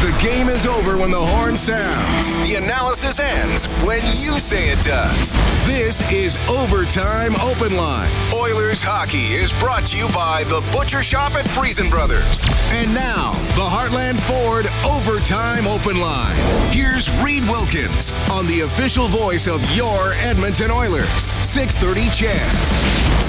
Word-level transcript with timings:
The 0.00 0.16
game 0.18 0.48
is 0.48 0.64
over 0.64 0.96
when 0.96 1.10
the 1.10 1.20
horn 1.20 1.58
sounds. 1.58 2.30
The 2.48 2.56
analysis 2.56 3.20
ends 3.20 3.66
when 3.84 4.00
you 4.16 4.40
say 4.40 4.72
it 4.72 4.82
does. 4.82 5.36
This 5.66 6.00
is 6.10 6.38
Overtime 6.48 7.34
Open 7.36 7.76
Line. 7.76 8.08
Oilers 8.32 8.82
hockey 8.82 9.36
is 9.36 9.52
brought 9.60 9.84
to 9.92 9.98
you 9.98 10.08
by 10.08 10.44
the 10.48 10.64
Butcher 10.72 11.02
Shop 11.02 11.34
at 11.34 11.44
Friesen 11.44 11.90
Brothers. 11.90 12.48
And 12.72 12.94
now, 12.94 13.32
the 13.60 13.68
Heartland 13.68 14.18
Ford 14.24 14.68
Overtime 14.88 15.66
Open 15.66 16.00
Line. 16.00 16.34
Here's 16.72 17.12
Reid 17.22 17.44
Wilkins 17.44 18.12
on 18.32 18.46
the 18.46 18.60
official 18.60 19.06
voice 19.06 19.46
of 19.46 19.60
your 19.76 20.14
Edmonton 20.14 20.70
Oilers. 20.70 21.28
630 21.44 22.08
CHED. 22.08 23.19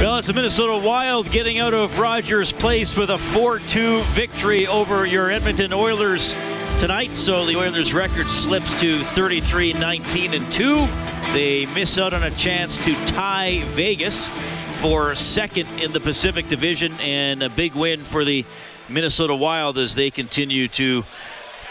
Well, 0.00 0.16
it's 0.16 0.28
the 0.28 0.32
Minnesota 0.32 0.78
Wild 0.78 1.30
getting 1.30 1.58
out 1.58 1.74
of 1.74 1.98
Rogers 1.98 2.52
Place 2.52 2.96
with 2.96 3.10
a 3.10 3.16
4-2 3.16 4.02
victory 4.04 4.66
over 4.66 5.04
your 5.04 5.30
Edmonton 5.30 5.74
Oilers 5.74 6.34
tonight. 6.78 7.14
So 7.14 7.44
the 7.44 7.58
Oilers' 7.58 7.92
record 7.92 8.26
slips 8.26 8.80
to 8.80 9.00
33-19 9.00 10.34
and 10.34 10.50
2. 10.50 10.86
They 11.34 11.66
miss 11.74 11.98
out 11.98 12.14
on 12.14 12.22
a 12.22 12.30
chance 12.30 12.82
to 12.86 12.94
tie 13.04 13.62
Vegas 13.66 14.30
for 14.76 15.14
second 15.14 15.68
in 15.78 15.92
the 15.92 16.00
Pacific 16.00 16.48
Division 16.48 16.94
and 17.02 17.42
a 17.42 17.50
big 17.50 17.74
win 17.74 18.02
for 18.02 18.24
the 18.24 18.46
Minnesota 18.88 19.34
Wild 19.34 19.76
as 19.76 19.94
they 19.94 20.10
continue 20.10 20.66
to 20.68 21.04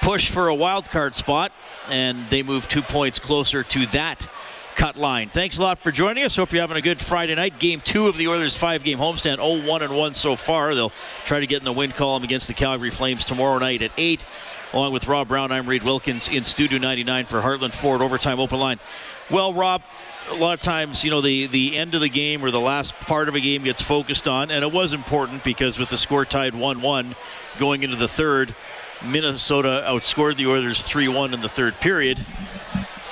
push 0.03 0.29
for 0.29 0.49
a 0.49 0.55
wild 0.55 0.87
card 0.87 1.15
spot 1.15 1.51
and 1.89 2.29
they 2.29 2.43
move 2.43 2.67
2 2.67 2.83
points 2.83 3.17
closer 3.17 3.63
to 3.63 3.87
that 3.87 4.29
cut 4.79 4.95
line. 4.95 5.27
Thanks 5.27 5.57
a 5.57 5.61
lot 5.61 5.77
for 5.77 5.91
joining 5.91 6.23
us. 6.23 6.37
Hope 6.37 6.53
you're 6.53 6.61
having 6.61 6.77
a 6.77 6.81
good 6.81 7.01
Friday 7.01 7.35
night. 7.35 7.59
Game 7.59 7.81
two 7.81 8.07
of 8.07 8.15
the 8.15 8.29
Oilers' 8.29 8.55
five 8.55 8.81
game 8.81 8.97
homestand, 8.97 9.35
0 9.35 9.67
1 9.67 9.81
and 9.81 9.93
1 9.93 10.13
so 10.13 10.37
far. 10.37 10.73
They'll 10.73 10.93
try 11.25 11.41
to 11.41 11.47
get 11.47 11.57
in 11.57 11.65
the 11.65 11.73
win 11.73 11.91
column 11.91 12.23
against 12.23 12.47
the 12.47 12.53
Calgary 12.53 12.89
Flames 12.89 13.25
tomorrow 13.25 13.59
night 13.59 13.81
at 13.81 13.91
8. 13.97 14.25
Along 14.71 14.93
with 14.93 15.05
Rob 15.05 15.27
Brown, 15.27 15.51
I'm 15.51 15.67
Reid 15.67 15.83
Wilkins 15.83 16.29
in 16.29 16.45
Studio 16.45 16.79
99 16.79 17.25
for 17.25 17.41
Heartland 17.41 17.73
Ford 17.73 18.01
Overtime 18.01 18.39
Open 18.39 18.57
Line. 18.57 18.79
Well, 19.29 19.53
Rob, 19.53 19.81
a 20.29 20.35
lot 20.35 20.53
of 20.53 20.61
times, 20.61 21.03
you 21.03 21.11
know, 21.11 21.19
the, 21.19 21.47
the 21.47 21.75
end 21.75 21.93
of 21.93 21.99
the 21.99 22.07
game 22.07 22.41
or 22.41 22.49
the 22.49 22.61
last 22.61 22.95
part 23.01 23.27
of 23.27 23.35
a 23.35 23.41
game 23.41 23.63
gets 23.63 23.81
focused 23.81 24.29
on, 24.29 24.49
and 24.49 24.63
it 24.63 24.71
was 24.71 24.93
important 24.93 25.43
because 25.43 25.77
with 25.77 25.89
the 25.89 25.97
score 25.97 26.23
tied 26.23 26.55
1 26.55 26.81
1 26.81 27.15
going 27.57 27.83
into 27.83 27.97
the 27.97 28.07
third, 28.07 28.55
Minnesota 29.03 29.83
outscored 29.85 30.37
the 30.37 30.47
Oilers 30.47 30.81
3 30.83 31.09
1 31.09 31.33
in 31.33 31.41
the 31.41 31.49
third 31.49 31.77
period 31.81 32.25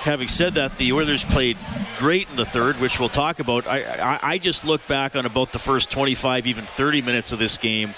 having 0.08 0.30
said 0.30 0.53
that, 0.53 0.77
the 0.77 0.94
Oilers 0.94 1.25
played 1.25 1.58
great 1.97 2.30
in 2.30 2.38
the 2.38 2.45
third, 2.45 2.80
which 2.80 2.97
we'll 2.97 3.09
talk 3.09 3.39
about. 3.39 3.67
I, 3.67 3.83
I, 3.83 4.19
I, 4.22 4.38
just 4.38 4.64
look 4.64 4.88
back 4.88 5.17
on 5.17 5.25
about 5.25 5.52
the 5.52 5.59
first 5.59 5.91
25, 5.91 6.47
even 6.47 6.66
30 6.66 7.02
minutes 7.02 7.33
of 7.33 7.39
this 7.39 7.58
game 7.58 7.94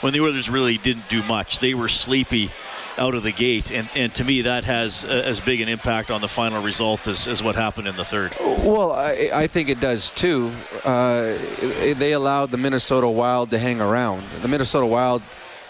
when 0.00 0.12
the 0.12 0.20
Oilers 0.20 0.50
really 0.50 0.78
didn't 0.78 1.08
do 1.08 1.22
much. 1.22 1.60
They 1.60 1.72
were 1.72 1.88
sleepy 1.88 2.50
out 2.98 3.14
of 3.14 3.22
the 3.22 3.30
gate, 3.30 3.70
and, 3.70 3.88
and 3.94 4.12
to 4.16 4.24
me, 4.24 4.42
that 4.42 4.64
has 4.64 5.04
as 5.04 5.40
big 5.40 5.60
an 5.60 5.68
impact 5.68 6.10
on 6.10 6.20
the 6.20 6.28
final 6.28 6.60
result 6.60 7.06
as, 7.06 7.28
as 7.28 7.40
what 7.40 7.54
happened 7.54 7.86
in 7.86 7.94
the 7.94 8.04
third. 8.04 8.36
Well, 8.40 8.90
I, 8.90 9.30
I 9.32 9.46
think 9.46 9.68
it 9.68 9.80
does 9.80 10.10
too. 10.10 10.50
Uh, 10.82 11.38
they 11.94 12.12
allowed 12.12 12.50
the 12.50 12.58
Minnesota 12.58 13.08
Wild 13.08 13.50
to 13.52 13.58
hang 13.60 13.80
around. 13.80 14.26
The 14.42 14.48
Minnesota 14.48 14.86
Wild 14.86 15.22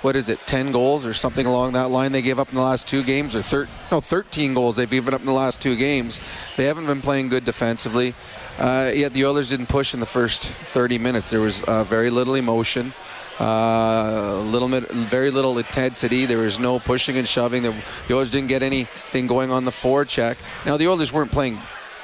what 0.05 0.16
is 0.16 0.28
it, 0.28 0.38
10 0.47 0.70
goals 0.70 1.06
or 1.06 1.14
something 1.14 1.47
along 1.47 1.72
that 1.72 1.88
line 1.88 2.12
they 2.12 2.20
gave 2.20 2.38
up 2.38 2.50
in 2.50 2.56
the 2.56 2.60
last 2.60 2.86
two 2.86 3.02
games, 3.02 3.34
or 3.34 3.41
thir- 3.41 3.66
no, 3.91 4.02
13 4.02 4.52
goals 4.52 4.77
they've 4.77 4.91
given 4.91 5.14
up 5.14 5.20
in 5.20 5.27
the 5.27 5.33
last 5.33 5.62
two 5.62 5.74
games. 5.77 6.20
They 6.58 6.66
haven't 6.66 6.84
been 6.84 7.00
playing 7.00 7.30
good 7.30 7.47
defensively. 7.47 8.14
Uh, 8.58 8.92
yet 8.94 9.14
the 9.14 9.25
Oilers 9.25 9.48
didn't 9.48 9.69
push 9.69 9.94
in 9.94 10.00
the 10.00 10.06
first 10.06 10.52
30 10.72 10.98
minutes. 10.98 11.30
There 11.30 11.41
was 11.41 11.62
uh, 11.62 11.84
very 11.84 12.10
little 12.10 12.34
emotion. 12.34 12.92
Uh, 13.41 14.42
little 14.44 14.69
bit, 14.69 14.91
very 14.91 15.30
little 15.30 15.56
intensity. 15.56 16.27
There 16.27 16.36
was 16.36 16.58
no 16.58 16.78
pushing 16.78 17.16
and 17.16 17.27
shoving. 17.27 17.62
The, 17.62 17.75
the 18.06 18.14
Oilers 18.14 18.30
didn't 18.30 18.48
get 18.48 18.62
anything 18.62 19.27
going 19.27 19.50
on 19.50 19.64
the 19.64 19.70
forecheck. 19.70 20.36
Now 20.66 20.77
the 20.77 20.86
Oilers 20.86 21.14
weren't 21.14 21.32
playing 21.32 21.58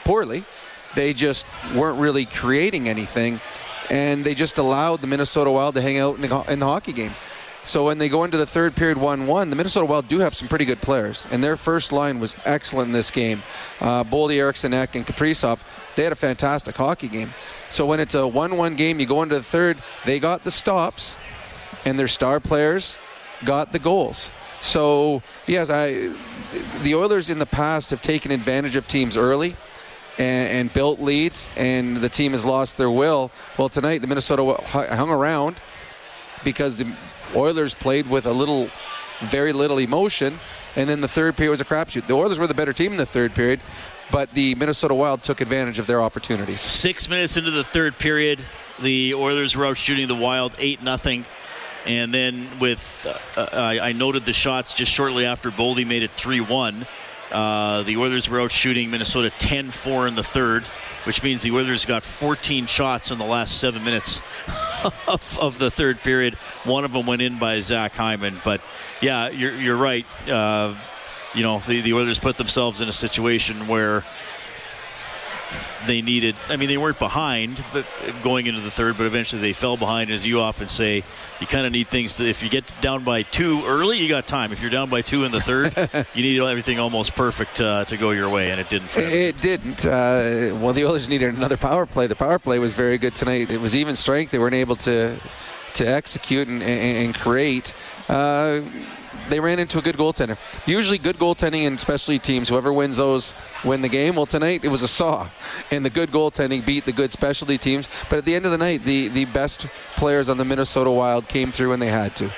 poorly. 0.06 0.43
They 0.95 1.12
just 1.12 1.45
weren't 1.75 1.99
really 1.99 2.25
creating 2.25 2.88
anything, 2.88 3.41
and 3.91 4.25
they 4.25 4.34
just 4.34 4.56
allowed 4.56 5.03
the 5.03 5.06
Minnesota 5.06 5.50
Wild 5.50 5.75
to 5.75 5.82
hang 5.82 5.99
out 5.99 6.17
in 6.17 6.22
the, 6.22 6.44
in 6.50 6.61
the 6.61 6.67
hockey 6.67 6.94
game. 6.94 7.12
So 7.65 7.84
when 7.84 7.98
they 7.98 8.09
go 8.09 8.25
into 8.25 8.37
the 8.37 8.47
third 8.47 8.75
period 8.75 8.97
1-1, 8.97 9.50
the 9.50 9.56
Minnesota 9.56 9.84
Wild 9.84 10.09
do 10.09 10.19
have 10.21 10.34
some 10.34 10.48
pretty 10.48 10.65
good 10.65 10.81
players, 10.81 11.26
and 11.31 11.44
their 11.44 11.56
first 11.56 11.93
line 11.93 12.19
was 12.19 12.34
excellent 12.44 12.88
in 12.88 12.93
this 12.93 13.10
game. 13.10 13.43
Uh, 13.81 14.03
Boldy, 14.03 14.38
Eriksson, 14.38 14.72
Ek, 14.72 14.97
and 14.97 15.06
Kaprizov, 15.06 15.62
they 15.94 16.03
had 16.03 16.12
a 16.12 16.16
fantastic 16.16 16.75
hockey 16.75 17.09
game. 17.09 17.32
So 17.70 17.87
when 17.87 18.00
it's 18.00 18.15
a 18.15 18.19
1-1 18.19 18.76
game, 18.76 18.99
you 18.99 19.06
go 19.06 19.22
into 19.22 19.34
the 19.34 19.43
third, 19.43 19.78
they 20.04 20.19
got 20.19 20.43
the 20.43 20.50
stops, 20.50 21.16
and 21.84 21.99
their 21.99 22.09
star 22.09 22.41
players 22.41 22.97
got 23.44 23.72
the 23.72 23.78
goals. 23.78 24.32
So 24.62 25.22
yes, 25.47 25.70
I, 25.70 26.10
the 26.82 26.94
Oilers 26.94 27.31
in 27.31 27.38
the 27.38 27.47
past 27.47 27.91
have 27.91 28.03
taken 28.03 28.31
advantage 28.32 28.76
of 28.76 28.88
teams 28.88 29.16
early. 29.16 29.56
And, 30.19 30.50
and 30.50 30.72
built 30.75 31.00
leads, 31.00 31.49
and 31.56 31.97
the 31.97 32.09
team 32.10 32.32
has 32.32 32.44
lost 32.44 32.76
their 32.76 32.91
will. 32.91 33.31
Well, 33.56 33.70
tonight 33.70 34.03
the 34.03 34.06
Minnesota 34.06 34.60
hung 34.66 35.09
around 35.09 35.56
because 36.44 36.76
the 36.76 36.93
Oilers 37.35 37.75
played 37.75 38.09
with 38.09 38.27
a 38.27 38.33
little, 38.33 38.71
very 39.23 39.53
little 39.53 39.79
emotion, 39.79 40.39
and 40.77 40.89
then 40.89 41.01
the 41.01 41.09
third 41.09 41.37
period 41.37 41.51
was 41.51 41.61
a 41.61 41.65
crapshoot. 41.65 42.07
The 42.07 42.15
Oilers 42.15 42.39
were 42.39 42.47
the 42.47 42.55
better 42.55 42.73
team 42.73 42.93
in 42.93 42.99
the 42.99 43.07
third 43.07 43.35
period, 43.35 43.61
but 44.11 44.31
the 44.33 44.55
Minnesota 44.55 44.95
Wild 44.95 45.23
took 45.23 45.41
advantage 45.41 45.79
of 45.79 45.87
their 45.87 46.03
opportunities. 46.03 46.61
Six 46.61 47.09
minutes 47.09 47.37
into 47.37 47.51
the 47.51 47.65
third 47.65 47.99
period, 47.99 48.41
the 48.81 49.15
Oilers 49.15 49.57
were 49.57 49.67
out 49.67 49.77
shooting 49.77 50.09
the 50.09 50.15
Wild 50.15 50.53
eight 50.59 50.83
nothing. 50.83 51.25
And 51.87 52.13
then 52.13 52.47
with, 52.61 53.07
uh, 53.37 53.49
I, 53.53 53.81
I, 53.81 53.93
noted 53.93 54.27
the 54.27 54.35
shots 54.35 54.75
just 54.75 54.93
shortly 54.93 55.25
after 55.25 55.51
Boldy 55.51 55.87
made 55.87 56.03
it 56.03 56.11
3 56.11 56.43
1. 56.43 56.87
Uh, 57.33 57.83
the 57.85 57.97
Oilers 57.97 58.29
were 58.29 58.39
out 58.39 58.51
shooting 58.51 58.91
Minnesota 58.91 59.31
10 59.31 59.71
4 59.71 60.09
in 60.09 60.15
the 60.15 60.23
third 60.23 60.65
which 61.05 61.22
means 61.22 61.43
the 61.43 61.50
Oilers 61.53 61.84
got 61.84 62.03
14 62.03 62.66
shots 62.66 63.11
in 63.11 63.19
the 63.19 63.25
last 63.25 63.59
seven 63.59 63.84
minutes 63.84 64.21
of, 65.09 65.38
of, 65.41 65.59
the 65.59 65.71
third 65.71 66.00
period. 66.00 66.34
One 66.65 66.84
of 66.84 66.93
them 66.93 67.06
went 67.06 67.22
in 67.22 67.38
by 67.38 67.61
Zach 67.61 67.93
Hyman. 67.94 68.41
But 68.44 68.61
yeah, 69.00 69.28
you're, 69.28 69.55
you're 69.55 69.77
right. 69.77 70.06
Uh, 70.28 70.77
you 71.34 71.43
know, 71.43 71.61
the, 71.61 71.81
the 71.81 71.93
Oilers 71.93 72.19
put 72.19 72.37
themselves 72.37 72.81
in 72.81 72.88
a 72.88 72.93
situation 72.93 73.69
where 73.69 74.05
they 75.87 76.03
needed. 76.03 76.37
I 76.49 76.57
mean, 76.57 76.69
they 76.69 76.77
weren't 76.77 76.99
behind, 76.99 77.65
but 77.73 77.87
going 78.23 78.47
into 78.47 78.61
the 78.61 78.71
third, 78.71 78.97
but 78.97 79.07
eventually 79.07 79.41
they 79.41 79.53
fell 79.53 79.77
behind. 79.77 80.11
As 80.11 80.27
you 80.27 80.41
often 80.41 80.69
say, 80.69 81.05
you 81.41 81.47
kind 81.47 81.67
of 81.67 81.73
need 81.73 81.89
things. 81.89 82.17
To, 82.17 82.29
if 82.29 82.43
you 82.43 82.49
get 82.49 82.71
down 82.81 83.05
by 83.05 83.23
two 83.23 83.65
early, 83.65 83.99
you 83.99 84.09
got 84.09 84.27
time. 84.27 84.53
If 84.53 84.61
you're 84.61 84.71
down 84.71 84.91
by 84.91 85.03
two 85.03 85.25
in 85.25 85.33
the 85.33 85.41
third, 85.41 85.75
you 86.15 86.23
need 86.23 86.41
everything 86.41 86.79
almost 86.79 87.15
perfect 87.15 87.61
uh, 87.61 87.85
to 87.87 87.97
go 87.97 88.11
your 88.11 88.29
way, 88.29 88.51
and 88.51 88.61
it 88.61 88.69
didn't. 88.69 88.97
It 88.97 89.41
didn't. 89.41 89.85
Uh, 89.85 90.57
well, 90.61 90.73
the 90.73 90.85
Oilers 90.85 91.09
needed 91.09 91.35
another 91.35 91.57
power 91.57 91.87
play. 91.87 92.07
The 92.07 92.17
power 92.17 92.39
play 92.39 92.59
was 92.59 92.73
very 92.73 92.99
good 92.99 93.15
tonight. 93.15 93.51
It 93.51 93.61
was 93.61 93.75
even 93.75 93.97
strength. 93.97 94.31
They 94.31 94.39
weren't 94.39 94.55
able 94.55 94.77
to 94.77 95.19
to 95.75 95.84
execute 95.86 96.48
and, 96.48 96.62
and, 96.62 97.06
and 97.06 97.14
create. 97.14 97.75
Uh, 98.08 98.60
they 99.28 99.38
ran 99.38 99.58
into 99.58 99.78
a 99.78 99.82
good 99.82 99.97
goaltender. 99.97 100.36
Usually, 100.66 100.98
good 100.98 101.16
goaltending 101.16 101.66
and 101.66 101.76
especially 101.76 102.19
teams, 102.19 102.48
whoever 102.48 102.72
wins 102.72 102.97
those 102.97 103.34
win 103.64 103.81
the 103.81 103.88
game. 103.88 104.16
Well, 104.16 104.26
tonight 104.26 104.64
it 104.64 104.69
was 104.69 104.82
a 104.82 104.88
saw, 104.88 105.31
and 105.70 105.84
the 105.84 105.91
good 105.91 106.10
goaltending 106.10 106.66
beat 106.66 106.84
the 106.84 106.92
good 106.92 107.12
specialty 107.12 107.58
teams. 107.58 107.88
But 108.08 108.19
at 108.19 108.25
the 108.25 108.34
end 108.34 108.44
of 108.44 108.50
the 108.50 108.58
night, 108.58 108.84
the, 108.84 109.08
the 109.08 109.26
best 109.26 109.66
players 109.92 110.28
on 110.28 110.36
the 110.36 110.44
Minnesota 110.44 110.91
Wild 110.91 111.28
came 111.28 111.53
through 111.53 111.70
when 111.70 111.78
they 111.78 111.88
had 111.88 112.16
to. 112.16 112.31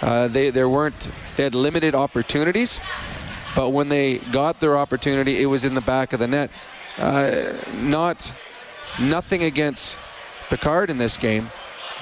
Uh, 0.00 0.28
they 0.28 0.50
there 0.50 0.68
weren't 0.68 1.08
they 1.36 1.42
had 1.42 1.54
limited 1.54 1.94
opportunities, 1.94 2.78
but 3.54 3.70
when 3.70 3.88
they 3.88 4.18
got 4.18 4.60
their 4.60 4.76
opportunity, 4.76 5.42
it 5.42 5.46
was 5.46 5.64
in 5.64 5.74
the 5.74 5.80
back 5.80 6.12
of 6.12 6.20
the 6.20 6.28
net. 6.28 6.50
Uh, 6.98 7.54
not 7.80 8.32
nothing 9.00 9.42
against 9.42 9.96
Pickard 10.48 10.90
in 10.90 10.98
this 10.98 11.16
game, 11.16 11.50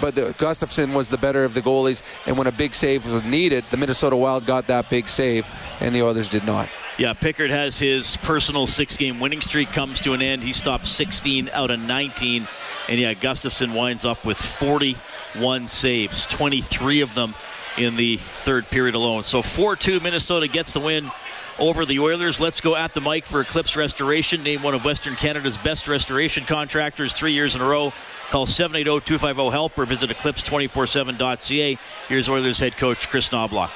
but 0.00 0.14
the, 0.14 0.34
Gustavsson 0.38 0.94
was 0.94 1.10
the 1.10 1.18
better 1.18 1.44
of 1.44 1.54
the 1.54 1.62
goalies. 1.62 2.02
And 2.26 2.36
when 2.36 2.46
a 2.46 2.52
big 2.52 2.74
save 2.74 3.10
was 3.10 3.22
needed, 3.22 3.64
the 3.70 3.76
Minnesota 3.76 4.16
Wild 4.16 4.46
got 4.46 4.66
that 4.66 4.90
big 4.90 5.08
save, 5.08 5.48
and 5.80 5.94
the 5.94 6.06
others 6.06 6.28
did 6.28 6.44
not. 6.44 6.68
Yeah, 6.96 7.12
Pickard 7.12 7.50
has 7.50 7.78
his 7.78 8.16
personal 8.18 8.66
six-game 8.68 9.18
winning 9.18 9.40
streak 9.40 9.72
comes 9.72 10.00
to 10.02 10.12
an 10.12 10.22
end. 10.22 10.44
He 10.44 10.52
stopped 10.52 10.86
16 10.86 11.48
out 11.52 11.70
of 11.70 11.80
19, 11.80 12.46
and 12.88 13.00
yeah, 13.00 13.14
Gustavsson 13.14 13.74
winds 13.74 14.04
up 14.04 14.24
with 14.24 14.36
41 14.36 15.66
saves, 15.66 16.26
23 16.26 17.00
of 17.00 17.14
them 17.14 17.34
in 17.76 17.96
the 17.96 18.18
third 18.42 18.66
period 18.66 18.94
alone. 18.94 19.24
So 19.24 19.42
4-2, 19.42 20.02
Minnesota 20.02 20.46
gets 20.46 20.72
the 20.72 20.80
win 20.80 21.10
over 21.58 21.84
the 21.84 21.98
Oilers. 21.98 22.40
Let's 22.40 22.60
go 22.60 22.76
at 22.76 22.94
the 22.94 23.00
mic 23.00 23.24
for 23.24 23.40
Eclipse 23.40 23.76
Restoration, 23.76 24.42
named 24.42 24.62
one 24.62 24.74
of 24.74 24.84
Western 24.84 25.16
Canada's 25.16 25.58
best 25.58 25.88
restoration 25.88 26.44
contractors 26.44 27.12
three 27.12 27.32
years 27.32 27.54
in 27.56 27.60
a 27.60 27.66
row. 27.66 27.92
Call 28.30 28.46
780-250-HELP 28.46 29.78
or 29.78 29.86
visit 29.86 30.10
eclipse247.ca. 30.10 31.78
Here's 32.08 32.28
Oilers 32.28 32.58
head 32.58 32.76
coach 32.76 33.08
Chris 33.08 33.28
Knoblauch 33.28 33.70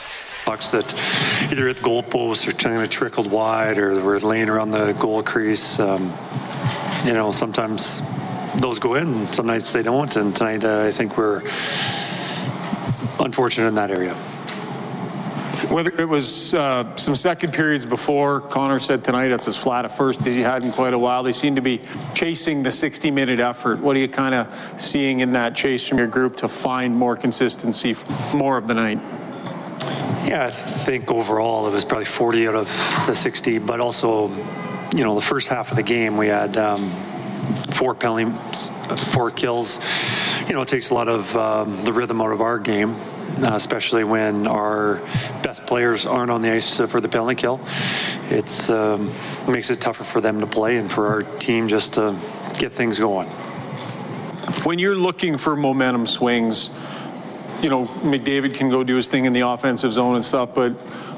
pucks 0.45 0.71
that 0.71 0.95
either 1.51 1.69
at 1.69 1.77
the 1.77 1.83
goalpost 1.83 2.49
or 2.49 2.53
kind 2.53 2.83
of 2.83 2.89
trickled 2.89 3.31
wide 3.31 3.77
or 3.77 4.03
were 4.03 4.19
laying 4.19 4.49
around 4.49 4.71
the 4.71 4.93
goal 4.93 5.23
crease. 5.23 5.79
Um, 5.79 6.11
you 7.05 7.13
know, 7.13 7.31
sometimes 7.31 8.01
those 8.57 8.79
go 8.79 8.95
in, 8.95 9.31
some 9.33 9.47
nights 9.47 9.73
they 9.73 9.83
don't. 9.83 10.15
And 10.17 10.35
tonight, 10.35 10.65
uh, 10.65 10.85
I 10.85 10.93
think 10.93 11.19
we're 11.19 11.43
unfortunate 13.21 13.69
in 13.69 13.75
that 13.75 13.91
area. 13.91 14.17
Whether 15.71 15.91
it 15.99 16.09
was 16.09 16.53
uh, 16.53 16.95
some 16.97 17.15
second 17.15 17.53
periods 17.53 17.87
before, 17.87 18.41
Connor 18.43 18.79
said 18.79 19.03
tonight 19.03 19.31
it's 19.31 19.49
as 19.49 19.57
flat 19.57 19.87
at 19.87 19.91
first 19.91 20.21
as 20.27 20.35
he 20.35 20.43
had 20.43 20.63
in 20.63 20.71
quite 20.73 20.93
a 20.93 20.99
while. 20.99 21.23
They 21.23 21.33
seem 21.33 21.55
to 21.55 21.63
be 21.63 21.81
chasing 22.15 22.63
the 22.63 22.71
60 22.71 23.11
minute 23.11 23.41
effort. 23.41 23.79
What 23.81 23.97
are 23.97 23.99
you 23.99 24.09
kind 24.09 24.35
of 24.35 24.81
seeing 24.81 25.21
in 25.21 25.33
that 25.33 25.57
chase 25.57 25.89
from 25.89 25.99
your 25.99 26.07
group 26.07 26.37
to 26.37 26.49
find 26.49 26.95
more 26.95 27.17
consistency 27.17 27.97
more 28.35 28.59
of 28.59 28.67
the 28.67 28.75
night? 28.75 28.99
Yeah, 30.29 30.47
I 30.47 30.51
think 30.51 31.11
overall 31.11 31.67
it 31.67 31.71
was 31.71 31.85
probably 31.85 32.05
40 32.05 32.49
out 32.49 32.55
of 32.55 32.67
the 33.07 33.15
60, 33.15 33.59
but 33.59 33.81
also, 33.81 34.29
you 34.95 35.03
know, 35.03 35.15
the 35.15 35.21
first 35.23 35.49
half 35.49 35.71
of 35.71 35.77
the 35.77 35.83
game 35.83 36.19
we 36.19 36.27
had 36.27 36.57
um, 36.59 36.91
four 37.73 37.95
penalties, 37.95 38.71
four 39.13 39.31
kills. 39.31 39.81
You 40.47 40.53
know, 40.53 40.61
it 40.61 40.69
takes 40.69 40.91
a 40.91 40.95
lot 40.95 41.09
of 41.09 41.35
um, 41.37 41.85
the 41.85 41.93
rhythm 41.93 42.21
out 42.21 42.33
of 42.33 42.43
our 42.43 42.59
game 42.59 42.97
uh, 43.43 43.55
especially 43.55 44.05
when 44.05 44.47
our 44.47 44.97
best 45.43 45.67
players 45.67 46.07
aren't 46.07 46.31
on 46.31 46.41
the 46.41 46.51
ice 46.51 46.79
for 46.79 47.01
the 47.01 47.09
penalty 47.09 47.35
kill. 47.35 47.61
It's 48.31 48.71
um, 48.71 49.13
it 49.47 49.51
makes 49.51 49.71
it 49.71 49.81
tougher 49.81 50.05
for 50.05 50.21
them 50.21 50.41
to 50.41 50.47
play 50.47 50.77
and 50.77 50.91
for 50.91 51.09
our 51.09 51.23
team 51.39 51.69
just 51.69 51.95
to 51.95 52.19
get 52.59 52.73
things 52.73 52.99
going. 52.99 53.29
When 54.65 54.79
you're 54.79 54.97
looking 54.97 55.39
for 55.39 55.55
momentum 55.57 56.07
swings, 56.07 56.71
you 57.63 57.71
know, 57.71 57.85
McDavid 57.85 58.55
can 58.55 58.71
go 58.71 58.85
do 58.85 58.97
his 58.97 59.09
thing 59.09 59.25
in 59.25 59.33
the 59.33 59.41
offensive 59.41 59.93
zone 59.93 60.17
and 60.17 60.25
stuff, 60.25 60.55
but 60.55 60.73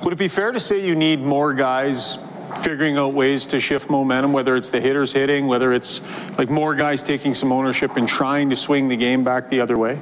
would 0.04 0.12
it 0.12 0.18
be 0.18 0.28
fair 0.28 0.52
to 0.52 0.60
say 0.60 0.84
you 0.84 0.94
need 0.94 1.20
more 1.20 1.52
guys 1.52 2.18
figuring 2.58 2.96
out 2.96 3.14
ways 3.14 3.46
to 3.46 3.60
shift 3.60 3.88
momentum, 3.88 4.32
whether 4.32 4.56
it's 4.56 4.70
the 4.70 4.80
hitters 4.80 5.12
hitting, 5.12 5.46
whether 5.46 5.72
it's 5.72 6.00
like 6.38 6.50
more 6.50 6.74
guys 6.74 7.02
taking 7.02 7.34
some 7.34 7.52
ownership 7.52 7.96
and 7.96 8.08
trying 8.08 8.50
to 8.50 8.56
swing 8.56 8.88
the 8.88 8.96
game 8.96 9.24
back 9.24 9.48
the 9.48 9.60
other 9.60 9.78
way? 9.78 9.98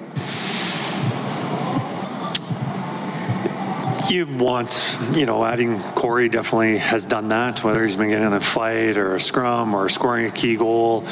You 4.10 4.26
want, 4.26 4.99
you 5.12 5.26
know, 5.26 5.44
adding 5.44 5.81
Corey 5.94 6.28
definitely 6.28 6.78
has 6.78 7.06
done 7.06 7.28
that, 7.28 7.62
whether 7.62 7.82
he's 7.82 7.96
been 7.96 8.10
getting 8.10 8.32
a 8.32 8.40
fight 8.40 8.96
or 8.96 9.14
a 9.14 9.20
scrum 9.20 9.75
or 9.75 9.88
scoring 9.88 10.26
a 10.26 10.31
key 10.31 10.56
goal. 10.56 11.05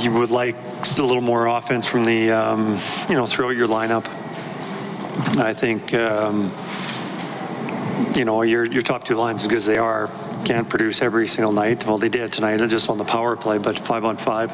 You 0.00 0.12
would 0.12 0.30
like 0.30 0.56
a 0.56 1.02
little 1.02 1.20
more 1.20 1.46
offense 1.46 1.86
from 1.86 2.04
the, 2.04 2.30
um, 2.30 2.80
you 3.08 3.14
know, 3.14 3.26
throughout 3.26 3.56
your 3.56 3.68
lineup. 3.68 4.06
I 5.38 5.54
think, 5.54 5.92
um, 5.94 6.52
you 8.14 8.24
know, 8.24 8.42
your, 8.42 8.64
your 8.64 8.82
top 8.82 9.04
two 9.04 9.14
lines, 9.14 9.42
as 9.42 9.48
good 9.48 9.56
as 9.56 9.66
they 9.66 9.78
are, 9.78 10.10
can't 10.44 10.68
produce 10.68 11.02
every 11.02 11.26
single 11.26 11.52
night. 11.52 11.86
Well, 11.86 11.98
they 11.98 12.08
did 12.08 12.32
tonight, 12.32 12.58
just 12.68 12.88
on 12.88 12.98
the 12.98 13.04
power 13.04 13.36
play, 13.36 13.58
but 13.58 13.78
five 13.78 14.04
on 14.04 14.16
five, 14.16 14.50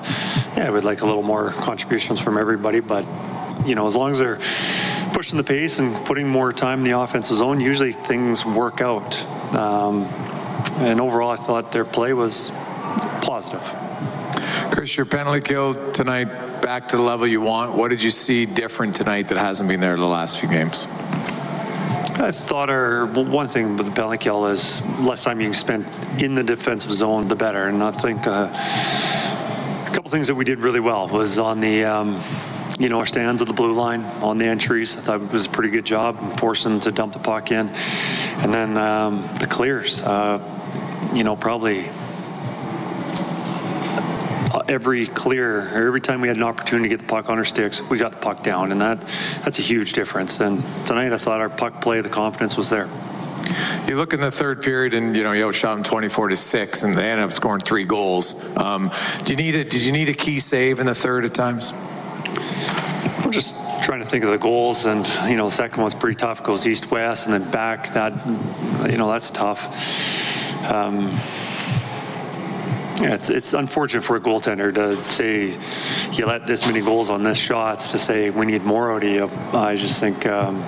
yeah, 0.57 0.67
I 0.67 0.71
would 0.71 0.85
like 0.85 1.03
a 1.03 1.07
little 1.07 1.23
more 1.23 1.51
contributions 1.51 2.21
from 2.21 2.39
everybody. 2.39 2.81
But, 2.81 3.05
you 3.67 3.75
know, 3.75 3.87
as 3.87 3.97
long 3.97 4.11
as 4.11 4.19
they're 4.19 4.41
pushing 5.13 5.37
the 5.37 5.45
pace 5.45 5.79
and 5.79 6.05
putting 6.07 6.27
more 6.27 6.53
time 6.53 6.81
in 6.81 6.85
the 6.85 6.99
offensive 6.99 7.37
zone, 7.37 7.61
usually 7.61 7.93
things 7.93 8.45
work 8.45 8.81
out. 8.81 9.25
Um, 9.55 10.05
and 10.79 11.01
overall, 11.01 11.31
I 11.31 11.37
thought 11.37 11.73
their 11.73 11.85
play 11.85 12.13
was 12.13 12.51
positive. 13.21 13.63
Chris, 14.73 14.97
your 14.97 15.07
penalty 15.07 15.41
kill 15.41 15.93
tonight 15.93 16.25
back 16.63 16.89
to 16.89 16.97
the 16.97 17.03
level 17.03 17.27
you 17.27 17.41
want. 17.41 17.77
What 17.77 17.89
did 17.91 18.03
you 18.03 18.11
see 18.11 18.47
different 18.47 18.97
tonight 18.97 19.29
that 19.29 19.39
hasn't 19.39 19.69
been 19.69 19.81
there 19.81 19.97
the 19.97 20.07
last 20.07 20.41
few 20.41 20.49
games? 20.49 20.87
I 22.15 22.31
thought 22.31 22.71
our 22.71 23.07
one 23.07 23.49
thing 23.49 23.77
with 23.77 23.87
the 23.87 23.93
penalty 23.93 24.19
kill 24.19 24.47
is 24.47 24.85
less 24.99 25.25
time 25.25 25.41
you 25.41 25.47
can 25.47 25.55
spend 25.55 25.87
in 26.23 26.35
the 26.35 26.45
defensive 26.45 26.93
zone, 26.93 27.29
the 27.29 27.37
better. 27.37 27.69
And 27.69 27.83
I 27.83 27.91
think 27.91 28.27
uh, 28.27 28.49
a 28.53 29.95
couple 29.95 30.11
things 30.11 30.29
that 30.29 30.35
we 30.35 30.45
did 30.45 30.61
really 30.61 30.81
well 30.81 31.09
was 31.09 31.39
on 31.39 31.61
the. 31.61 31.85
Um, 31.85 32.23
you 32.79 32.89
know, 32.89 32.99
our 32.99 33.07
stands 33.07 33.43
at 33.43 33.49
the 33.49 33.55
blue 33.55 33.73
line 33.73 34.03
on 34.23 34.39
the 34.39 34.47
entries. 34.47 34.97
I 34.97 35.01
thought 35.01 35.21
it 35.21 35.33
was 35.33 35.47
a 35.47 35.51
pretty 35.51 35.71
good 35.71 35.85
job 35.85 36.39
forcing 36.39 36.73
them 36.73 36.81
to 36.81 36.93
dump 36.93 37.13
the 37.13 37.19
puck 37.19 37.51
in. 37.51 37.69
And 37.69 38.53
then 38.53 38.77
um, 38.77 39.29
the 39.41 39.47
clears, 39.47 40.03
uh, 40.03 40.41
you 41.15 41.25
know, 41.25 41.37
probably 41.37 41.89
every 44.69 45.07
clear, 45.07 45.69
every 45.69 46.01
time 46.01 46.21
we 46.21 46.29
had 46.29 46.37
an 46.37 46.43
opportunity 46.43 46.89
to 46.89 46.97
get 46.97 47.01
the 47.01 47.11
puck 47.11 47.29
on 47.29 47.39
our 47.39 47.45
sticks, 47.45 47.81
we 47.83 47.99
got 47.99 48.13
the 48.13 48.19
puck 48.19 48.43
down, 48.43 48.73
and 48.73 48.81
that 48.81 49.01
that's 49.45 49.59
a 49.59 49.63
huge 49.63 49.93
difference. 49.93 50.41
And 50.41 50.63
tonight, 50.87 51.13
I 51.13 51.19
thought 51.19 51.41
our 51.41 51.51
puck 51.51 51.81
play, 51.81 52.01
the 52.01 52.09
confidence 52.09 52.57
was 52.57 52.71
there. 52.71 52.89
You 53.87 53.97
look 53.97 54.13
in 54.13 54.21
the 54.21 54.31
third 54.31 54.63
period, 54.63 54.95
and 54.95 55.17
you 55.17 55.23
know 55.23 55.33
you 55.33 55.47
outshot 55.47 55.77
them 55.77 55.85
24 55.85 56.29
to 56.29 56.37
six, 56.37 56.85
and 56.85 56.95
they 56.95 57.11
ended 57.11 57.25
up 57.25 57.33
scoring 57.33 57.61
three 57.61 57.85
goals. 57.85 58.45
Um, 58.57 58.91
do 59.25 59.33
you 59.33 59.37
need 59.37 59.55
a, 59.55 59.65
did 59.65 59.85
you 59.85 59.93
need 59.93 60.09
a 60.09 60.15
key 60.15 60.39
save 60.39 60.79
in 60.79 60.87
the 60.87 60.95
third 60.95 61.25
at 61.25 61.35
times? 61.35 61.73
Just 63.33 63.57
trying 63.83 64.01
to 64.01 64.07
think 64.07 64.25
of 64.25 64.31
the 64.31 64.39
goals, 64.39 64.85
and 64.85 65.09
you 65.27 65.37
know, 65.37 65.47
the 65.47 65.51
second 65.51 65.81
one's 65.81 65.95
pretty 65.95 66.17
tough. 66.17 66.43
Goes 66.43 66.67
east 66.67 66.91
west 66.91 67.27
and 67.27 67.35
then 67.35 67.51
back. 67.51 67.95
That 67.95 68.13
you 68.91 68.99
know, 68.99 69.11
that's 69.11 69.31
tough. 69.31 69.67
Um, 70.71 71.11
yeah, 73.01 73.15
it's, 73.15 73.31
it's 73.31 73.53
unfortunate 73.55 74.03
for 74.03 74.17
a 74.17 74.21
goaltender 74.21 74.73
to 74.75 75.03
say 75.03 75.59
you 76.13 76.27
let 76.27 76.47
this 76.47 76.67
many 76.67 76.81
goals 76.81 77.11
on 77.11 77.23
this 77.23 77.39
shots 77.39 77.91
to 77.93 77.99
say 77.99 78.31
we 78.31 78.47
need 78.47 78.65
more 78.65 78.93
out 78.93 79.03
of 79.03 79.09
you. 79.09 79.31
I 79.53 79.77
just 79.77 79.99
think 79.99 80.27
um, 80.27 80.63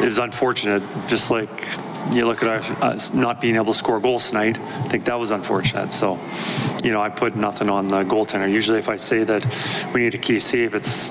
it 0.00 0.04
was 0.04 0.18
unfortunate. 0.18 0.82
Just 1.08 1.30
like 1.30 1.66
you 2.12 2.26
look 2.26 2.42
at 2.42 2.48
us 2.82 3.10
uh, 3.10 3.16
not 3.16 3.40
being 3.40 3.56
able 3.56 3.66
to 3.66 3.74
score 3.74 4.00
goals 4.00 4.28
tonight, 4.28 4.58
I 4.58 4.88
think 4.88 5.04
that 5.06 5.18
was 5.18 5.30
unfortunate. 5.30 5.92
So, 5.92 6.18
you 6.82 6.92
know, 6.92 7.00
I 7.00 7.08
put 7.08 7.36
nothing 7.36 7.68
on 7.68 7.88
the 7.88 8.04
goaltender. 8.04 8.50
Usually, 8.50 8.78
if 8.78 8.88
I 8.88 8.96
say 8.96 9.24
that 9.24 9.44
we 9.92 10.00
need 10.00 10.14
a 10.14 10.18
key 10.18 10.38
save, 10.38 10.74
it's 10.74 11.10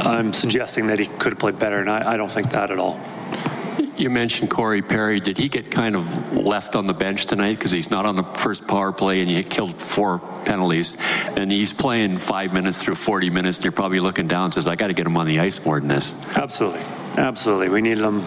I'm 0.00 0.32
suggesting 0.32 0.86
that 0.88 0.98
he 0.98 1.06
could 1.06 1.32
have 1.32 1.38
played 1.38 1.58
better, 1.58 1.80
and 1.80 1.90
I, 1.90 2.14
I 2.14 2.16
don't 2.16 2.30
think 2.30 2.50
that 2.50 2.70
at 2.70 2.78
all. 2.78 2.98
You 3.96 4.10
mentioned 4.10 4.48
Corey 4.48 4.80
Perry. 4.80 5.18
Did 5.18 5.38
he 5.38 5.48
get 5.48 5.72
kind 5.72 5.96
of 5.96 6.32
left 6.32 6.76
on 6.76 6.86
the 6.86 6.94
bench 6.94 7.26
tonight 7.26 7.54
because 7.54 7.72
he's 7.72 7.90
not 7.90 8.06
on 8.06 8.14
the 8.14 8.22
first 8.22 8.68
power 8.68 8.92
play 8.92 9.20
and 9.20 9.30
you 9.30 9.42
killed 9.42 9.74
four 9.74 10.20
penalties 10.44 10.96
and 11.36 11.50
he's 11.50 11.72
playing 11.72 12.18
five 12.18 12.54
minutes 12.54 12.80
through 12.80 12.94
40 12.94 13.30
minutes 13.30 13.58
and 13.58 13.64
you're 13.64 13.72
probably 13.72 13.98
looking 13.98 14.28
down 14.28 14.44
and 14.44 14.54
says, 14.54 14.68
I 14.68 14.76
got 14.76 14.86
to 14.86 14.92
get 14.92 15.04
him 15.04 15.16
on 15.16 15.26
the 15.26 15.40
ice 15.40 15.64
more 15.66 15.80
than 15.80 15.88
this. 15.88 16.14
Absolutely. 16.36 16.84
Absolutely. 17.18 17.68
We 17.68 17.80
need 17.80 17.98
him 17.98 18.22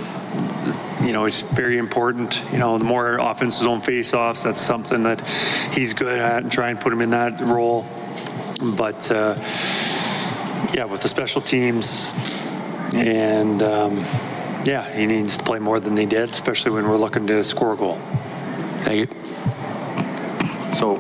you 1.04 1.14
know, 1.14 1.26
it's 1.26 1.42
very 1.42 1.78
important. 1.78 2.44
You 2.52 2.60
know, 2.60 2.78
the 2.78 2.84
more 2.84 3.18
offensive 3.18 3.64
zone 3.64 3.82
faceoffs, 3.82 4.44
that's 4.44 4.62
something 4.62 5.04
that 5.04 5.28
he's 5.74 5.94
good 5.94 6.20
at, 6.20 6.44
and 6.44 6.52
try 6.52 6.70
and 6.70 6.80
put 6.80 6.94
him 6.94 7.02
in 7.02 7.10
that 7.12 7.42
role. 7.42 7.86
But 8.62 9.10
uh, 9.10 9.36
yeah, 10.74 10.86
with 10.86 11.02
the 11.02 11.08
special 11.08 11.42
teams, 11.42 12.14
and 12.94 13.64
um, 13.64 13.98
yeah, 14.64 14.90
he 14.94 15.08
needs 15.08 15.38
to 15.38 15.44
play 15.44 15.60
more 15.60 15.80
than 15.80 15.98
he 15.98 16.06
did, 16.06 16.30
especially 16.30 16.72
when 16.72 16.88
we're 16.88 16.98
looking 16.98 17.28
to 17.28 17.44
score 17.44 17.74
a 17.74 17.78
goal. 17.78 18.00
Thank 18.82 19.00
you. 19.00 20.76
So 20.76 20.98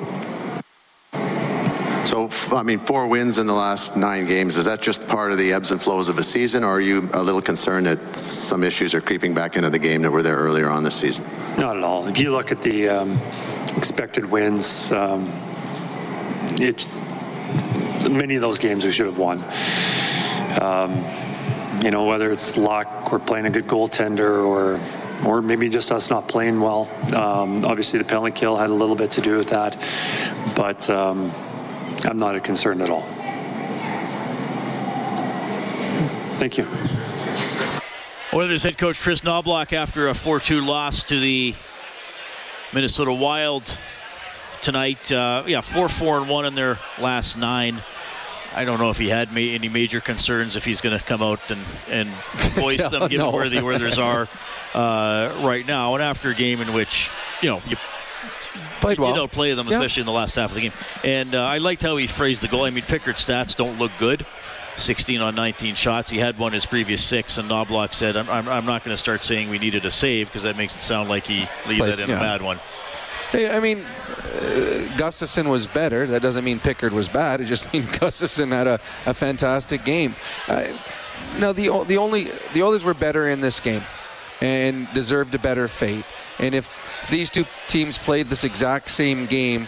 so, 2.12 2.30
I 2.58 2.63
mean, 2.63 2.77
four 2.77 3.08
wins 3.08 3.38
in 3.38 3.48
the 3.48 3.53
last 3.53 3.96
nine 3.96 4.25
games. 4.25 4.58
Is 4.58 4.65
that 4.65 4.82
just 4.82 5.08
part 5.08 5.32
of 5.32 5.38
the 5.38 5.53
ebbs 5.53 5.72
and 5.72 5.82
flows 5.82 6.10
of 6.10 6.18
a 6.18 6.24
season, 6.24 6.62
or 6.65 6.72
are 6.72 6.82
you 6.82 7.10
a 7.13 7.24
little 7.24 7.41
concerned 7.41 7.86
that 7.86 8.18
some 8.18 8.65
issues 8.65 8.94
are 8.94 9.00
creeping 9.00 9.34
back 9.34 9.56
into 9.56 9.70
the 9.70 9.80
game 9.80 10.01
that 10.01 10.12
were 10.12 10.22
there 10.22 10.36
earlier 10.36 10.70
on 10.70 10.84
this 10.84 10.94
season? 10.94 11.25
Not 11.58 11.77
at 11.77 11.86
all. 11.86 12.08
If 12.08 12.18
you 12.18 12.34
look 12.34 12.51
at 12.51 12.62
the 12.63 12.89
um, 12.89 13.18
expected 13.77 14.25
wins, 14.25 14.91
um, 14.91 15.32
it's 16.60 16.86
many 18.10 18.36
of 18.36 18.41
those 18.41 18.60
games 18.60 18.84
we 18.84 18.91
should 18.91 19.06
have 19.06 19.18
won. 19.18 19.41
Um, 20.62 21.06
you 21.82 21.91
know, 21.91 22.03
whether 22.03 22.30
it's 22.30 22.58
luck 22.58 23.13
or 23.13 23.20
playing 23.20 23.46
a 23.46 23.50
good 23.50 23.68
goaltender 23.68 24.46
or 24.46 24.82
or 25.25 25.41
maybe 25.41 25.70
just 25.70 25.91
us 25.91 26.10
not 26.10 26.27
playing 26.27 26.60
well. 26.60 26.89
Um, 27.15 27.63
obviously, 27.63 28.00
the 28.00 28.06
penalty 28.06 28.32
kill 28.32 28.58
had 28.58 28.70
a 28.70 28.74
little 28.74 28.96
bit 28.96 29.12
to 29.12 29.22
do 29.22 29.38
with 29.38 29.50
that, 29.50 29.77
but 30.58 30.89
um, 30.89 31.32
I'm 32.05 32.17
not 32.17 32.36
a 32.36 32.39
concern 32.39 32.81
at 32.81 32.89
all. 32.89 33.05
Thank 36.38 36.58
you. 36.58 36.67
Oilers 38.34 38.63
head 38.63 38.77
coach 38.77 39.00
Chris 39.00 39.22
Knoblauch 39.22 39.74
after 39.74 40.08
a 40.08 40.13
4-2 40.13 40.65
loss 40.65 41.08
to 41.10 41.20
the 41.20 41.53
Minnesota 42.74 43.13
Wild 43.13 43.77
tonight. 44.62 45.12
Uh, 45.12 45.43
yeah, 45.46 45.60
4-4 45.60 46.22
and 46.22 46.29
1 46.29 46.46
in 46.46 46.55
their 46.55 46.79
last 47.00 47.38
nine. 47.38 47.84
I 48.53 48.65
don't 48.65 48.79
know 48.79 48.89
if 48.89 48.98
he 48.98 49.10
had 49.10 49.31
ma- 49.31 49.39
any 49.39 49.70
major 49.70 50.01
concerns 50.01 50.55
if 50.55 50.65
he's 50.65 50.81
going 50.81 50.98
to 50.98 51.03
come 51.03 51.22
out 51.22 51.51
and, 51.51 51.62
and 51.89 52.10
voice 52.55 52.88
them, 52.89 53.01
given 53.08 53.17
no. 53.17 53.31
where 53.31 53.50
the 53.50 53.63
Oilers 53.63 53.98
are 53.98 54.27
uh, 54.74 55.38
right 55.41 55.65
now. 55.65 55.93
And 55.96 56.03
after 56.03 56.31
a 56.31 56.36
game 56.36 56.60
in 56.62 56.74
which, 56.74 57.10
you 57.41 57.50
know, 57.50 57.62
you 57.67 57.77
Played 58.79 59.00
well. 59.00 59.13
did 59.13 59.20
outplay 59.20 59.53
them, 59.53 59.67
especially 59.67 60.01
in 60.01 60.05
the 60.05 60.12
last 60.12 60.36
half 60.36 60.50
of 60.50 60.55
the 60.55 60.62
game. 60.62 60.74
And 61.03 61.36
uh, 61.36 61.43
I 61.43 61.60
liked 61.60 61.84
how 61.84 61.98
he 61.98 62.08
phrased 62.08 62.41
the 62.41 62.48
goal. 62.48 62.65
I 62.65 62.70
mean, 62.70 62.84
Pickard's 62.84 63.24
stats 63.24 63.55
don't 63.55 63.77
look 63.77 63.91
good. 64.00 64.25
16 64.77 65.22
on 65.22 65.36
19 65.36 65.75
shots. 65.75 66.10
He 66.10 66.17
had 66.17 66.38
one 66.38 66.53
his 66.53 66.65
previous 66.65 67.03
six, 67.03 67.38
and 67.38 67.50
Knoblauch 67.50 67.93
said, 67.93 68.15
I'm, 68.15 68.29
I'm, 68.29 68.48
I'm 68.48 68.65
not 68.65 68.84
going 68.84 68.93
to 68.93 68.98
start 68.98 69.22
saying 69.22 69.50
we 69.50 69.60
needed 69.60 69.86
a 69.86 69.91
save 69.91 70.27
because 70.27 70.43
that 70.43 70.58
makes 70.58 70.75
it 70.75 70.79
sound 70.79 71.10
like 71.10 71.27
he 71.27 71.46
leaves 71.67 71.86
that 71.86 72.00
in 72.00 72.10
yeah. 72.10 72.17
a 72.17 72.20
bad 72.20 72.41
one. 72.41 72.60
Hey, 73.31 73.50
I 73.50 73.60
mean, 73.60 73.79
uh, 73.79 74.88
Gustavsson 74.98 75.50
was 75.50 75.67
better. 75.67 76.05
That 76.05 76.22
doesn't 76.22 76.43
mean 76.43 76.60
Pickard 76.60 76.93
was 76.93 77.08
bad. 77.08 77.41
It 77.41 77.46
just 77.46 77.72
means 77.74 77.86
Gustavsson 77.88 78.51
had 78.51 78.67
a, 78.67 78.79
a 79.05 79.13
fantastic 79.13 79.86
game. 79.86 80.15
Uh, 80.48 80.67
No, 81.38 81.53
the 81.53 81.70
the 81.86 81.98
only 81.98 82.29
the 82.53 82.63
Oilers 82.63 82.84
were 82.84 82.93
better 82.93 83.29
in 83.29 83.39
this 83.39 83.60
game, 83.60 83.84
and 84.41 84.91
deserved 84.93 85.34
a 85.36 85.39
better 85.39 85.67
fate. 85.67 86.03
And 86.39 86.53
if 86.53 86.81
these 87.10 87.29
two 87.29 87.46
teams 87.67 87.98
played 87.98 88.27
this 88.27 88.43
exact 88.43 88.89
same 88.89 89.25
game. 89.25 89.67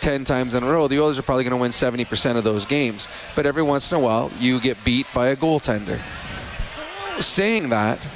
10 0.00 0.24
times 0.24 0.54
in 0.54 0.62
a 0.62 0.66
row, 0.66 0.86
the 0.86 1.00
Oilers 1.00 1.18
are 1.18 1.22
probably 1.22 1.44
going 1.44 1.52
to 1.52 1.56
win 1.56 1.70
70% 1.70 2.36
of 2.36 2.44
those 2.44 2.66
games. 2.66 3.08
But 3.34 3.46
every 3.46 3.62
once 3.62 3.90
in 3.90 3.96
a 3.96 4.00
while, 4.00 4.30
you 4.38 4.60
get 4.60 4.84
beat 4.84 5.06
by 5.14 5.28
a 5.28 5.36
goaltender. 5.36 5.98
Saying 7.20 7.70
that, 7.70 8.06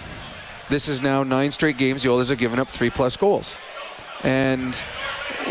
this 0.69 0.87
is 0.87 1.01
now 1.01 1.23
nine 1.23 1.51
straight 1.51 1.79
games 1.79 2.03
the 2.03 2.11
Oilers 2.11 2.29
have 2.29 2.37
given 2.37 2.59
up 2.59 2.69
three 2.69 2.91
plus 2.91 3.17
goals. 3.17 3.59
And 4.23 4.77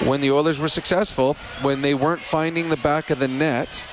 when 0.03 0.21
the 0.21 0.29
Oilers 0.31 0.59
were 0.59 0.69
successful, 0.69 1.35
when 1.61 1.81
they 1.81 1.95
weren't 1.95 2.21
finding 2.21 2.69
the 2.69 2.77
back 2.77 3.09
of 3.09 3.17
the 3.17 3.27
net, 3.27 3.83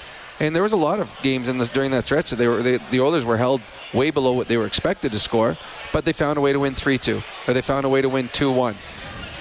and 0.40 0.54
there 0.54 0.62
was 0.62 0.72
a 0.72 0.76
lot 0.76 1.00
of 1.00 1.16
games 1.22 1.48
in 1.48 1.58
this 1.58 1.70
during 1.70 1.92
that 1.92 2.04
stretch 2.04 2.30
that 2.30 2.36
they 2.36 2.48
were 2.48 2.62
they, 2.62 2.78
the 2.90 3.00
Oilers 3.00 3.24
were 3.24 3.36
held 3.36 3.60
way 3.92 4.10
below 4.10 4.32
what 4.32 4.48
they 4.48 4.56
were 4.56 4.66
expected 4.66 5.12
to 5.12 5.18
score, 5.18 5.56
but 5.92 6.04
they 6.04 6.12
found 6.12 6.38
a 6.38 6.40
way 6.40 6.52
to 6.52 6.60
win 6.60 6.74
3-2 6.74 7.22
or 7.46 7.54
they 7.54 7.62
found 7.62 7.86
a 7.86 7.88
way 7.88 8.02
to 8.02 8.08
win 8.08 8.28
2-1. 8.30 8.74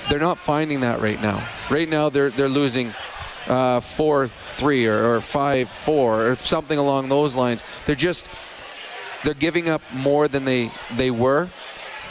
They're 0.09 0.19
not 0.19 0.37
finding 0.37 0.81
that 0.81 0.99
right 1.01 1.21
now. 1.21 1.47
Right 1.69 1.87
now 1.87 2.09
they're 2.09 2.29
they're 2.29 2.49
losing 2.49 2.93
uh, 3.47 3.79
4-3 3.79 4.87
or, 4.87 5.15
or 5.15 5.19
5-4 5.19 5.87
or 5.89 6.35
something 6.35 6.77
along 6.77 7.09
those 7.09 7.35
lines. 7.35 7.63
They're 7.85 7.95
just 7.95 8.29
they're 9.23 9.33
giving 9.33 9.69
up 9.69 9.81
more 9.93 10.27
than 10.27 10.45
they 10.45 10.71
they 10.95 11.11
were 11.11 11.49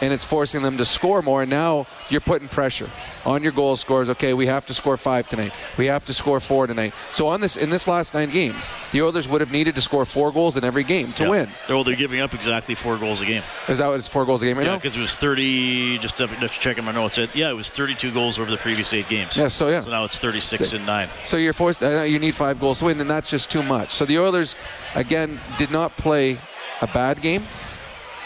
and 0.01 0.13
it's 0.13 0.25
forcing 0.25 0.63
them 0.63 0.79
to 0.79 0.85
score 0.85 1.23
more. 1.23 1.43
And 1.43 1.51
now 1.51 1.87
you're 2.09 2.21
putting 2.21 2.49
pressure 2.49 2.91
on 3.25 3.43
your 3.43 3.53
goal 3.53 3.77
scores. 3.77 4.09
Okay, 4.09 4.35
we 4.35 4.47
have 4.47 4.67
to 4.67 4.75
score 4.75 4.97
five 4.97 5.29
tonight. 5.29 5.53
We 5.77 5.87
have 5.87 6.05
to 6.07 6.15
score 6.15 6.41
four 6.41 6.67
tonight. 6.67 6.93
So 7.13 7.29
on 7.29 7.41
this 7.41 7.57
in 7.57 7.71
this 7.71 7.87
last 7.87 8.15
nine 8.15 8.31
games, 8.31 8.69
the 8.91 9.03
Oilers 9.03 9.29
would 9.29 9.41
have 9.41 9.53
needed 9.53 9.75
to 9.77 9.81
score 9.81 10.05
four 10.05 10.33
goals 10.33 10.57
in 10.57 10.65
every 10.65 10.83
game 10.85 11.13
to 11.15 11.25
Yeah. 11.25 11.29
win. 11.29 11.51
Well, 11.69 11.85
they're 11.85 11.95
giving 11.95 12.21
up 12.21 12.35
exactly 12.35 12.75
four 12.75 12.97
goals 12.97 13.21
a 13.21 13.27
game. 13.27 13.43
Is 13.69 13.79
that 13.79 13.87
what 13.89 13.99
it's 13.99 14.09
four 14.09 14.25
goals 14.25 14.43
a 14.43 14.47
game 14.47 14.59
right 14.59 14.67
Yeah, 14.67 14.73
now? 14.73 14.79
because 14.79 14.97
it 14.97 15.01
was 15.01 15.15
30. 15.17 15.99
Just 15.99 16.17
to, 16.17 16.27
just 16.41 16.61
checking 16.61 16.85
my 16.85 16.93
notes. 16.93 17.19
It, 17.19 17.35
yeah, 17.35 17.51
it 17.51 17.55
was 17.57 17.71
32 17.71 18.11
goals 18.13 18.39
over 18.39 18.51
the 18.51 18.57
previous 18.57 18.93
eight 18.93 19.09
games. 19.09 19.37
Yeah, 19.37 19.49
so 19.49 19.69
yeah. 19.69 19.81
So 19.83 19.91
now 19.91 20.05
it's 20.05 20.19
36 20.19 20.71
So- 20.71 20.77
and 20.77 20.87
nine. 20.87 21.09
So 21.25 21.37
you're 21.37 21.53
forced. 21.53 21.83
Uh, 21.83 22.03
you 22.03 22.19
need 22.19 22.35
five 22.35 22.59
goals 22.59 22.81
to 22.81 22.87
win, 22.87 23.01
and 23.01 23.11
that's 23.11 23.31
just 23.31 23.51
too 23.51 23.63
much. 23.63 23.91
So 23.91 24.05
the 24.05 24.19
Oilers, 24.19 24.55
again, 24.95 25.41
did 25.59 25.71
not 25.71 25.97
play 25.97 26.39
a 26.81 26.87
bad 26.87 27.21
game, 27.21 27.47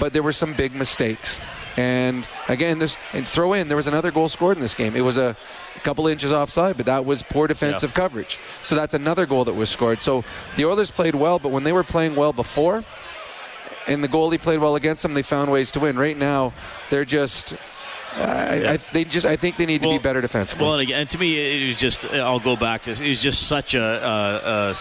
but 0.00 0.12
there 0.12 0.22
were 0.22 0.32
some 0.32 0.52
big 0.54 0.74
mistakes. 0.74 1.40
And 1.76 2.26
again, 2.48 2.78
this 2.78 2.96
and 3.12 3.26
throw 3.28 3.52
in 3.52 3.68
there 3.68 3.76
was 3.76 3.86
another 3.86 4.10
goal 4.10 4.28
scored 4.28 4.56
in 4.56 4.62
this 4.62 4.74
game. 4.74 4.96
It 4.96 5.02
was 5.02 5.18
a 5.18 5.36
couple 5.82 6.06
inches 6.06 6.32
offside, 6.32 6.76
but 6.76 6.86
that 6.86 7.04
was 7.04 7.22
poor 7.22 7.46
defensive 7.46 7.92
coverage. 7.92 8.38
So 8.62 8.74
that's 8.74 8.94
another 8.94 9.26
goal 9.26 9.44
that 9.44 9.54
was 9.54 9.68
scored. 9.68 10.00
So 10.02 10.24
the 10.56 10.64
Oilers 10.64 10.90
played 10.90 11.14
well, 11.14 11.38
but 11.38 11.50
when 11.50 11.64
they 11.64 11.72
were 11.72 11.84
playing 11.84 12.14
well 12.16 12.32
before, 12.32 12.82
and 13.86 14.02
the 14.02 14.08
goalie 14.08 14.40
played 14.40 14.58
well 14.60 14.74
against 14.76 15.02
them, 15.02 15.14
they 15.14 15.22
found 15.22 15.52
ways 15.52 15.70
to 15.72 15.80
win. 15.80 15.98
Right 15.98 16.16
now, 16.16 16.52
they're 16.90 17.04
just. 17.04 17.54
I, 18.16 18.72
I, 18.72 18.76
they 18.78 19.04
just. 19.04 19.26
I 19.26 19.36
think 19.36 19.58
they 19.58 19.66
need 19.66 19.82
to 19.82 19.88
Well- 19.88 19.98
be 19.98 20.02
better 20.02 20.20
defensively. 20.22 20.64
Well, 20.64 20.74
and, 20.74 20.82
again, 20.82 21.06
to 21.08 21.18
me, 21.18 21.64
it 21.64 21.66
was 21.66 21.76
just. 21.76 22.06
I'll 22.12 22.40
go 22.40 22.56
back 22.56 22.82
to. 22.84 22.92
It 22.92 23.08
was 23.08 23.20
just 23.22 23.46
such 23.46 23.74
a. 23.74 23.82
Uh, 23.82 23.84
uh, 24.42 24.74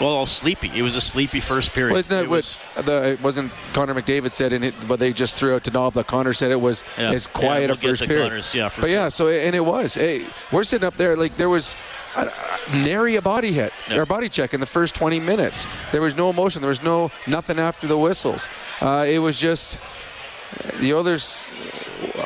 well, 0.00 0.26
sleepy. 0.26 0.70
It 0.74 0.82
was 0.82 0.96
a 0.96 1.00
sleepy 1.00 1.40
first 1.40 1.72
period. 1.72 1.92
Well, 1.92 2.00
isn't 2.00 2.10
that 2.16 2.24
It 2.24 2.28
what 2.30 2.36
was- 2.36 2.58
the 2.84 3.08
it 3.12 3.20
wasn't 3.22 3.52
Connor 3.72 3.94
McDavid 3.94 4.32
said 4.32 4.52
in 4.52 4.62
it? 4.62 4.74
But 4.86 4.98
they 5.00 5.12
just 5.12 5.36
threw 5.36 5.54
out 5.54 5.64
to 5.64 5.70
Knob. 5.70 5.94
But 5.94 6.06
Connor 6.06 6.32
said 6.34 6.50
it 6.50 6.60
was 6.60 6.84
Yeah. 6.98 7.12
as 7.12 7.26
Yeah, 7.26 7.40
quiet 7.40 7.60
we'll 7.70 7.72
a 7.72 7.76
first 7.76 8.06
period. 8.06 8.28
Connor's, 8.28 8.54
yeah, 8.54 8.68
for 8.68 8.82
but 8.82 8.86
sure. 8.88 8.96
yeah, 8.96 9.08
so 9.08 9.28
and 9.28 9.54
it 9.56 9.64
was. 9.64 9.94
Hey, 9.94 10.26
we're 10.52 10.64
sitting 10.64 10.86
up 10.86 10.96
there 10.96 11.16
like 11.16 11.36
there 11.36 11.48
was. 11.50 11.74
Uh, 12.14 12.30
nary 12.72 13.16
a 13.16 13.20
body 13.20 13.52
hit 13.52 13.74
Yeah. 13.90 13.98
or 13.98 14.06
body 14.06 14.30
check 14.30 14.54
in 14.54 14.60
the 14.60 14.64
first 14.66 14.94
20 14.94 15.20
minutes. 15.20 15.66
There 15.92 16.00
was 16.00 16.14
no 16.16 16.30
emotion. 16.30 16.62
There 16.62 16.70
was 16.70 16.82
no 16.82 17.10
nothing 17.26 17.58
after 17.58 17.86
the 17.86 17.98
whistles. 17.98 18.48
Uh, 18.80 19.04
it 19.06 19.18
was 19.18 19.36
just 19.38 19.76
the 20.80 20.94
others 20.94 21.46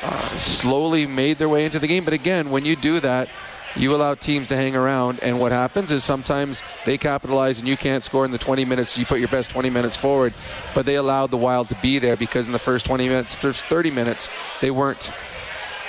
uh, 0.01 0.37
slowly 0.37 1.07
made 1.09 1.39
their 1.39 1.49
way 1.49 1.65
into 1.65 1.81
the 1.81 1.89
game. 1.89 2.05
But 2.05 2.15
again, 2.15 2.51
when 2.51 2.65
you 2.65 2.77
do 2.77 3.01
that, 3.01 3.29
you 3.77 3.95
allow 3.95 4.15
teams 4.15 4.47
to 4.49 4.57
hang 4.57 4.75
around, 4.75 5.21
and 5.23 5.39
what 5.39 5.53
happens 5.53 5.91
is 5.93 6.03
sometimes 6.05 6.63
they 6.87 6.99
capitalize 6.99 7.59
and 7.59 7.69
you 7.69 7.77
can't 7.77 8.03
score 8.03 8.25
in 8.25 8.31
the 8.31 8.39
20 8.39 8.65
minutes. 8.65 8.99
You 8.99 9.07
put 9.07 9.19
your 9.21 9.29
best 9.29 9.51
20 9.51 9.71
minutes 9.71 9.97
forward, 9.97 10.35
but 10.75 10.87
they 10.87 10.97
allowed 10.97 11.31
the 11.31 11.37
Wild 11.37 11.69
to 11.71 11.77
be 11.83 11.99
there 11.99 12.17
because 12.17 12.47
in 12.47 12.53
the 12.53 12.59
first 12.59 12.85
20 12.87 13.09
minutes, 13.09 13.35
first 13.35 13.65
30 13.67 13.91
minutes, 13.91 14.29
they 14.61 14.71
weren't. 14.71 15.13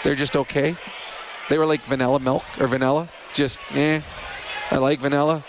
They're 0.04 0.16
just 0.16 0.36
okay. 0.36 0.76
They 1.50 1.58
were 1.58 1.66
like 1.66 1.82
vanilla 1.82 2.20
milk 2.20 2.44
or 2.60 2.68
vanilla, 2.68 3.10
just 3.34 3.60
eh. 3.74 4.02
I 4.70 4.78
like 4.78 5.00
vanilla. 5.00 5.44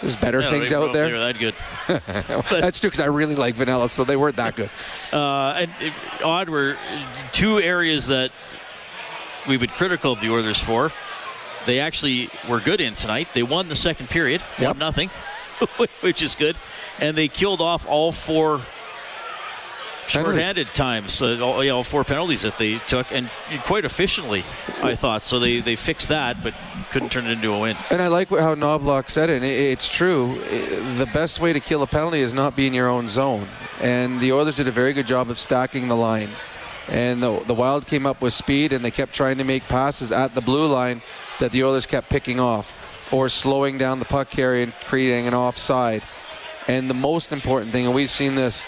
There's 0.00 0.16
better 0.16 0.40
Yeah, 0.40 0.50
things 0.50 0.72
out 0.72 0.92
they 0.92 0.98
there. 0.98 1.12
were 1.14 1.20
that 1.32 1.38
good. 1.38 1.54
That's 2.50 2.80
true 2.80 2.90
because 2.90 3.00
I 3.00 3.06
really 3.06 3.36
like 3.36 3.54
vanilla, 3.54 3.88
so 3.88 4.04
they 4.04 4.16
weren't 4.16 4.36
that 4.36 4.56
good. 4.56 4.68
Uh, 5.12 5.50
and 5.52 5.70
uh, 5.80 6.26
odd 6.26 6.48
were 6.48 6.76
two 7.32 7.60
areas 7.60 8.08
that 8.08 8.30
we've 9.48 9.60
been 9.60 9.70
critical 9.70 10.12
of 10.12 10.20
the 10.20 10.30
Oilers 10.30 10.58
for. 10.60 10.92
They 11.66 11.80
actually 11.80 12.30
were 12.48 12.60
good 12.60 12.80
in 12.80 12.94
tonight. 12.94 13.28
They 13.34 13.42
won 13.42 13.68
the 13.68 13.76
second 13.76 14.08
period, 14.10 14.42
Yep. 14.58 14.68
one 14.68 14.78
nothing, 14.78 15.10
which 16.00 16.22
is 16.22 16.34
good, 16.34 16.56
and 17.00 17.16
they 17.16 17.28
killed 17.28 17.60
off 17.60 17.86
all 17.86 18.12
four 18.12 18.60
shorthanded 20.06 20.68
times, 20.74 21.22
uh, 21.22 21.38
all, 21.42 21.64
yeah, 21.64 21.70
all 21.72 21.82
four 21.82 22.04
penalties 22.04 22.42
that 22.42 22.58
they 22.58 22.78
took, 22.80 23.10
and 23.12 23.30
quite 23.64 23.84
efficiently, 23.86 24.44
I 24.82 24.94
thought. 24.94 25.24
So 25.24 25.38
they, 25.38 25.60
they 25.60 25.76
fixed 25.76 26.10
that, 26.10 26.42
but 26.42 26.52
couldn't 26.90 27.08
turn 27.10 27.24
it 27.26 27.30
into 27.32 27.52
a 27.52 27.58
win. 27.58 27.76
And 27.90 28.02
I 28.02 28.08
like 28.08 28.28
how 28.28 28.54
Knoblauch 28.54 29.08
said 29.08 29.30
it. 29.30 29.36
and 29.36 29.44
it- 29.44 29.48
It's 29.72 29.88
true. 29.88 30.38
The 30.98 31.06
best 31.06 31.40
way 31.40 31.52
to 31.54 31.60
kill 31.60 31.82
a 31.82 31.86
penalty 31.86 32.20
is 32.20 32.34
not 32.34 32.54
be 32.54 32.66
in 32.66 32.74
your 32.74 32.88
own 32.88 33.08
zone. 33.08 33.48
And 33.80 34.20
the 34.20 34.32
Oilers 34.32 34.56
did 34.56 34.68
a 34.68 34.70
very 34.70 34.92
good 34.92 35.06
job 35.06 35.30
of 35.30 35.38
stacking 35.38 35.88
the 35.88 35.96
line. 35.96 36.30
And 36.88 37.22
the, 37.22 37.40
the 37.46 37.54
Wild 37.54 37.86
came 37.86 38.04
up 38.04 38.20
with 38.20 38.34
speed, 38.34 38.74
and 38.74 38.84
they 38.84 38.90
kept 38.90 39.14
trying 39.14 39.38
to 39.38 39.44
make 39.44 39.66
passes 39.68 40.12
at 40.12 40.34
the 40.34 40.42
blue 40.42 40.66
line 40.66 41.00
that 41.40 41.52
the 41.52 41.64
Oilers 41.64 41.86
kept 41.86 42.08
picking 42.08 42.40
off, 42.40 42.74
or 43.12 43.28
slowing 43.28 43.78
down 43.78 43.98
the 43.98 44.04
puck 44.04 44.30
carry 44.30 44.62
and 44.62 44.72
creating 44.86 45.26
an 45.26 45.34
offside. 45.34 46.02
And 46.66 46.88
the 46.88 46.94
most 46.94 47.32
important 47.32 47.72
thing, 47.72 47.86
and 47.86 47.94
we've 47.94 48.10
seen 48.10 48.34
this 48.34 48.64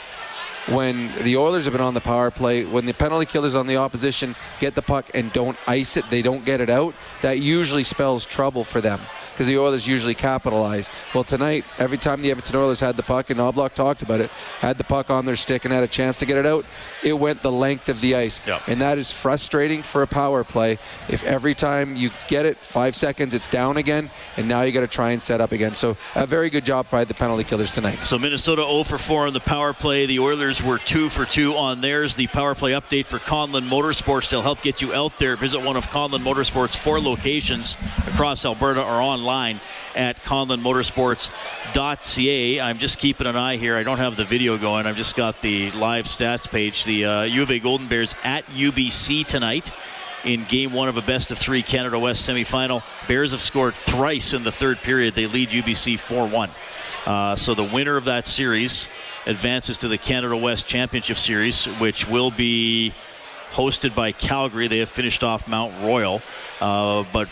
when 0.68 1.12
the 1.22 1.36
Oilers 1.36 1.64
have 1.64 1.72
been 1.72 1.80
on 1.80 1.94
the 1.94 2.00
power 2.00 2.30
play, 2.30 2.64
when 2.64 2.86
the 2.86 2.92
penalty 2.92 3.26
killers 3.26 3.54
on 3.54 3.66
the 3.66 3.76
opposition 3.76 4.34
get 4.58 4.74
the 4.74 4.82
puck 4.82 5.06
and 5.14 5.32
don't 5.32 5.56
ice 5.66 5.96
it, 5.96 6.08
they 6.10 6.22
don't 6.22 6.44
get 6.44 6.60
it 6.60 6.68
out, 6.68 6.94
that 7.22 7.38
usually 7.38 7.84
spells 7.84 8.24
trouble 8.24 8.64
for 8.64 8.80
them 8.80 9.00
because 9.36 9.46
the 9.48 9.58
Oilers 9.58 9.86
usually 9.86 10.14
capitalize. 10.14 10.88
Well, 11.14 11.22
tonight, 11.22 11.66
every 11.78 11.98
time 11.98 12.22
the 12.22 12.30
Edmonton 12.30 12.56
Oilers 12.56 12.80
had 12.80 12.96
the 12.96 13.02
puck, 13.02 13.28
and 13.28 13.38
Knoblauch 13.38 13.74
talked 13.74 14.00
about 14.00 14.20
it, 14.20 14.30
had 14.60 14.78
the 14.78 14.84
puck 14.84 15.10
on 15.10 15.26
their 15.26 15.36
stick 15.36 15.66
and 15.66 15.74
had 15.74 15.84
a 15.84 15.88
chance 15.88 16.18
to 16.20 16.26
get 16.26 16.38
it 16.38 16.46
out, 16.46 16.64
it 17.04 17.12
went 17.12 17.42
the 17.42 17.52
length 17.52 17.90
of 17.90 18.00
the 18.00 18.14
ice. 18.14 18.40
Yeah. 18.46 18.62
And 18.66 18.80
that 18.80 18.96
is 18.96 19.12
frustrating 19.12 19.82
for 19.82 20.00
a 20.02 20.06
power 20.06 20.42
play 20.42 20.78
if 21.10 21.22
every 21.24 21.54
time 21.54 21.96
you 21.96 22.12
get 22.28 22.46
it, 22.46 22.56
five 22.56 22.96
seconds, 22.96 23.34
it's 23.34 23.46
down 23.46 23.76
again, 23.76 24.10
and 24.38 24.48
now 24.48 24.62
you 24.62 24.72
got 24.72 24.80
to 24.80 24.86
try 24.86 25.10
and 25.10 25.20
set 25.20 25.42
up 25.42 25.52
again. 25.52 25.74
So, 25.74 25.98
a 26.14 26.26
very 26.26 26.48
good 26.48 26.64
job 26.64 26.88
by 26.90 27.04
the 27.04 27.12
penalty 27.12 27.44
killers 27.44 27.70
tonight. 27.70 27.98
So 28.06 28.18
Minnesota 28.18 28.62
0 28.62 28.84
for 28.84 28.96
4 28.96 29.26
on 29.26 29.34
the 29.34 29.40
power 29.40 29.74
play. 29.74 30.06
The 30.06 30.18
Oilers 30.18 30.62
were 30.62 30.78
2 30.78 31.10
for 31.10 31.26
2 31.26 31.56
on 31.56 31.82
theirs. 31.82 32.14
The 32.14 32.26
power 32.28 32.54
play 32.54 32.72
update 32.72 33.04
for 33.04 33.18
Conlon 33.18 33.68
Motorsports. 33.68 34.30
They'll 34.30 34.40
help 34.40 34.62
get 34.62 34.80
you 34.80 34.94
out 34.94 35.18
there. 35.18 35.36
Visit 35.36 35.62
one 35.62 35.76
of 35.76 35.88
Conlon 35.88 36.22
Motorsports' 36.22 36.76
four 36.76 37.00
locations 37.00 37.76
across 38.06 38.46
Alberta 38.46 38.82
or 38.82 39.00
online 39.00 39.25
at 39.26 40.22
conlonmotorsports.ca. 40.22 42.60
I'm 42.60 42.78
just 42.78 42.98
keeping 42.98 43.26
an 43.26 43.36
eye 43.36 43.56
here. 43.56 43.76
I 43.76 43.82
don't 43.82 43.98
have 43.98 44.16
the 44.16 44.24
video 44.24 44.56
going. 44.58 44.86
I've 44.86 44.96
just 44.96 45.16
got 45.16 45.40
the 45.40 45.70
live 45.72 46.06
stats 46.06 46.48
page. 46.48 46.84
The 46.84 47.04
uh, 47.04 47.22
U 47.22 47.42
of 47.42 47.50
A 47.50 47.58
Golden 47.58 47.88
Bears 47.88 48.14
at 48.22 48.46
UBC 48.46 49.26
tonight 49.26 49.72
in 50.24 50.44
game 50.44 50.72
one 50.72 50.88
of 50.88 50.96
a 50.96 51.02
best 51.02 51.30
of 51.30 51.38
three 51.38 51.62
Canada 51.62 51.98
West 51.98 52.28
semifinal. 52.28 52.82
Bears 53.08 53.32
have 53.32 53.40
scored 53.40 53.74
thrice 53.74 54.32
in 54.32 54.44
the 54.44 54.52
third 54.52 54.78
period. 54.78 55.14
They 55.14 55.26
lead 55.26 55.50
UBC 55.50 55.98
4 55.98 56.28
1. 56.28 56.50
Uh, 57.06 57.36
so 57.36 57.54
the 57.54 57.64
winner 57.64 57.96
of 57.96 58.04
that 58.04 58.26
series 58.26 58.88
advances 59.26 59.78
to 59.78 59.88
the 59.88 59.98
Canada 59.98 60.36
West 60.36 60.66
Championship 60.66 61.18
Series, 61.18 61.66
which 61.78 62.08
will 62.08 62.30
be 62.30 62.92
hosted 63.52 63.94
by 63.94 64.12
Calgary. 64.12 64.68
They 64.68 64.78
have 64.78 64.88
finished 64.88 65.24
off 65.24 65.48
Mount 65.48 65.74
Royal. 65.82 66.22
Uh, 66.60 67.04
but, 67.12 67.28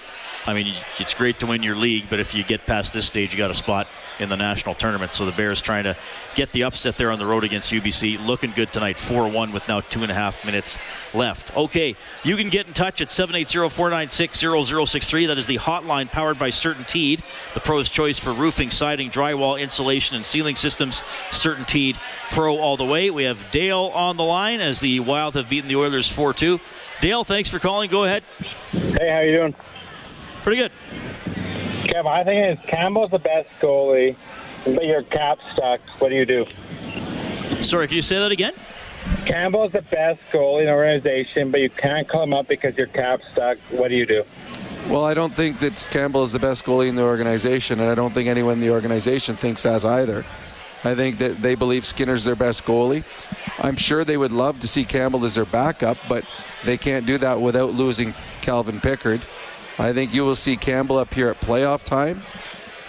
I 0.46 0.52
mean, 0.52 0.74
it's 0.98 1.14
great 1.14 1.40
to 1.40 1.46
win 1.46 1.62
your 1.62 1.76
league, 1.76 2.04
but 2.10 2.20
if 2.20 2.34
you 2.34 2.44
get 2.44 2.66
past 2.66 2.92
this 2.92 3.06
stage, 3.06 3.32
you 3.32 3.38
got 3.38 3.50
a 3.50 3.54
spot 3.54 3.86
in 4.20 4.28
the 4.28 4.36
national 4.36 4.74
tournament. 4.74 5.12
So 5.12 5.24
the 5.24 5.32
Bears 5.32 5.60
trying 5.60 5.84
to 5.84 5.96
get 6.34 6.52
the 6.52 6.64
upset 6.64 6.96
there 6.96 7.10
on 7.10 7.18
the 7.18 7.26
road 7.26 7.44
against 7.44 7.72
UBC. 7.72 8.24
Looking 8.24 8.52
good 8.52 8.72
tonight, 8.72 8.98
4 8.98 9.28
1 9.28 9.52
with 9.52 9.66
now 9.68 9.80
two 9.80 10.02
and 10.02 10.12
a 10.12 10.14
half 10.14 10.44
minutes 10.44 10.78
left. 11.12 11.56
Okay, 11.56 11.96
you 12.22 12.36
can 12.36 12.50
get 12.50 12.66
in 12.66 12.72
touch 12.72 13.00
at 13.00 13.10
780 13.10 13.70
496 13.70 14.38
0063. 14.38 15.26
That 15.26 15.38
is 15.38 15.46
the 15.46 15.58
hotline 15.58 16.10
powered 16.10 16.38
by 16.38 16.50
Certainteed, 16.50 17.20
the 17.54 17.60
pro's 17.60 17.88
choice 17.88 18.18
for 18.18 18.32
roofing, 18.32 18.70
siding, 18.70 19.10
drywall, 19.10 19.60
insulation, 19.60 20.16
and 20.16 20.24
ceiling 20.26 20.56
systems. 20.56 21.02
Certainteed 21.30 21.96
Pro 22.30 22.58
all 22.58 22.76
the 22.76 22.84
way. 22.84 23.10
We 23.10 23.24
have 23.24 23.50
Dale 23.50 23.90
on 23.94 24.16
the 24.16 24.24
line 24.24 24.60
as 24.60 24.80
the 24.80 25.00
Wild 25.00 25.34
have 25.34 25.48
beaten 25.48 25.68
the 25.68 25.76
Oilers 25.76 26.10
4 26.10 26.34
2. 26.34 26.60
Dale, 27.00 27.24
thanks 27.24 27.50
for 27.50 27.58
calling. 27.58 27.90
Go 27.90 28.04
ahead. 28.04 28.22
Hey, 28.70 29.10
how 29.10 29.20
you 29.20 29.36
doing? 29.36 29.54
Pretty 30.44 30.60
good. 30.60 30.72
Kev, 31.86 32.06
I 32.06 32.22
think 32.22 32.58
it's 32.58 32.66
Campbell's 32.66 33.10
the 33.10 33.18
best 33.18 33.48
goalie, 33.60 34.14
but 34.66 34.84
your 34.84 35.02
cap 35.02 35.38
stuck. 35.54 35.80
What 36.00 36.10
do 36.10 36.16
you 36.16 36.26
do? 36.26 36.44
Sorry, 37.62 37.88
can 37.88 37.96
you 37.96 38.02
say 38.02 38.18
that 38.18 38.30
again? 38.30 38.52
Campbell's 39.24 39.72
the 39.72 39.80
best 39.80 40.20
goalie 40.30 40.60
in 40.60 40.66
the 40.66 40.72
organization, 40.72 41.50
but 41.50 41.60
you 41.60 41.70
can't 41.70 42.06
call 42.06 42.24
him 42.24 42.34
up 42.34 42.46
because 42.46 42.76
your 42.76 42.88
cap's 42.88 43.24
stuck. 43.32 43.56
What 43.70 43.88
do 43.88 43.94
you 43.94 44.04
do? 44.04 44.22
Well, 44.90 45.06
I 45.06 45.14
don't 45.14 45.34
think 45.34 45.60
that 45.60 45.88
Campbell 45.90 46.24
is 46.24 46.32
the 46.32 46.38
best 46.38 46.62
goalie 46.66 46.88
in 46.88 46.94
the 46.94 47.04
organization, 47.04 47.80
and 47.80 47.88
I 47.88 47.94
don't 47.94 48.12
think 48.12 48.28
anyone 48.28 48.54
in 48.54 48.60
the 48.60 48.70
organization 48.70 49.36
thinks 49.36 49.62
that 49.62 49.82
either. 49.82 50.26
I 50.84 50.94
think 50.94 51.16
that 51.18 51.40
they 51.40 51.54
believe 51.54 51.86
Skinner's 51.86 52.24
their 52.24 52.36
best 52.36 52.66
goalie. 52.66 53.02
I'm 53.60 53.76
sure 53.76 54.04
they 54.04 54.18
would 54.18 54.32
love 54.32 54.60
to 54.60 54.68
see 54.68 54.84
Campbell 54.84 55.24
as 55.24 55.36
their 55.36 55.46
backup, 55.46 55.96
but 56.06 56.26
they 56.66 56.76
can't 56.76 57.06
do 57.06 57.16
that 57.16 57.40
without 57.40 57.72
losing 57.72 58.12
Calvin 58.42 58.78
Pickard. 58.78 59.24
I 59.78 59.92
think 59.92 60.14
you 60.14 60.24
will 60.24 60.36
see 60.36 60.56
Campbell 60.56 60.98
up 60.98 61.12
here 61.12 61.28
at 61.28 61.40
playoff 61.40 61.82
time, 61.82 62.22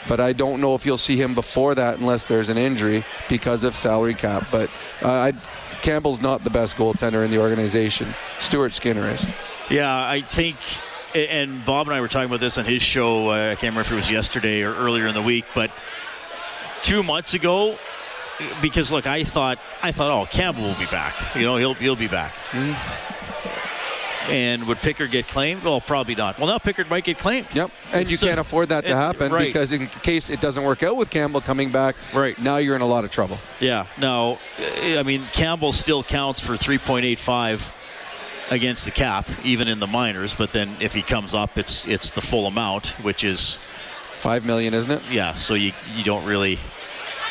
but 0.07 0.19
I 0.19 0.33
don't 0.33 0.61
know 0.61 0.75
if 0.75 0.85
you'll 0.85 0.97
see 0.97 1.17
him 1.17 1.33
before 1.33 1.73
that 1.75 1.97
unless 1.97 2.27
there's 2.27 2.49
an 2.49 2.57
injury 2.57 3.03
because 3.27 3.63
of 3.63 3.75
salary 3.75 4.13
cap. 4.13 4.47
But 4.51 4.69
uh, 5.01 5.09
I, 5.09 5.33
Campbell's 5.81 6.21
not 6.21 6.43
the 6.43 6.49
best 6.49 6.75
goaltender 6.75 7.25
in 7.25 7.31
the 7.31 7.39
organization. 7.39 8.13
Stuart 8.39 8.73
Skinner 8.73 9.09
is. 9.11 9.25
Yeah, 9.69 9.93
I 9.93 10.21
think, 10.21 10.57
and 11.15 11.65
Bob 11.65 11.87
and 11.87 11.95
I 11.95 12.01
were 12.01 12.07
talking 12.07 12.27
about 12.27 12.39
this 12.39 12.57
on 12.57 12.65
his 12.65 12.81
show. 12.81 13.29
Uh, 13.29 13.51
I 13.51 13.55
can't 13.55 13.63
remember 13.63 13.81
if 13.81 13.91
it 13.91 13.95
was 13.95 14.11
yesterday 14.11 14.61
or 14.61 14.75
earlier 14.75 15.07
in 15.07 15.15
the 15.15 15.21
week, 15.21 15.45
but 15.55 15.71
two 16.83 17.01
months 17.01 17.33
ago, 17.33 17.77
because 18.61 18.91
look, 18.91 19.07
I 19.07 19.23
thought, 19.23 19.57
I 19.81 19.91
thought, 19.91 20.11
oh, 20.11 20.27
Campbell 20.29 20.63
will 20.63 20.75
be 20.75 20.85
back. 20.85 21.15
You 21.35 21.43
know, 21.43 21.57
he'll 21.57 21.73
he'll 21.73 21.95
be 21.95 22.07
back. 22.07 22.33
And 24.29 24.67
would 24.67 24.79
Pickard 24.79 25.11
get 25.11 25.27
claimed? 25.27 25.63
Well, 25.63 25.79
probably 25.81 26.15
not. 26.15 26.39
Well, 26.39 26.47
now 26.47 26.57
Pickard 26.57 26.89
might 26.89 27.03
get 27.03 27.19
claimed. 27.19 27.47
Yep, 27.53 27.69
and 27.93 28.09
you 28.09 28.17
So- 28.17 28.27
can't 28.27 28.39
afford 28.39 28.69
that 28.69 28.85
to 28.87 28.91
it- 28.91 28.95
happen 28.95 29.31
right. 29.31 29.45
because 29.45 29.71
in 29.71 29.87
case 29.87 30.29
it 30.29 30.41
doesn't 30.41 30.63
work 30.63 30.81
out 30.83 30.95
with 30.95 31.09
Campbell 31.09 31.41
coming 31.41 31.69
back, 31.69 31.95
Right. 32.13 32.37
now 32.39 32.57
you're 32.57 32.75
in 32.75 32.81
a 32.81 32.87
lot 32.87 33.03
of 33.03 33.11
trouble. 33.11 33.39
Yeah, 33.59 33.85
no, 33.97 34.39
I 34.59 35.03
mean 35.03 35.27
Campbell 35.33 35.71
still 35.73 36.01
counts 36.03 36.39
for 36.39 36.57
3.85 36.57 37.71
against 38.51 38.85
the 38.85 38.91
cap, 38.91 39.27
even 39.43 39.67
in 39.67 39.79
the 39.79 39.87
minors. 39.87 40.33
But 40.33 40.51
then 40.53 40.75
if 40.79 40.93
he 40.93 41.01
comes 41.01 41.33
up, 41.33 41.57
it's 41.57 41.85
it's 41.85 42.11
the 42.11 42.21
full 42.21 42.47
amount, 42.47 42.95
which 43.01 43.23
is 43.23 43.57
Five 44.17 44.43
million, 44.45 44.73
isn't 44.73 44.89
it? 44.91 45.01
yeah. 45.11 45.35
So 45.35 45.53
you 45.53 45.71
you 45.95 46.03
don't 46.03 46.25
really 46.25 46.59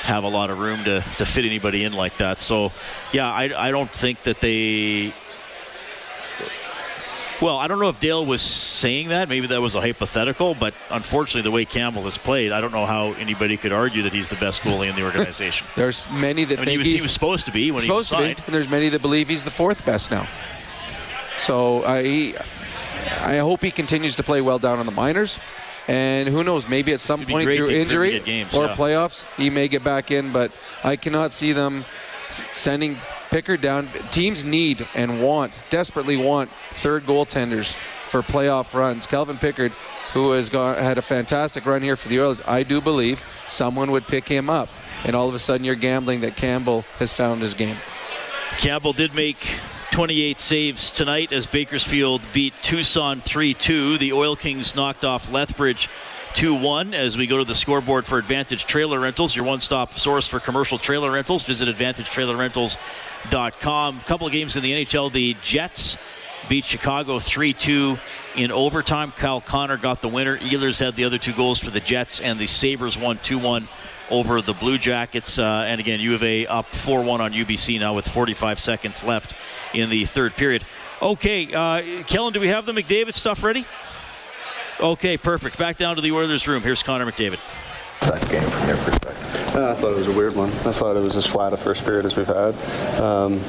have 0.02 0.22
a 0.22 0.28
lot 0.28 0.50
of 0.50 0.58
room 0.58 0.84
to, 0.84 1.00
to 1.16 1.24
fit 1.24 1.44
anybody 1.44 1.82
in 1.82 1.92
like 1.92 2.18
that. 2.18 2.40
So 2.40 2.72
yeah, 3.12 3.28
I 3.30 3.68
I 3.68 3.70
don't 3.70 3.90
think 3.90 4.22
that 4.24 4.38
they. 4.40 5.12
Well, 7.44 7.58
I 7.58 7.66
don't 7.66 7.78
know 7.78 7.90
if 7.90 8.00
Dale 8.00 8.24
was 8.24 8.40
saying 8.40 9.08
that. 9.08 9.28
Maybe 9.28 9.48
that 9.48 9.60
was 9.60 9.74
a 9.74 9.80
hypothetical, 9.82 10.54
but 10.54 10.72
unfortunately, 10.88 11.42
the 11.42 11.50
way 11.50 11.66
Campbell 11.66 12.04
has 12.04 12.16
played, 12.16 12.52
I 12.52 12.62
don't 12.62 12.72
know 12.72 12.86
how 12.86 13.12
anybody 13.12 13.58
could 13.58 13.70
argue 13.70 14.04
that 14.04 14.14
he's 14.14 14.30
the 14.30 14.36
best 14.36 14.62
goalie 14.62 14.88
in 14.88 14.96
the 14.96 15.02
organization. 15.02 15.66
There's 15.76 16.10
many 16.10 16.44
that 16.44 16.58
I 16.58 16.62
mean, 16.62 16.64
think 16.64 16.70
he 16.70 16.78
was, 16.78 16.86
he's 16.86 17.00
he 17.00 17.04
was 17.04 17.12
supposed 17.12 17.44
to 17.44 17.52
be 17.52 17.70
when 17.70 17.82
supposed 17.82 18.08
he 18.08 18.16
to 18.16 18.22
was 18.22 18.28
be, 18.28 18.34
signed. 18.34 18.46
and 18.46 18.54
there's 18.54 18.70
many 18.70 18.88
that 18.88 19.02
believe 19.02 19.28
he's 19.28 19.44
the 19.44 19.50
fourth 19.50 19.84
best 19.84 20.10
now. 20.10 20.26
So 21.36 21.84
I, 21.84 22.32
I 23.20 23.36
hope 23.36 23.60
he 23.60 23.70
continues 23.70 24.14
to 24.14 24.22
play 24.22 24.40
well 24.40 24.58
down 24.58 24.80
in 24.80 24.86
the 24.86 24.92
minors, 24.92 25.38
and 25.86 26.30
who 26.30 26.44
knows, 26.44 26.66
maybe 26.66 26.94
at 26.94 27.00
some 27.00 27.20
It'd 27.20 27.30
point 27.30 27.44
through 27.44 27.56
to- 27.58 27.66
for 27.66 27.72
him 27.72 27.76
to 27.76 27.82
injury 27.82 28.20
games, 28.20 28.54
or 28.54 28.68
yeah. 28.68 28.74
playoffs, 28.74 29.26
he 29.36 29.50
may 29.50 29.68
get 29.68 29.84
back 29.84 30.10
in. 30.10 30.32
But 30.32 30.50
I 30.82 30.96
cannot 30.96 31.30
see 31.30 31.52
them 31.52 31.84
sending 32.54 32.98
Pickard 33.34 33.60
down. 33.60 33.90
Teams 34.12 34.44
need 34.44 34.86
and 34.94 35.20
want 35.20 35.58
desperately 35.68 36.16
want 36.16 36.48
third 36.74 37.02
goaltenders 37.04 37.76
for 38.06 38.22
playoff 38.22 38.74
runs. 38.74 39.08
Calvin 39.08 39.38
Pickard, 39.38 39.72
who 40.12 40.30
has 40.30 40.48
gone, 40.48 40.76
had 40.76 40.98
a 40.98 41.02
fantastic 41.02 41.66
run 41.66 41.82
here 41.82 41.96
for 41.96 42.08
the 42.08 42.20
Oilers, 42.20 42.40
I 42.46 42.62
do 42.62 42.80
believe 42.80 43.24
someone 43.48 43.90
would 43.90 44.06
pick 44.06 44.28
him 44.28 44.48
up. 44.48 44.68
And 45.02 45.16
all 45.16 45.28
of 45.28 45.34
a 45.34 45.40
sudden, 45.40 45.64
you're 45.64 45.74
gambling 45.74 46.20
that 46.20 46.36
Campbell 46.36 46.82
has 47.00 47.12
found 47.12 47.42
his 47.42 47.54
game. 47.54 47.76
Campbell 48.56 48.92
did 48.92 49.16
make 49.16 49.58
28 49.90 50.38
saves 50.38 50.92
tonight 50.92 51.32
as 51.32 51.48
Bakersfield 51.48 52.22
beat 52.32 52.54
Tucson 52.62 53.20
3 53.20 53.52
2. 53.52 53.98
The 53.98 54.12
Oil 54.12 54.36
Kings 54.36 54.76
knocked 54.76 55.04
off 55.04 55.28
Lethbridge 55.32 55.88
2 56.34 56.54
1 56.56 56.92
as 56.94 57.16
we 57.16 57.28
go 57.28 57.38
to 57.38 57.44
the 57.44 57.54
scoreboard 57.54 58.04
for 58.06 58.18
Advantage 58.18 58.66
Trailer 58.66 58.98
Rentals, 58.98 59.36
your 59.36 59.44
one 59.44 59.60
stop 59.60 59.96
source 59.96 60.26
for 60.26 60.40
commercial 60.40 60.78
trailer 60.78 61.12
rentals. 61.12 61.44
Visit 61.44 61.68
AdvantageTrailerRentals.com. 61.68 63.98
A 63.98 64.02
couple 64.02 64.26
of 64.26 64.32
games 64.32 64.56
in 64.56 64.64
the 64.64 64.72
NHL. 64.72 65.12
The 65.12 65.36
Jets 65.42 65.96
beat 66.48 66.64
Chicago 66.64 67.20
3 67.20 67.52
2 67.52 67.96
in 68.34 68.50
overtime. 68.50 69.12
Kyle 69.12 69.40
Connor 69.40 69.76
got 69.76 70.02
the 70.02 70.08
winner. 70.08 70.36
Ehlers 70.38 70.80
had 70.80 70.96
the 70.96 71.04
other 71.04 71.18
two 71.18 71.32
goals 71.32 71.60
for 71.60 71.70
the 71.70 71.78
Jets, 71.78 72.18
and 72.18 72.36
the 72.36 72.46
Sabres 72.46 72.98
won 72.98 73.20
2 73.22 73.38
1 73.38 73.68
over 74.10 74.42
the 74.42 74.54
Blue 74.54 74.76
Jackets. 74.76 75.38
Uh, 75.38 75.64
and 75.68 75.80
again, 75.80 76.00
U 76.00 76.16
of 76.16 76.24
A 76.24 76.46
up 76.46 76.74
4 76.74 77.04
1 77.04 77.20
on 77.20 77.32
UBC 77.32 77.78
now 77.78 77.94
with 77.94 78.08
45 78.08 78.58
seconds 78.58 79.04
left 79.04 79.34
in 79.72 79.88
the 79.88 80.04
third 80.04 80.34
period. 80.34 80.64
Okay, 81.00 81.54
uh, 81.54 82.02
Kellen, 82.04 82.32
do 82.32 82.40
we 82.40 82.48
have 82.48 82.66
the 82.66 82.72
McDavid 82.72 83.14
stuff 83.14 83.44
ready? 83.44 83.64
Okay, 84.80 85.16
perfect. 85.16 85.58
Back 85.58 85.76
down 85.76 85.96
to 85.96 86.02
the 86.02 86.12
Oilers 86.12 86.46
room. 86.48 86.62
Here's 86.62 86.82
Connor 86.82 87.06
McDavid. 87.06 87.38
that 88.00 88.28
game 88.28 88.42
from 88.42 88.68
your 88.68 88.76
perspective? 88.78 89.30
Yeah, 89.54 89.70
I 89.70 89.74
thought 89.74 89.92
it 89.92 89.96
was 89.96 90.08
a 90.08 90.12
weird 90.12 90.34
one. 90.34 90.50
I 90.50 90.72
thought 90.72 90.96
it 90.96 91.00
was 91.02 91.16
as 91.16 91.26
flat 91.26 91.52
a 91.52 91.56
first 91.56 91.84
period 91.84 92.04
as 92.04 92.16
we've 92.16 92.26
had. 92.26 92.54
Um, 93.00 93.40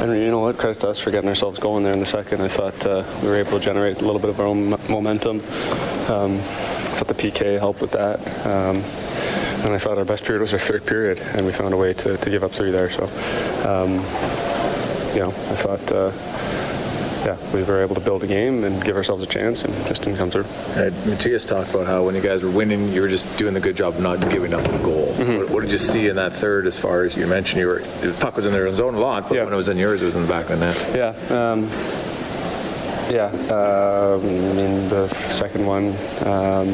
and 0.00 0.12
you 0.18 0.30
know 0.30 0.40
what? 0.40 0.56
Credit 0.56 0.80
to 0.80 0.88
us 0.88 0.98
for 0.98 1.10
getting 1.10 1.28
ourselves 1.28 1.58
going 1.58 1.84
there 1.84 1.92
in 1.92 2.00
the 2.00 2.06
second. 2.06 2.40
I 2.40 2.48
thought 2.48 2.86
uh, 2.86 3.04
we 3.22 3.28
were 3.28 3.36
able 3.36 3.52
to 3.52 3.60
generate 3.60 4.00
a 4.00 4.04
little 4.04 4.20
bit 4.20 4.30
of 4.30 4.40
our 4.40 4.46
own 4.46 4.70
mo- 4.70 4.80
momentum. 4.88 5.40
Um, 6.08 6.36
I 6.36 6.96
thought 6.96 7.08
the 7.08 7.14
PK 7.14 7.58
helped 7.58 7.82
with 7.82 7.92
that. 7.92 8.18
Um, 8.46 8.76
and 9.62 9.74
I 9.74 9.78
thought 9.78 9.98
our 9.98 10.06
best 10.06 10.24
period 10.24 10.40
was 10.40 10.54
our 10.54 10.58
third 10.58 10.86
period, 10.86 11.18
and 11.18 11.44
we 11.44 11.52
found 11.52 11.74
a 11.74 11.76
way 11.76 11.92
to, 11.92 12.16
to 12.16 12.30
give 12.30 12.42
up 12.42 12.52
three 12.52 12.70
there. 12.70 12.88
So, 12.88 13.04
um, 13.68 13.92
you 15.14 15.20
know, 15.20 15.28
I 15.28 15.54
thought, 15.54 15.92
uh, 15.92 16.10
yeah, 17.24 17.36
we 17.52 17.62
were 17.64 17.82
able 17.82 17.94
to 17.94 18.00
build 18.00 18.22
a 18.22 18.26
game 18.26 18.64
and 18.64 18.82
give 18.82 18.96
ourselves 18.96 19.22
a 19.22 19.26
chance, 19.26 19.62
and 19.62 19.74
just 19.86 20.02
didn't 20.02 20.16
come 20.18 20.30
through. 20.30 20.44
Uh, 20.74 20.90
Matthias 21.06 21.44
talked 21.44 21.70
about 21.70 21.86
how 21.86 22.04
when 22.04 22.14
you 22.14 22.20
guys 22.22 22.42
were 22.42 22.50
winning, 22.50 22.92
you 22.92 23.02
were 23.02 23.08
just 23.08 23.38
doing 23.38 23.52
the 23.54 23.60
good 23.60 23.76
job 23.76 23.94
of 23.94 24.00
not 24.00 24.18
giving 24.30 24.54
up 24.54 24.64
a 24.64 24.78
goal. 24.78 25.06
What, 25.14 25.50
what 25.50 25.60
did 25.62 25.70
you 25.70 25.78
see 25.78 26.08
in 26.08 26.16
that 26.16 26.32
third 26.32 26.66
as 26.66 26.78
far 26.78 27.02
as 27.04 27.16
you 27.16 27.26
mentioned 27.26 27.60
you 27.60 27.66
were, 27.66 27.80
the 28.00 28.16
puck 28.20 28.36
was 28.36 28.46
in 28.46 28.52
their 28.52 28.70
zone 28.72 28.94
a 28.94 28.98
lot, 29.00 29.28
but 29.28 29.34
Yeah. 29.34 29.44
when 29.44 29.52
it 29.52 29.56
was 29.56 29.68
in 29.68 29.76
yours, 29.76 30.00
it 30.00 30.06
was 30.06 30.14
in 30.16 30.22
the 30.22 30.28
back 30.28 30.48
of 30.48 30.58
the 30.58 30.64
net. 30.66 30.90
Yeah. 30.94 31.50
Um, 31.52 31.68
yeah. 33.12 33.26
Um, 33.26 34.22
I 34.24 34.52
mean, 34.54 34.88
the 34.88 35.08
second 35.08 35.66
one, 35.66 35.88
um, 36.26 36.68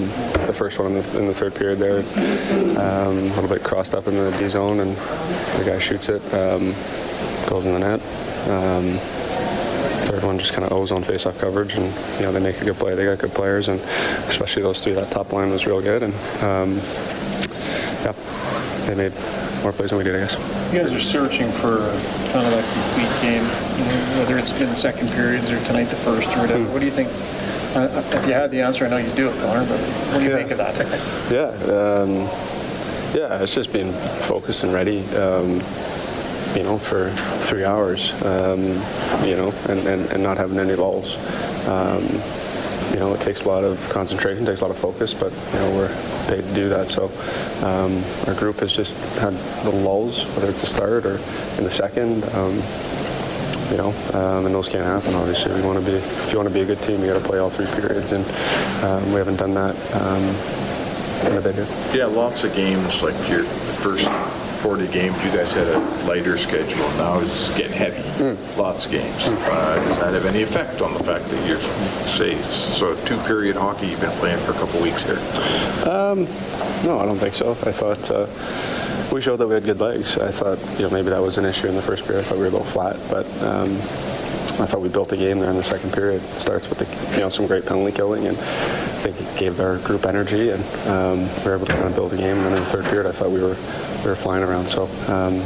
the 0.47 0.53
first 0.55 0.79
one 0.79 0.93
in 0.93 1.03
the, 1.03 1.19
in 1.19 1.27
the 1.27 1.35
third 1.35 1.55
period 1.55 1.79
there, 1.79 2.01
um, 2.79 3.17
a 3.17 3.35
little 3.35 3.49
bit 3.49 3.65
crossed 3.65 3.95
up 3.95 4.07
in 4.07 4.15
the 4.15 4.31
D 4.39 4.49
zone, 4.49 4.81
and 4.81 4.95
the 4.97 5.65
guy 5.65 5.79
shoots 5.79 6.09
it, 6.09 6.23
um, 6.35 6.73
goes 7.49 7.65
in 7.65 7.73
the 7.73 7.79
net. 7.81 8.01
Third 10.07 10.23
one 10.23 10.39
just 10.39 10.53
kind 10.53 10.65
of 10.65 10.73
owes 10.73 10.93
on 10.93 11.03
face-off 11.03 11.39
coverage, 11.41 11.75
and 11.75 11.85
you 12.17 12.23
know 12.23 12.31
they 12.33 12.39
make 12.41 12.61
a 12.61 12.65
good 12.65 12.77
play. 12.77 12.95
They 12.95 13.05
got 13.05 13.19
good 13.19 13.33
players, 13.35 13.67
and 13.69 13.81
especially 14.31 14.63
those 14.63 14.83
three. 14.83 14.93
That 14.93 15.11
top 15.11 15.33
line 15.33 15.51
was 15.51 15.67
real 15.67 15.81
good, 15.83 16.05
and 16.05 16.15
um, 16.45 16.77
yeah, 18.07 18.13
they 18.87 18.95
made 18.95 19.13
more 19.63 19.73
plays 19.73 19.91
than 19.91 19.99
we 19.99 20.05
did, 20.05 20.15
I 20.15 20.21
guess. 20.21 20.37
You 20.73 20.79
guys 20.79 20.93
are 20.93 21.01
searching 21.01 21.51
for 21.51 21.79
kind 22.31 22.47
of 22.47 22.53
that 22.55 22.65
complete 22.73 23.11
game, 23.21 23.43
you 23.43 23.85
know, 23.85 24.19
whether 24.21 24.39
it's 24.39 24.53
been 24.53 24.77
second 24.77 25.09
periods 25.11 25.51
or 25.51 25.59
tonight 25.65 25.85
the 25.87 25.97
first 25.97 26.29
or 26.37 26.43
whatever. 26.43 26.65
What 26.71 26.79
do 26.79 26.85
you 26.87 26.93
think? 26.93 27.09
Uh, 27.75 27.89
if 28.15 28.27
you 28.27 28.33
had 28.33 28.51
the 28.53 28.61
answer, 28.61 28.87
I 28.87 28.89
know 28.89 28.99
you 28.99 29.11
do 29.17 29.29
it, 29.29 29.37
Connor, 29.41 29.67
but 29.67 29.81
what 30.13 30.21
do 30.21 30.25
you 30.25 30.31
Yeah. 30.31 30.37
think 30.37 30.51
of 30.53 30.59
that? 30.59 30.77
Yeah, 31.31 31.51
um, 31.75 32.29
yeah, 33.13 33.43
it's 33.43 33.55
just 33.55 33.73
being 33.73 33.93
focused 34.23 34.63
and 34.63 34.73
ready, 34.73 35.01
um, 35.17 35.61
you 36.55 36.63
know, 36.63 36.79
for 36.79 37.11
three 37.41 37.65
hours, 37.65 38.13
um, 38.25 38.61
you 39.27 39.37
know, 39.37 39.53
and, 39.69 39.87
and, 39.87 40.11
and 40.13 40.23
not 40.23 40.37
having 40.37 40.59
any 40.59 40.75
lulls. 40.75 41.17
Um, 41.67 42.03
you 42.93 43.01
know, 43.01 43.13
it 43.15 43.21
takes 43.21 43.45
a 43.45 43.49
lot 43.49 43.65
of 43.65 43.89
concentration, 43.91 44.47
takes 44.47 44.61
a 44.61 44.65
lot 44.65 44.71
of 44.71 44.79
focus, 44.79 45.13
but, 45.13 45.33
you 45.33 45.59
know, 45.59 45.77
we're 45.77 46.27
paid 46.29 46.43
to 46.43 46.55
do 46.55 46.69
that. 46.69 46.89
So 46.89 47.11
um, 47.67 48.03
our 48.27 48.35
group 48.39 48.61
has 48.61 48.75
just 48.75 48.97
had 49.19 49.35
little 49.65 49.81
lulls, 49.81 50.25
whether 50.35 50.49
it's 50.49 50.61
the 50.61 50.67
start 50.67 51.05
or 51.05 51.17
in 51.59 51.65
the 51.65 51.71
second. 51.71 52.25
Um, 52.35 52.63
you 53.71 53.77
know, 53.77 53.89
um, 54.15 54.47
and 54.47 54.55
those 54.55 54.69
can't 54.69 54.85
happen. 54.85 55.15
Obviously, 55.15 55.53
we 55.53 55.61
want 55.67 55.79
to 55.79 55.85
be. 55.85 55.97
If 55.97 56.31
you 56.31 56.39
want 56.39 56.49
to 56.49 56.55
be 56.55 56.61
a 56.61 56.65
good 56.65 56.81
team, 56.83 57.01
you 57.01 57.09
got 57.13 57.21
to 57.21 57.29
play 57.29 57.39
all 57.39 57.51
three 57.51 57.67
periods, 57.67 58.13
and 58.13 58.25
um, 58.85 59.05
we 59.09 59.17
haven't 59.17 59.37
done 59.37 59.55
that. 59.55 59.75
Yeah, 61.93 62.07
lots 62.07 62.45
of 62.45 62.55
games, 62.55 63.03
like 63.03 63.17
your 63.29 63.43
first 63.43 64.07
40 64.57 64.89
games, 64.89 65.15
you 65.25 65.31
guys 65.31 65.53
had 65.53 65.69
a 65.69 65.79
lighter 66.07 66.37
schedule. 66.39 66.89
Now 66.97 67.21
it's 67.21 67.57
getting 67.57 67.77
heavy. 67.77 68.03
Lots 68.61 68.87
of 68.87 68.93
games. 68.93 69.25
Uh, 69.27 69.77
does 69.85 69.99
that 70.01 70.15
have 70.15 70.25
any 70.27 70.43
effect 70.43 70.81
on 70.81 70.93
the 70.95 71.01
fact 71.03 71.25
that 71.27 71.49
you're, 71.49 71.59
say, 72.09 72.35
so 72.43 72.95
two-period 73.05 73.57
hockey 73.57 73.89
you've 73.89 74.01
been 74.01 74.11
playing 74.19 74.39
for 74.39 74.53
a 74.53 74.55
couple 74.55 74.81
weeks 74.83 75.05
here? 75.05 75.19
Um, 75.89 76.25
no, 76.85 76.99
I 76.99 77.05
don't 77.05 77.19
think 77.19 77.35
so. 77.35 77.53
I 77.53 77.73
thought 77.73 78.11
uh, 78.11 78.27
we 79.13 79.21
showed 79.21 79.37
that 79.37 79.47
we 79.47 79.55
had 79.55 79.65
good 79.65 79.81
legs. 79.81 80.19
I 80.19 80.31
thought 80.31 80.59
you 80.79 80.85
know 80.85 80.91
maybe 80.91 81.11
that 81.11 81.23
was 81.23 81.39
an 81.39 81.45
issue 81.45 81.69
in 81.69 81.75
the 81.75 81.83
first 81.83 82.05
period. 82.05 82.25
I 82.25 82.29
thought 82.29 82.37
we 82.37 82.43
were 82.43 82.49
a 82.49 82.51
little 82.51 82.67
flat, 82.67 82.97
but 83.11 83.27
um, 83.43 83.79
I 84.59 84.67
thought 84.67 84.81
we 84.81 84.89
built 84.89 85.09
the 85.09 85.17
game 85.17 85.39
there 85.41 85.51
in 85.51 85.57
the 85.57 85.65
second 85.65 85.93
period. 85.93 86.23
Starts 86.41 86.69
with 86.69 86.79
the, 86.79 87.15
you 87.15 87.21
know 87.21 87.31
some 87.31 87.47
great 87.47 87.67
penalty 87.67 87.93
killing, 87.93 88.27
and 88.27 88.37
I 88.37 88.41
think 89.03 89.21
it 89.21 89.39
gave 89.39 89.61
our 89.61 89.79
group 89.79 90.07
energy, 90.07 90.51
and 90.51 90.65
um, 90.89 91.21
we 91.39 91.45
were 91.45 91.57
able 91.57 91.67
to 91.67 91.73
kind 91.73 91.87
of 91.87 91.95
build 91.95 92.13
the 92.13 92.17
game. 92.17 92.37
And 92.37 92.47
then 92.47 92.53
in 92.55 92.61
the 92.61 92.67
third 92.67 92.85
period, 92.87 93.07
I 93.07 93.13
thought 93.13 93.31
we 93.31 93.43
were 93.43 93.57
we 94.03 94.11
were 94.11 94.17
flying 94.17 94.43
around. 94.43 94.67
So. 94.67 94.89
Um, 95.09 95.43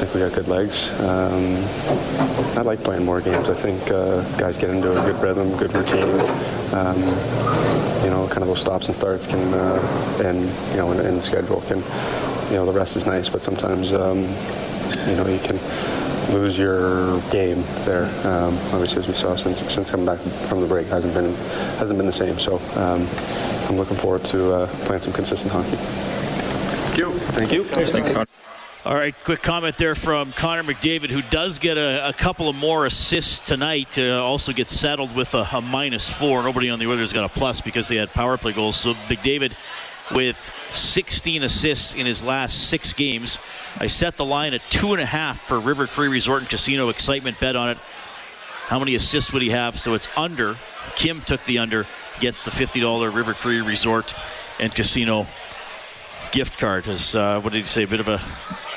think 0.00 0.14
we 0.14 0.20
got 0.20 0.32
good 0.32 0.48
legs. 0.48 0.88
Um, 1.00 1.62
I 2.56 2.62
like 2.62 2.82
playing 2.82 3.04
more 3.04 3.20
games. 3.20 3.50
I 3.50 3.54
think 3.54 3.78
uh, 3.90 4.22
guys 4.38 4.56
get 4.56 4.70
into 4.70 4.90
a 4.90 5.04
good 5.04 5.20
rhythm, 5.20 5.54
good 5.58 5.74
routine. 5.74 6.20
Um, 6.72 6.96
you 8.02 8.08
know, 8.08 8.26
kind 8.28 8.40
of 8.40 8.48
those 8.48 8.60
stops 8.60 8.88
and 8.88 8.96
starts 8.96 9.26
can, 9.26 9.52
uh, 9.52 10.22
and 10.24 10.40
you 10.70 10.76
know, 10.78 10.90
in, 10.92 11.04
in, 11.04 11.16
the 11.16 11.22
schedule 11.22 11.60
can, 11.62 11.78
you 12.48 12.56
know, 12.56 12.64
the 12.64 12.72
rest 12.72 12.96
is 12.96 13.04
nice, 13.04 13.28
but 13.28 13.42
sometimes, 13.42 13.92
um, 13.92 14.20
you 15.06 15.16
know, 15.16 15.26
you 15.26 15.38
can 15.40 15.58
lose 16.28 16.58
your 16.58 17.20
game 17.30 17.62
there. 17.84 18.04
Um, 18.26 18.54
obviously, 18.72 18.98
as 19.02 19.08
we 19.08 19.14
saw 19.14 19.36
since 19.36 19.60
since 19.72 19.90
coming 19.90 20.06
back 20.06 20.18
from 20.18 20.60
the 20.60 20.66
break, 20.66 20.86
hasn't 20.88 21.14
been 21.14 21.34
hasn't 21.78 21.98
been 21.98 22.06
the 22.06 22.12
same. 22.12 22.38
So 22.38 22.56
um, 22.76 23.06
I'm 23.68 23.76
looking 23.76 23.96
forward 23.96 24.24
to 24.26 24.52
uh, 24.52 24.66
playing 24.84 25.02
some 25.02 25.12
consistent 25.12 25.52
hockey. 25.52 25.76
Thank 25.76 26.98
you. 26.98 27.12
Thank 27.12 27.52
you. 27.52 27.64
Thanks, 27.64 28.12
Connor. 28.12 28.26
All 28.82 28.94
right, 28.94 29.14
quick 29.24 29.42
comment 29.42 29.76
there 29.76 29.94
from 29.94 30.32
Connor 30.32 30.62
McDavid, 30.62 31.10
who 31.10 31.20
does 31.20 31.58
get 31.58 31.76
a, 31.76 32.08
a 32.08 32.12
couple 32.14 32.48
of 32.48 32.56
more 32.56 32.86
assists 32.86 33.38
tonight. 33.46 33.98
Uh, 33.98 34.24
also 34.24 34.54
gets 34.54 34.72
settled 34.74 35.14
with 35.14 35.34
a, 35.34 35.46
a 35.52 35.60
minus 35.60 36.08
four. 36.08 36.42
Nobody 36.42 36.70
on 36.70 36.78
the 36.78 36.86
Oilers 36.86 37.12
got 37.12 37.24
a 37.24 37.28
plus 37.28 37.60
because 37.60 37.88
they 37.88 37.96
had 37.96 38.08
power 38.10 38.38
play 38.38 38.52
goals. 38.52 38.76
So 38.76 38.94
McDavid 38.94 39.52
with 40.12 40.50
16 40.72 41.42
assists 41.42 41.94
in 41.94 42.06
his 42.06 42.22
last 42.22 42.68
six 42.68 42.92
games. 42.92 43.38
I 43.76 43.86
set 43.86 44.16
the 44.16 44.24
line 44.24 44.54
at 44.54 44.62
two 44.70 44.92
and 44.92 45.00
a 45.00 45.06
half 45.06 45.40
for 45.40 45.58
River 45.58 45.86
Cree 45.86 46.08
Resort 46.08 46.42
and 46.42 46.50
Casino. 46.50 46.88
Excitement 46.88 47.38
bet 47.38 47.56
on 47.56 47.70
it. 47.70 47.78
How 48.66 48.78
many 48.78 48.94
assists 48.94 49.32
would 49.32 49.42
he 49.42 49.50
have? 49.50 49.78
So 49.78 49.94
it's 49.94 50.08
under. 50.16 50.56
Kim 50.94 51.22
took 51.22 51.44
the 51.44 51.58
under, 51.58 51.86
gets 52.20 52.42
the 52.42 52.50
$50 52.50 53.14
River 53.14 53.34
Cree 53.34 53.60
Resort 53.60 54.14
and 54.58 54.74
Casino 54.74 55.26
gift 56.32 56.58
card. 56.58 56.88
As 56.88 57.14
uh, 57.14 57.40
what 57.40 57.52
did 57.52 57.60
he 57.60 57.64
say? 57.64 57.82
A 57.82 57.88
bit 57.88 58.00
of 58.00 58.08
a 58.08 58.20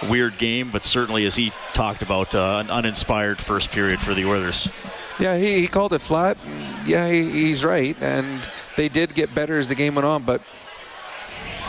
weird 0.09 0.37
game, 0.37 0.71
but 0.71 0.83
certainly 0.83 1.25
as 1.25 1.35
he 1.35 1.51
talked 1.73 2.01
about, 2.01 2.33
uh, 2.35 2.61
an 2.63 2.69
uninspired 2.69 3.39
first 3.39 3.71
period 3.71 3.99
for 3.99 4.13
the 4.13 4.25
Oilers. 4.25 4.71
Yeah, 5.19 5.37
he, 5.37 5.59
he 5.59 5.67
called 5.67 5.93
it 5.93 5.99
flat. 5.99 6.37
Yeah, 6.85 7.07
he, 7.09 7.29
he's 7.29 7.63
right, 7.63 7.95
and 8.01 8.49
they 8.75 8.89
did 8.89 9.13
get 9.13 9.33
better 9.35 9.59
as 9.59 9.67
the 9.67 9.75
game 9.75 9.95
went 9.95 10.05
on, 10.05 10.23
but 10.23 10.41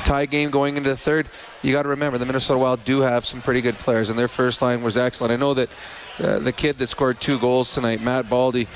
tie 0.05 0.27
game 0.27 0.51
going 0.51 0.77
into 0.77 0.91
the 0.91 0.97
third. 0.97 1.29
You 1.63 1.73
got 1.73 1.83
to 1.83 1.89
remember 1.89 2.19
the 2.19 2.27
Minnesota 2.27 2.59
Wild 2.59 2.85
do 2.85 3.01
have 3.01 3.25
some 3.25 3.43
pretty 3.43 3.61
good 3.61 3.79
players, 3.79 4.11
and 4.11 4.19
their 4.19 4.29
first 4.29 4.63
line 4.63 4.83
was 4.83 4.97
excellent. 4.97 5.33
I 5.33 5.37
know 5.37 5.55
that 5.55 5.69
uh, 6.19 6.39
the 6.39 6.53
kid 6.53 6.79
that 6.79 6.87
scored 6.89 7.21
two 7.21 7.39
goals 7.39 7.73
tonight, 7.75 8.01
Matt 8.01 8.27
Boldy, 8.27 8.69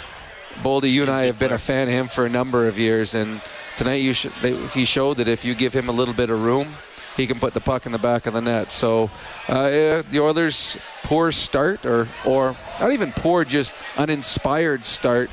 Boldy, 0.63 0.91
you 0.91 1.03
and 1.03 1.11
I 1.11 1.25
have 1.25 1.39
been 1.39 1.53
a 1.53 1.59
fan 1.59 1.89
of 1.89 1.95
him 1.95 2.09
for 2.09 2.27
a 2.27 2.29
number 2.29 2.67
of 2.67 2.79
years, 2.79 3.15
and 3.15 3.41
tonight 3.77 3.97
you 3.97 4.13
sh- 4.13 4.27
they, 4.43 4.57
he 4.69 4.85
showed 4.85 5.19
that 5.19 5.29
if 5.29 5.45
you 5.45 5.55
give 5.55 5.73
him 5.73 5.89
a 5.89 5.93
little 5.93 6.15
bit 6.15 6.31
of 6.31 6.43
room, 6.43 6.75
he 7.17 7.27
can 7.27 7.39
put 7.39 7.53
the 7.53 7.61
puck 7.61 7.85
in 7.85 7.93
the 7.93 7.99
back 7.99 8.27
of 8.27 8.35
the 8.35 8.41
net. 8.41 8.73
So 8.73 9.11
uh, 9.49 10.03
the 10.11 10.21
Oilers' 10.21 10.79
poor 11.03 11.33
start, 11.33 11.85
or 11.85 12.09
or 12.25 12.57
not 12.81 12.93
even 12.93 13.13
poor, 13.13 13.45
just 13.45 13.75
uninspired 13.97 14.85
start, 14.85 15.31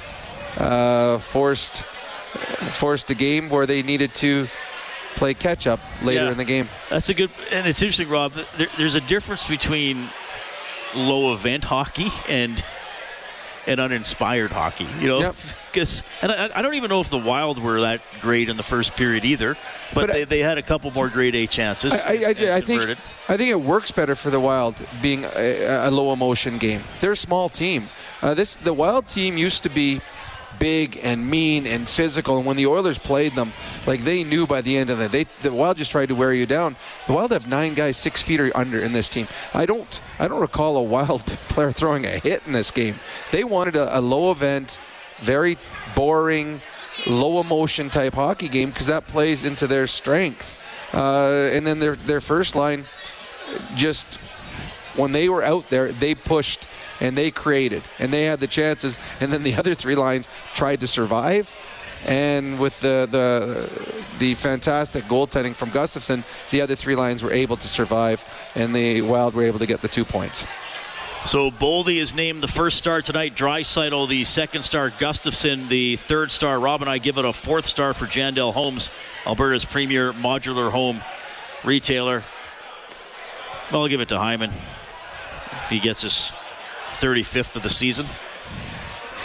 uh, 0.58 1.20
forced 1.20 1.84
forced 2.72 3.10
a 3.12 3.16
game 3.16 3.50
where 3.50 3.66
they 3.66 3.82
needed 3.82 4.14
to 4.16 4.48
play 5.16 5.34
catch 5.34 5.68
up 5.68 5.80
later 6.04 6.26
yeah, 6.26 6.32
in 6.32 6.38
the 6.38 6.46
game. 6.46 6.70
That's 6.90 7.10
a 7.10 7.14
good, 7.14 7.30
and 7.52 7.68
it's 7.68 7.82
interesting, 7.82 8.10
Rob. 8.10 8.34
There, 8.58 8.68
there's 8.78 8.96
a 8.96 9.02
difference 9.02 9.48
between 9.48 10.10
low 10.96 11.34
event 11.34 11.64
hockey 11.64 12.12
and 12.28 12.64
and 13.68 13.80
uninspired 13.80 14.52
hockey. 14.52 14.88
You 15.00 15.08
know, 15.08 15.34
because 15.72 16.02
yep. 16.02 16.10
and 16.22 16.54
I, 16.54 16.60
I, 16.60 16.62
don't 16.62 16.76
even 16.76 16.90
know 16.90 17.02
if 17.02 17.10
the 17.10 17.18
Wild 17.18 17.60
were 17.60 17.82
that 17.82 18.02
great 18.22 18.50
in 18.50 18.58
the 18.58 18.64
first 18.64 18.96
period 18.96 19.26
either, 19.26 19.58
but, 19.94 20.08
but 20.08 20.14
they, 20.14 20.22
I, 20.22 20.26
they 20.26 20.40
had 20.40 20.58
a 20.58 20.62
couple 20.62 20.92
more 20.92 21.10
grade 21.10 21.36
A 21.36 21.48
chances. 21.48 21.94
I, 21.94 22.14
I, 22.14 22.30
I 22.30 22.62
think 22.62 22.98
I 23.28 23.38
think 23.38 23.50
it 23.50 23.60
works 23.60 23.92
better 23.92 24.16
for 24.16 24.30
the 24.30 24.40
Wild 24.40 24.76
being 25.02 25.26
a, 25.26 25.88
a 25.88 25.92
low 25.92 26.14
emotion 26.14 26.58
game. 26.58 26.84
They're 27.00 27.14
a 27.14 27.18
small 27.18 27.50
team. 27.50 27.90
Uh, 28.22 28.34
this 28.34 28.56
the 28.56 28.74
Wild 28.74 29.08
team 29.08 29.38
used 29.38 29.64
to 29.64 29.70
be 29.70 30.02
big 30.60 31.00
and 31.04 31.30
mean 31.30 31.66
and 31.68 31.88
physical. 31.88 32.38
And 32.38 32.46
when 32.46 32.58
the 32.58 32.68
Oilers 32.68 32.98
played 32.98 33.36
them, 33.36 33.54
like 33.86 34.02
they 34.02 34.24
knew 34.24 34.48
by 34.48 34.62
the 34.62 34.78
end 34.78 34.90
of 34.90 35.00
it, 35.02 35.12
they 35.12 35.26
the 35.42 35.54
Wild 35.54 35.78
just 35.78 35.92
tried 35.92 36.08
to 36.08 36.16
wear 36.16 36.34
you 36.34 36.46
down. 36.46 36.76
The 37.08 37.14
Wild 37.14 37.32
have 37.32 37.48
nine 37.48 37.74
guys 37.74 37.98
six 37.98 38.22
feet 38.22 38.40
or 38.40 38.56
under 38.56 38.80
in 38.80 38.94
this 38.94 39.10
team. 39.10 39.28
I 39.54 39.66
don't 39.66 40.02
I 40.20 40.28
don't 40.28 40.42
recall 40.42 40.78
a 40.78 40.84
Wild 40.84 41.26
player 41.50 41.72
throwing 41.72 42.06
a 42.06 42.20
hit 42.20 42.44
in 42.46 42.54
this 42.54 42.72
game. 42.72 42.96
They 43.32 43.44
wanted 43.44 43.76
a, 43.76 43.98
a 43.98 44.02
low 44.02 44.32
event, 44.32 44.80
very 45.20 45.58
boring, 45.96 46.62
low 47.06 47.40
emotion 47.42 47.90
type 47.90 48.14
hockey 48.14 48.50
game 48.50 48.70
because 48.70 48.88
that 48.88 49.08
plays 49.08 49.44
into 49.44 49.68
their 49.68 49.88
strength. 49.88 50.58
Uh, 50.94 51.50
and 51.52 51.66
then 51.66 51.80
their 51.80 51.96
their 51.96 52.22
first 52.22 52.56
line 52.56 52.86
just 53.76 54.20
when 54.96 55.12
they 55.12 55.30
were 55.30 55.44
out 55.44 55.70
there, 55.70 55.92
they 55.92 56.16
pushed 56.16 56.68
and 57.00 57.18
they 57.18 57.32
created 57.32 57.84
and 58.00 58.14
they 58.14 58.24
had 58.24 58.40
the 58.40 58.48
chances 58.48 58.98
and 59.20 59.32
then 59.32 59.44
the 59.44 59.56
other 59.60 59.76
three 59.76 59.96
lines 59.96 60.28
tried 60.54 60.80
to 60.80 60.88
survive 60.88 61.56
and 62.06 62.60
with 62.60 62.80
the 62.82 63.08
the 63.10 63.70
the 64.20 64.36
fantastic 64.36 65.06
goaltending 65.06 65.56
from 65.56 65.72
Gustavsson, 65.72 66.24
the 66.52 66.62
other 66.62 66.76
three 66.76 66.96
lines 66.96 67.24
were 67.24 67.34
able 67.34 67.58
to 67.58 67.68
survive, 67.68 68.24
and 68.54 68.76
the 68.76 69.02
Wild 69.02 69.34
were 69.34 69.44
able 69.44 69.60
to 69.60 69.66
get 69.66 69.82
the 69.82 69.88
two 69.88 70.06
points. 70.06 70.46
So 71.26 71.50
Boldy 71.50 71.98
is 71.98 72.14
named 72.14 72.44
the 72.44 72.48
first 72.48 72.78
star 72.78 73.02
tonight. 73.02 73.36
Draisaitl 73.36 74.08
the 74.08 74.24
second 74.24 74.62
star. 74.62 74.92
Gustavsson 74.92 75.68
the 75.68 75.96
third 75.96 76.30
star. 76.30 76.60
Rob 76.60 76.82
and 76.82 76.90
I 76.90 77.00
give 77.00 77.18
it 77.18 77.26
a 77.26 77.34
fourth 77.34 77.66
star 77.66 77.96
for 77.96 78.06
Jandel 78.06 78.54
Homes, 78.54 78.92
Alberta's 79.26 79.66
premier 79.66 80.14
modular 80.14 80.70
home 80.70 81.02
retailer. 81.64 82.24
Well, 83.72 83.82
I'll 83.82 83.88
give 83.88 84.02
it 84.02 84.10
to 84.10 84.20
Hyman. 84.20 84.52
If 84.52 85.70
he 85.72 85.80
gets 85.80 86.04
his 86.04 86.32
35th 86.96 87.56
of 87.56 87.64
the 87.64 87.70
season. 87.70 88.06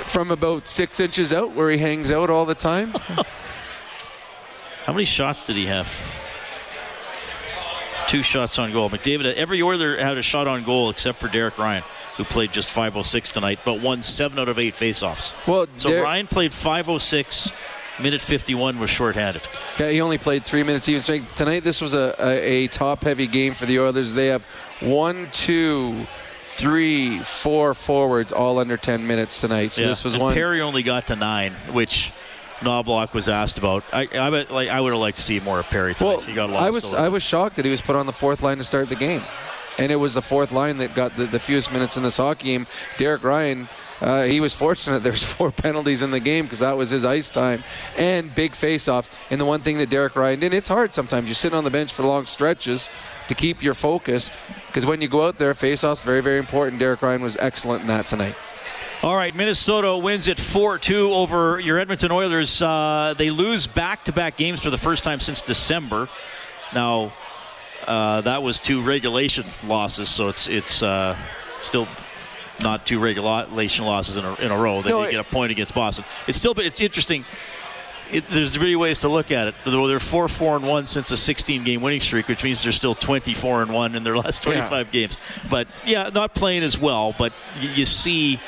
From 0.06 0.30
about 0.30 0.68
six 0.68 0.98
inches 1.00 1.32
out, 1.32 1.52
where 1.54 1.70
he 1.70 1.78
hangs 1.78 2.10
out 2.10 2.30
all 2.30 2.44
the 2.44 2.54
time. 2.54 2.90
How 4.84 4.92
many 4.92 5.04
shots 5.04 5.46
did 5.46 5.56
he 5.56 5.66
have? 5.66 5.92
Two 8.08 8.22
shots 8.22 8.58
on 8.58 8.72
goal. 8.72 8.90
McDavid, 8.90 9.34
every 9.34 9.62
Oiler 9.62 9.96
had 9.96 10.18
a 10.18 10.22
shot 10.22 10.48
on 10.48 10.64
goal 10.64 10.90
except 10.90 11.20
for 11.20 11.28
Derek 11.28 11.56
Ryan, 11.58 11.84
who 12.16 12.24
played 12.24 12.50
just 12.50 12.70
506 12.70 13.30
tonight, 13.30 13.60
but 13.64 13.80
won 13.80 14.02
seven 14.02 14.38
out 14.40 14.48
of 14.48 14.58
eight 14.58 14.74
faceoffs. 14.74 15.34
Well, 15.46 15.66
so 15.76 15.90
Der- 15.90 16.02
Ryan 16.02 16.26
played 16.26 16.52
506. 16.52 17.52
Minute 18.00 18.22
51 18.22 18.80
was 18.80 18.88
shorthanded. 18.88 19.42
Yeah, 19.78 19.90
he 19.90 20.00
only 20.00 20.16
played 20.16 20.44
three 20.44 20.62
minutes 20.62 20.88
even 20.88 21.02
strength. 21.02 21.34
Tonight, 21.36 21.64
this 21.64 21.80
was 21.82 21.92
a, 21.92 22.14
a, 22.18 22.64
a 22.64 22.66
top 22.68 23.02
heavy 23.02 23.26
game 23.26 23.52
for 23.52 23.66
the 23.66 23.78
Oilers. 23.78 24.14
They 24.14 24.28
have 24.28 24.44
one, 24.80 25.28
two, 25.32 26.06
three, 26.60 27.20
four 27.20 27.74
forwards 27.74 28.32
all 28.32 28.58
under 28.58 28.76
10 28.76 29.06
minutes 29.06 29.40
tonight. 29.40 29.72
So 29.72 29.82
yeah. 29.82 29.88
this 29.88 30.04
was 30.04 30.14
and 30.14 30.22
one. 30.22 30.34
Perry 30.34 30.60
only 30.60 30.82
got 30.82 31.06
to 31.08 31.16
nine, 31.16 31.52
which 31.72 32.12
Knoblauch 32.60 33.12
was 33.12 33.28
asked 33.28 33.58
about. 33.58 33.84
I, 33.92 34.08
I, 34.12 34.28
like, 34.28 34.68
I 34.68 34.80
would 34.80 34.92
have 34.92 35.00
liked 35.00 35.16
to 35.16 35.22
see 35.22 35.40
more 35.40 35.60
of 35.60 35.68
Perry 35.68 35.94
tonight. 35.94 36.08
Well, 36.10 36.20
he 36.20 36.34
got 36.34 36.50
I 36.50 36.70
was 36.70 36.92
I 36.92 37.08
was 37.08 37.22
shocked 37.22 37.56
that 37.56 37.64
he 37.64 37.70
was 37.70 37.80
put 37.80 37.96
on 37.96 38.06
the 38.06 38.12
fourth 38.12 38.42
line 38.42 38.58
to 38.58 38.64
start 38.64 38.88
the 38.88 38.96
game, 38.96 39.22
and 39.78 39.90
it 39.90 39.96
was 39.96 40.14
the 40.14 40.22
fourth 40.22 40.52
line 40.52 40.76
that 40.78 40.94
got 40.94 41.16
the, 41.16 41.24
the 41.24 41.40
fewest 41.40 41.72
minutes 41.72 41.96
in 41.96 42.02
this 42.02 42.16
hockey 42.16 42.48
game. 42.48 42.66
Derek 42.98 43.24
Ryan. 43.24 43.68
Uh, 44.00 44.22
he 44.22 44.40
was 44.40 44.54
fortunate 44.54 45.00
there's 45.02 45.22
four 45.22 45.52
penalties 45.52 46.00
in 46.00 46.10
the 46.10 46.20
game 46.20 46.46
because 46.46 46.60
that 46.60 46.74
was 46.74 46.88
his 46.88 47.04
ice 47.04 47.28
time 47.28 47.62
and 47.98 48.34
big 48.34 48.54
face-offs. 48.54 49.10
And 49.28 49.38
the 49.38 49.44
one 49.44 49.60
thing 49.60 49.76
that 49.76 49.90
Derek 49.90 50.16
Ryan 50.16 50.40
did, 50.40 50.54
it's 50.54 50.68
hard 50.68 50.94
sometimes. 50.94 51.28
You 51.28 51.34
sit 51.34 51.52
on 51.52 51.64
the 51.64 51.70
bench 51.70 51.92
for 51.92 52.02
long 52.02 52.24
stretches 52.24 52.88
to 53.30 53.34
keep 53.36 53.62
your 53.62 53.74
focus 53.74 54.30
because 54.66 54.84
when 54.84 55.00
you 55.00 55.08
go 55.08 55.26
out 55.26 55.38
there, 55.38 55.54
face-offs 55.54 56.02
very, 56.02 56.20
very 56.20 56.38
important. 56.38 56.80
Derek 56.80 57.00
Ryan 57.00 57.22
was 57.22 57.36
excellent 57.38 57.82
in 57.82 57.86
that 57.86 58.08
tonight. 58.08 58.34
All 59.02 59.16
right, 59.16 59.34
Minnesota 59.34 59.96
wins 59.96 60.28
it 60.28 60.38
4 60.38 60.78
2 60.78 61.12
over 61.12 61.58
your 61.60 61.78
Edmonton 61.78 62.10
Oilers. 62.10 62.60
Uh, 62.60 63.14
they 63.16 63.30
lose 63.30 63.66
back 63.66 64.04
to 64.04 64.12
back 64.12 64.36
games 64.36 64.60
for 64.62 64.70
the 64.70 64.76
first 64.76 65.04
time 65.04 65.20
since 65.20 65.40
December. 65.42 66.08
Now, 66.74 67.12
uh, 67.86 68.20
that 68.22 68.42
was 68.42 68.60
two 68.60 68.82
regulation 68.82 69.46
losses, 69.64 70.08
so 70.08 70.28
it's 70.28 70.48
it's 70.48 70.82
uh, 70.82 71.16
still 71.60 71.88
not 72.62 72.84
two 72.84 72.98
regulation 72.98 73.86
losses 73.86 74.16
in 74.16 74.24
a, 74.24 74.34
in 74.34 74.50
a 74.50 74.58
row. 74.58 74.82
They 74.82 74.90
no, 74.90 75.10
get 75.10 75.20
a 75.20 75.24
point 75.24 75.52
against 75.52 75.74
Boston. 75.74 76.04
It's 76.26 76.36
still, 76.36 76.52
but 76.52 76.66
it's 76.66 76.80
interesting 76.80 77.24
it, 78.12 78.26
there's 78.28 78.58
many 78.58 78.76
ways 78.76 79.00
to 79.00 79.08
look 79.08 79.30
at 79.30 79.48
it. 79.48 79.54
They're 79.64 79.98
four, 79.98 80.28
four, 80.28 80.56
and 80.56 80.66
one 80.66 80.86
since 80.86 81.10
a 81.10 81.14
16-game 81.14 81.80
winning 81.80 82.00
streak, 82.00 82.28
which 82.28 82.42
means 82.42 82.62
they're 82.62 82.72
still 82.72 82.94
24 82.94 83.62
and 83.62 83.72
one 83.72 83.94
in 83.94 84.04
their 84.04 84.16
last 84.16 84.42
25 84.42 84.70
yeah. 84.70 84.92
games. 84.92 85.16
But 85.48 85.68
yeah, 85.84 86.10
not 86.12 86.34
playing 86.34 86.62
as 86.62 86.78
well. 86.78 87.14
But 87.16 87.32
you, 87.60 87.68
you 87.70 87.84
see, 87.84 88.40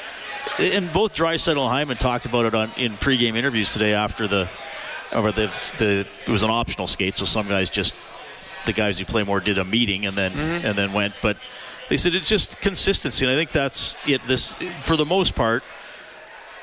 and 0.58 0.92
both 0.92 1.14
Draisaitl 1.14 1.62
and 1.62 1.70
Hyman 1.70 1.96
talked 1.96 2.26
about 2.26 2.46
it 2.46 2.54
on 2.54 2.70
in 2.76 2.94
pregame 2.94 3.36
interviews 3.36 3.72
today 3.72 3.94
after 3.94 4.26
the, 4.26 4.48
or 5.12 5.30
the, 5.32 5.46
the 5.78 6.06
it 6.26 6.30
was 6.30 6.42
an 6.42 6.50
optional 6.50 6.86
skate, 6.86 7.14
so 7.14 7.24
some 7.24 7.48
guys 7.48 7.70
just 7.70 7.94
the 8.64 8.72
guys 8.72 8.98
who 8.98 9.04
play 9.04 9.22
more 9.22 9.40
did 9.40 9.58
a 9.58 9.64
meeting 9.64 10.06
and 10.06 10.16
then 10.16 10.32
mm-hmm. 10.32 10.66
and 10.66 10.76
then 10.76 10.92
went, 10.92 11.14
but. 11.22 11.36
They 11.88 11.96
said 11.98 12.14
it's 12.14 12.28
just 12.28 12.58
consistency, 12.62 13.26
and 13.26 13.34
I 13.34 13.36
think 13.36 13.52
that's 13.52 13.96
it. 14.06 14.26
This, 14.26 14.54
for 14.80 14.96
the 14.96 15.04
most 15.04 15.34
part, 15.34 15.62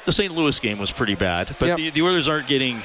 the 0.09 0.13
St. 0.13 0.33
Louis 0.33 0.59
game 0.59 0.79
was 0.79 0.91
pretty 0.91 1.13
bad, 1.13 1.55
but 1.59 1.67
yep. 1.67 1.77
the, 1.77 1.91
the 1.91 2.01
Oilers 2.01 2.27
aren't 2.27 2.47
getting 2.47 2.81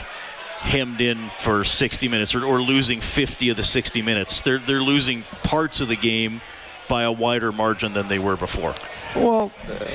hemmed 0.58 1.00
in 1.00 1.30
for 1.38 1.64
60 1.64 2.06
minutes 2.08 2.34
or, 2.34 2.44
or, 2.44 2.60
losing 2.60 3.00
50 3.00 3.48
of 3.48 3.56
the 3.56 3.62
60 3.62 4.02
minutes. 4.02 4.42
They're 4.42 4.58
they're 4.58 4.82
losing 4.82 5.22
parts 5.42 5.80
of 5.80 5.88
the 5.88 5.96
game 5.96 6.42
by 6.86 7.04
a 7.04 7.12
wider 7.12 7.50
margin 7.50 7.94
than 7.94 8.08
they 8.08 8.18
were 8.18 8.36
before. 8.36 8.74
Well, 9.16 9.52
uh, 9.66 9.86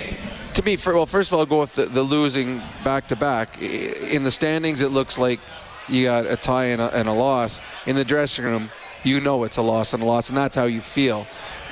to 0.56 0.64
me, 0.64 0.76
for, 0.76 0.96
well, 0.96 1.06
first 1.06 1.30
of 1.30 1.36
all, 1.36 1.42
I'll 1.42 1.46
go 1.46 1.60
with 1.60 1.76
the, 1.76 1.86
the 1.86 2.02
losing 2.02 2.64
back 2.84 3.08
to 3.10 3.16
back. 3.16 3.62
In 3.62 4.24
the 4.24 4.32
standings, 4.32 4.82
it 4.82 4.90
looks 4.90 5.20
like 5.20 5.40
you 5.88 6.06
got 6.06 6.26
a 6.26 6.36
tie 6.36 6.66
and 6.66 6.82
a, 6.82 6.92
and 6.96 7.08
a 7.08 7.14
loss. 7.14 7.62
In 7.86 7.96
the 7.96 8.06
dressing 8.06 8.44
room, 8.44 8.72
you 9.04 9.22
know 9.22 9.44
it's 9.44 9.58
a 9.58 9.62
loss 9.62 9.94
and 9.94 10.02
a 10.02 10.06
loss, 10.06 10.30
and 10.30 10.38
that's 10.38 10.56
how 10.56 10.66
you 10.66 10.82
feel. 10.82 11.28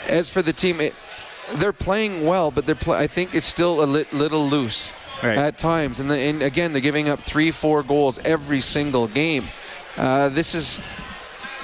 As 0.08 0.30
for 0.30 0.44
the 0.44 0.54
team, 0.54 0.82
it, 0.82 0.94
they're 1.56 1.74
playing 1.74 2.28
well, 2.28 2.52
but 2.52 2.68
they're 2.68 2.76
play, 2.76 3.00
I 3.00 3.08
think 3.08 3.34
it's 3.34 3.48
still 3.48 3.84
a 3.84 3.88
lit, 3.88 4.14
little 4.14 4.48
loose 4.48 4.94
Right. 5.24 5.38
at 5.38 5.58
times. 5.58 6.00
And, 6.00 6.12
the, 6.12 6.18
and 6.18 6.44
again, 6.44 6.74
they're 6.74 6.82
giving 6.82 7.10
up 7.10 7.20
three, 7.20 7.52
four 7.52 7.82
goals 7.84 8.20
every 8.20 8.62
single 8.62 9.08
game. 9.08 9.46
Uh, 9.98 10.30
this 10.30 10.54
is 10.54 10.80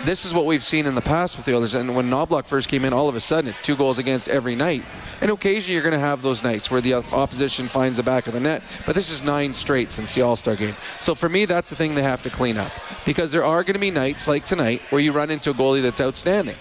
this 0.06 0.26
is 0.26 0.34
what 0.34 0.46
we've 0.46 0.64
seen 0.64 0.86
in 0.86 0.96
the 0.96 1.02
past 1.02 1.38
with 1.38 1.46
the 1.46 1.56
Oilers. 1.56 1.76
And 1.76 1.96
when 1.96 2.10
Knoblauch 2.10 2.46
first 2.46 2.68
came 2.68 2.84
in, 2.84 2.92
all 2.94 3.08
of 3.08 3.16
a 3.16 3.22
sudden 3.22 3.50
it's 3.50 3.62
two 3.62 3.76
goals 3.76 4.00
against 4.00 4.28
every 4.28 4.56
night. 4.56 4.84
And 5.22 5.32
occasionally 5.32 5.76
you're 5.76 5.84
going 5.84 5.94
to 5.94 6.00
have 6.00 6.22
those 6.22 6.44
nights 6.44 6.70
where 6.70 6.82
the 6.82 6.96
opposition 6.96 7.68
finds 7.68 7.98
the 7.98 8.04
back 8.04 8.28
of 8.28 8.34
the 8.34 8.40
net. 8.40 8.64
But 8.86 8.96
this 8.96 9.10
is 9.10 9.24
nine 9.24 9.54
straight 9.54 9.92
since 9.92 10.14
the 10.14 10.22
All 10.22 10.36
Star 10.36 10.56
game. 10.56 10.76
So 11.00 11.16
for 11.16 11.30
me, 11.30 11.46
that's 11.46 11.70
the 11.70 11.76
thing 11.76 11.96
they 11.96 12.04
have 12.04 12.22
to 12.24 12.30
clean 12.30 12.58
up. 12.58 12.72
Because 13.06 13.32
there 13.32 13.46
are 13.46 13.64
going 13.64 13.76
to 13.76 13.80
be 13.80 13.92
nights 13.92 14.28
like 14.28 14.44
tonight 14.44 14.82
where 14.90 15.02
you 15.02 15.12
run 15.12 15.32
into 15.32 15.52
a 15.52 15.54
goalie 15.54 15.82
that's 15.82 16.02
outstanding. 16.02 16.58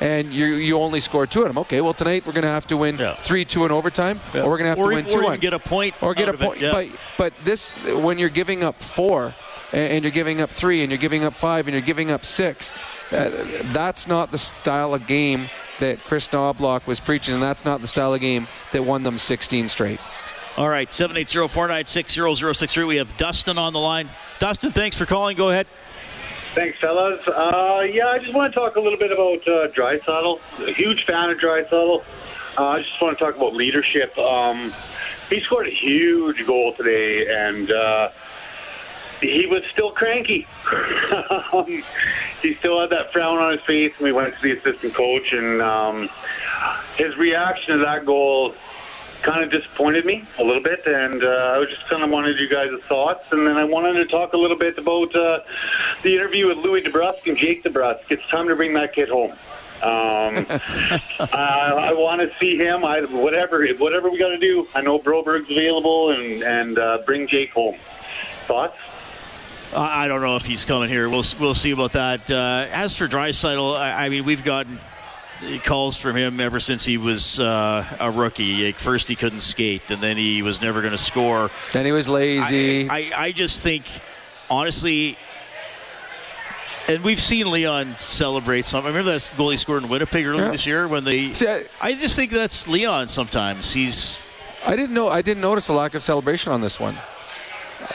And 0.00 0.32
you 0.32 0.46
you 0.54 0.78
only 0.78 1.00
score 1.00 1.26
two 1.26 1.42
of 1.42 1.48
them. 1.48 1.58
Okay, 1.58 1.80
well 1.82 1.92
tonight 1.92 2.24
we're 2.26 2.32
going 2.32 2.44
to 2.44 2.48
have 2.50 2.66
to 2.68 2.76
win 2.78 2.96
three 3.22 3.44
two 3.44 3.66
in 3.66 3.70
overtime, 3.70 4.18
Yeah. 4.32 4.42
or 4.42 4.50
we're 4.50 4.56
going 4.58 4.64
to 4.64 4.68
have 4.70 4.78
Or 4.78 4.88
to 4.90 4.94
win 4.96 5.04
two 5.06 5.22
one. 5.22 5.38
get 5.38 5.52
a 5.52 5.58
point 5.58 5.94
or 6.00 6.14
get 6.14 6.28
a 6.28 6.32
point. 6.38 6.60
yeah. 6.60 6.70
But 6.72 6.88
but 7.18 7.32
this 7.44 7.72
when 7.84 8.18
you're 8.18 8.30
giving 8.30 8.64
up 8.64 8.80
four 8.82 9.34
and 9.72 9.92
and 9.92 10.02
you're 10.04 10.10
giving 10.10 10.40
up 10.40 10.48
three 10.50 10.80
and 10.82 10.90
you're 10.90 10.98
giving 10.98 11.22
up 11.24 11.34
five 11.34 11.66
and 11.66 11.74
you're 11.74 11.84
giving 11.84 12.10
up 12.10 12.24
six, 12.24 12.72
uh, 13.12 13.28
that's 13.74 14.06
not 14.08 14.30
the 14.30 14.38
style 14.38 14.94
of 14.94 15.06
game 15.06 15.48
that 15.80 15.98
Chris 16.04 16.28
Knoblauch 16.28 16.86
was 16.86 16.98
preaching, 16.98 17.34
and 17.34 17.42
that's 17.42 17.64
not 17.66 17.80
the 17.82 17.86
style 17.86 18.14
of 18.14 18.20
game 18.20 18.46
that 18.72 18.82
won 18.84 19.02
them 19.02 19.18
16 19.18 19.68
straight. 19.68 19.98
All 20.56 20.68
right, 20.68 20.90
780-496-0063. 20.90 22.86
We 22.86 22.96
have 22.96 23.16
Dustin 23.16 23.56
on 23.58 23.72
the 23.72 23.78
line. 23.78 24.10
Dustin, 24.38 24.72
thanks 24.72 24.96
for 24.96 25.06
calling. 25.06 25.36
Go 25.36 25.50
ahead. 25.50 25.66
Thanks, 26.54 26.80
fellas. 26.80 27.26
Uh, 27.28 27.86
yeah, 27.92 28.08
I 28.08 28.18
just 28.18 28.34
want 28.34 28.52
to 28.52 28.58
talk 28.58 28.74
a 28.74 28.80
little 28.80 28.98
bit 28.98 29.12
about 29.12 29.46
uh, 29.46 29.68
Draisaitl. 29.68 30.66
A 30.66 30.72
huge 30.72 31.04
fan 31.04 31.30
of 31.30 31.38
Draisaitl. 31.38 32.02
Uh, 32.58 32.64
I 32.66 32.82
just 32.82 33.00
want 33.00 33.16
to 33.16 33.24
talk 33.24 33.36
about 33.36 33.54
leadership. 33.54 34.18
Um, 34.18 34.74
he 35.28 35.40
scored 35.42 35.68
a 35.68 35.70
huge 35.70 36.44
goal 36.44 36.74
today, 36.74 37.28
and 37.28 37.70
uh, 37.70 38.10
he 39.20 39.46
was 39.46 39.62
still 39.70 39.92
cranky. 39.92 40.48
um, 41.52 41.84
he 42.42 42.54
still 42.56 42.80
had 42.80 42.90
that 42.90 43.12
frown 43.12 43.38
on 43.38 43.52
his 43.52 43.60
face, 43.64 43.92
and 43.98 44.04
we 44.04 44.12
went 44.12 44.34
to 44.34 44.42
the 44.42 44.58
assistant 44.58 44.92
coach, 44.92 45.32
and 45.32 45.62
um, 45.62 46.10
his 46.96 47.16
reaction 47.16 47.78
to 47.78 47.84
that 47.84 48.04
goal 48.04 48.56
kind 49.22 49.44
of 49.44 49.50
disappointed 49.50 50.04
me 50.04 50.24
a 50.38 50.44
little 50.44 50.62
bit, 50.62 50.86
and 50.86 51.22
uh, 51.22 51.26
I 51.26 51.58
was 51.58 51.68
just 51.68 51.88
kind 51.88 52.02
of 52.02 52.10
wanted 52.10 52.38
you 52.38 52.48
guys' 52.48 52.70
thoughts, 52.88 53.24
and 53.30 53.46
then 53.46 53.56
I 53.56 53.64
wanted 53.64 53.94
to 53.94 54.06
talk 54.06 54.32
a 54.32 54.36
little 54.36 54.58
bit 54.58 54.78
about 54.78 55.14
uh, 55.14 55.40
the 56.02 56.14
interview 56.14 56.48
with 56.48 56.58
Louis 56.58 56.82
DeBrusk 56.82 57.26
and 57.26 57.36
Jake 57.36 57.64
DeBrusk. 57.64 58.10
It's 58.10 58.26
time 58.28 58.48
to 58.48 58.56
bring 58.56 58.74
that 58.74 58.94
kid 58.94 59.08
home. 59.08 59.32
Um, 59.82 60.46
I, 61.18 61.90
I 61.90 61.92
want 61.94 62.20
to 62.20 62.30
see 62.38 62.56
him. 62.56 62.84
I 62.84 63.00
whatever 63.02 63.66
whatever 63.78 64.10
we 64.10 64.18
got 64.18 64.28
to 64.28 64.38
do. 64.38 64.68
I 64.74 64.82
know 64.82 64.98
Broberg's 64.98 65.50
available, 65.50 66.10
and 66.10 66.42
and 66.42 66.78
uh, 66.78 66.98
bring 67.06 67.26
Jake 67.28 67.52
home. 67.52 67.76
Thoughts? 68.46 68.76
I 69.72 70.04
I 70.04 70.08
don't 70.08 70.20
know 70.20 70.36
if 70.36 70.44
he's 70.44 70.64
coming 70.64 70.90
here. 70.90 71.08
We'll 71.08 71.24
we'll 71.38 71.54
see 71.54 71.70
about 71.70 71.92
that. 71.92 72.30
Uh, 72.30 72.66
as 72.70 72.96
for 72.96 73.08
Draisaitl, 73.08 73.76
I, 73.76 74.06
I 74.06 74.08
mean, 74.10 74.24
we've 74.24 74.44
gotten 74.44 74.78
calls 75.64 75.96
from 75.96 76.16
him 76.16 76.40
ever 76.40 76.60
since 76.60 76.84
he 76.84 76.96
was 76.98 77.40
uh, 77.40 77.84
a 77.98 78.10
rookie. 78.10 78.66
Like 78.66 78.78
first, 78.78 79.08
he 79.08 79.16
couldn't 79.16 79.40
skate, 79.40 79.90
and 79.90 80.02
then 80.02 80.16
he 80.16 80.42
was 80.42 80.60
never 80.60 80.80
going 80.80 80.92
to 80.92 80.98
score. 80.98 81.50
Then 81.72 81.86
he 81.86 81.92
was 81.92 82.08
lazy. 82.08 82.88
I, 82.88 82.96
I, 82.96 83.12
I 83.26 83.32
just 83.32 83.62
think, 83.62 83.84
honestly, 84.50 85.16
and 86.88 87.02
we've 87.04 87.20
seen 87.20 87.50
Leon 87.50 87.96
celebrate 87.98 88.64
something. 88.64 88.88
Remember 88.92 89.12
that 89.12 89.32
goal 89.36 89.50
he 89.50 89.56
scored 89.56 89.82
in 89.84 89.88
Winnipeg 89.88 90.26
earlier 90.26 90.44
Yeah. 90.46 90.50
this 90.50 90.66
year 90.66 90.88
when 90.88 91.04
they. 91.04 91.32
I 91.80 91.94
just 91.94 92.16
think 92.16 92.32
that's 92.32 92.66
Leon. 92.66 93.08
Sometimes 93.08 93.72
he's. 93.72 94.20
I 94.66 94.76
didn't 94.76 94.92
know. 94.94 95.08
I 95.08 95.22
didn't 95.22 95.40
notice 95.40 95.68
a 95.68 95.72
lack 95.72 95.94
of 95.94 96.02
celebration 96.02 96.52
on 96.52 96.60
this 96.60 96.78
one. 96.80 96.96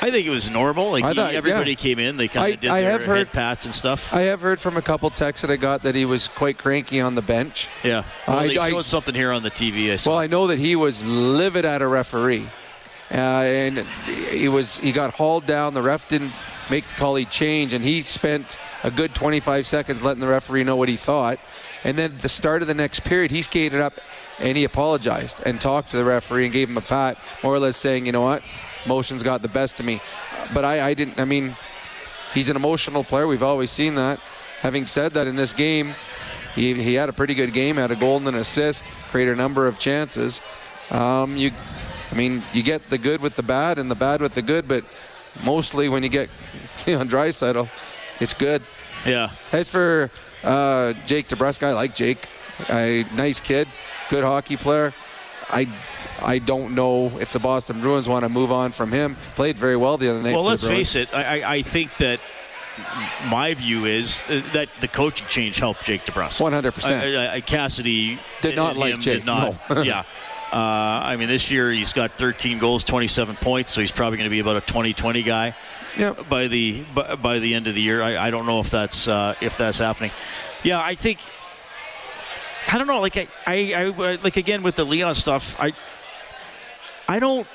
I 0.06 0.12
think 0.12 0.28
it 0.28 0.30
was 0.30 0.50
normal. 0.52 0.92
Like 0.92 1.04
I 1.04 1.10
he- 1.10 1.16
thought- 1.16 1.32
yeah. 1.32 1.38
everybody 1.40 1.76
came 1.76 1.98
in, 1.98 2.18
they 2.18 2.28
kind 2.28 2.54
of 2.54 2.60
did 2.60 2.70
I 2.70 2.82
their 2.82 3.00
heard- 3.00 3.18
head 3.18 3.32
pats 3.32 3.66
and 3.66 3.74
stuff. 3.74 4.14
I 4.14 4.22
have 4.22 4.40
heard 4.40 4.60
from 4.62 4.78
a 4.78 4.82
couple 4.82 5.10
texts 5.10 5.42
that 5.42 5.50
I 5.50 5.56
got 5.56 5.82
that 5.82 5.96
he 5.96 6.06
was 6.06 6.28
quite 6.28 6.60
cranky 6.60 7.02
on 7.02 7.16
the 7.16 7.24
bench. 7.24 7.68
Yeah. 7.84 8.04
Well, 8.28 8.38
I- 8.38 8.48
they 8.48 8.58
I- 8.58 8.70
showed 8.70 8.86
something 8.86 9.16
here 9.16 9.32
on 9.32 9.42
the 9.42 9.50
TV. 9.50 9.92
I 9.92 9.96
saw. 9.96 10.12
Well, 10.12 10.20
I 10.20 10.28
know 10.28 10.46
that 10.48 10.60
he 10.60 10.76
was 10.76 11.04
livid 11.04 11.66
at 11.66 11.82
a 11.82 11.88
referee, 11.88 12.48
uh, 13.12 13.16
and 13.16 13.80
he 14.08 14.48
was 14.48 14.78
he 14.78 14.92
got 14.92 15.14
hauled 15.16 15.48
down. 15.48 15.74
The 15.74 15.82
ref 15.82 16.08
didn't 16.08 16.34
make 16.70 16.86
the 16.88 16.94
call. 16.94 17.16
He 17.16 17.26
changed, 17.26 17.74
and 17.74 17.84
he 17.84 18.02
spent 18.04 18.58
a 18.84 18.92
good 18.92 19.16
25 19.16 19.66
seconds 19.66 20.04
letting 20.04 20.22
the 20.22 20.28
referee 20.28 20.64
know 20.64 20.76
what 20.76 20.90
he 20.90 20.98
thought. 20.98 21.40
And 21.84 21.98
then 21.98 22.12
at 22.14 22.20
the 22.20 22.30
start 22.30 22.62
of 22.62 22.68
the 22.68 22.74
next 22.76 23.04
period, 23.04 23.32
he 23.32 23.42
skated 23.44 23.80
up 23.80 23.94
and 24.40 24.58
he 24.58 24.64
apologized 24.64 25.40
and 25.46 25.62
talked 25.62 25.92
to 25.92 25.98
the 25.98 26.04
referee 26.06 26.46
and 26.46 26.54
gave 26.54 26.68
him 26.70 26.78
a 26.78 26.82
pat, 26.82 27.18
more 27.44 27.54
or 27.54 27.60
less 27.60 27.78
saying, 27.78 28.06
you 28.08 28.12
know 28.12 28.22
what, 28.22 28.42
emotions 28.86 29.24
got 29.24 29.42
the 29.42 29.48
best 29.48 29.80
of 29.80 29.86
me. 29.86 30.02
But 30.54 30.66
I, 30.66 30.90
I 30.90 30.94
didn't. 30.94 31.20
I 31.20 31.26
mean, 31.26 31.56
he's 32.34 32.50
an 32.50 32.56
emotional 32.56 33.04
player. 33.04 33.28
We've 33.28 33.44
always 33.44 33.72
seen 33.72 33.96
that. 33.96 34.20
Having 34.62 34.86
said 34.88 35.12
that, 35.14 35.28
in 35.28 35.36
this 35.36 35.54
game, 35.54 35.94
he, 36.56 36.74
he 36.74 36.94
had 36.94 37.10
a 37.10 37.14
pretty 37.14 37.34
good 37.34 37.54
game, 37.54 37.76
had 37.76 37.92
a 37.92 37.96
goal 37.96 38.18
and 38.18 38.28
an 38.28 38.36
assist, 38.36 38.86
created 39.12 39.34
a 39.34 39.36
number 39.36 39.68
of 39.68 39.78
chances. 39.78 40.42
Um, 40.90 41.36
you, 41.36 41.52
I 42.12 42.16
mean, 42.16 42.44
you 42.54 42.64
get 42.64 42.90
the 42.90 42.98
good 42.98 43.22
with 43.22 43.36
the 43.36 43.44
bad 43.44 43.78
and 43.78 43.92
the 43.92 43.96
bad 43.96 44.22
with 44.22 44.34
the 44.34 44.42
good, 44.42 44.68
but 44.68 44.84
mostly 45.44 45.90
when 45.90 46.04
you 46.04 46.10
get 46.10 46.30
on 46.88 47.10
Draisaitl, 47.10 47.70
it's 48.20 48.34
good. 48.34 48.64
Yeah. 49.06 49.32
As 49.52 49.70
for 49.70 50.10
uh, 50.44 50.94
Jake 51.06 51.28
DeBrusk, 51.28 51.64
I 51.64 51.74
like 51.74 51.94
Jake. 51.96 52.28
A 52.70 53.06
nice 53.14 53.40
kid, 53.40 53.68
good 54.10 54.24
hockey 54.24 54.56
player. 54.56 54.94
I 55.50 55.68
I 56.20 56.40
don't 56.40 56.76
know 56.76 57.18
if 57.20 57.34
the 57.34 57.40
Boston 57.40 57.82
Bruins 57.82 58.08
want 58.08 58.24
to 58.24 58.30
move 58.30 58.52
on 58.52 58.72
from 58.72 58.92
him. 58.92 59.18
Played 59.36 59.58
very 59.58 59.76
well 59.76 59.98
the 59.98 60.10
other 60.10 60.22
night. 60.22 60.34
well, 60.34 60.44
let's 60.44 60.66
face 60.66 60.96
it. 60.96 61.14
I, 61.14 61.56
I, 61.56 61.62
think 61.62 61.96
that 61.98 62.20
my 63.28 63.54
view 63.54 63.86
is 63.86 64.24
uh, 64.30 64.42
that 64.54 64.70
the 64.82 64.88
coaching 64.88 65.28
change 65.28 65.58
helped 65.58 65.84
Jake 65.84 66.06
DeBrusk. 66.06 66.40
100%. 66.42 66.84
I- 66.86 67.16
I- 67.16 67.34
I- 67.36 67.42
Cassidy 67.42 68.20
Did 68.42 68.56
not 68.56 68.78
like 68.78 68.94
him 68.94 69.02
Jake, 69.02 69.20
Did 69.20 69.26
not. 69.26 69.70
no. 69.70 69.82
yeah. 69.82 70.04
Uh, 70.52 70.58
I 70.58 71.16
mean, 71.18 71.28
this 71.28 71.52
year 71.52 71.72
he's 71.72 71.92
got 71.92 72.12
13 72.12 72.60
goals, 72.60 72.84
27 72.84 73.36
points, 73.38 73.72
so 73.72 73.82
he's 73.82 73.92
probably 73.92 74.18
going 74.18 74.30
to 74.30 74.32
be 74.32 74.40
about 74.40 74.56
a 74.58 74.62
20-20 74.62 75.26
guy 75.26 75.56
by 76.30 76.48
the 76.48 76.82
by, 76.94 77.16
by 77.16 77.40
the 77.40 77.54
end 77.54 77.68
of 77.68 77.76
the 77.76 77.82
year. 77.82 78.02
I, 78.02 78.28
I 78.28 78.30
don't 78.30 78.46
know 78.46 78.60
if 78.60 78.70
that's 78.70 79.08
uh, 79.08 79.36
if 79.42 79.58
that's 79.58 79.78
happening. 79.78 80.12
Yeah, 80.64 80.80
I 80.80 80.96
think. 80.96 81.20
I 82.68 82.78
don't 82.78 82.88
know. 82.88 83.00
Like 83.00 83.18
I, 83.18 83.28
I, 83.46 83.74
I 83.74 84.16
like 84.24 84.38
again 84.38 84.64
with 84.64 84.76
the 84.76 84.84
Leon 84.86 85.14
stuff. 85.16 85.56
I, 85.60 85.74
I 87.08 87.20
don't. 87.20 87.48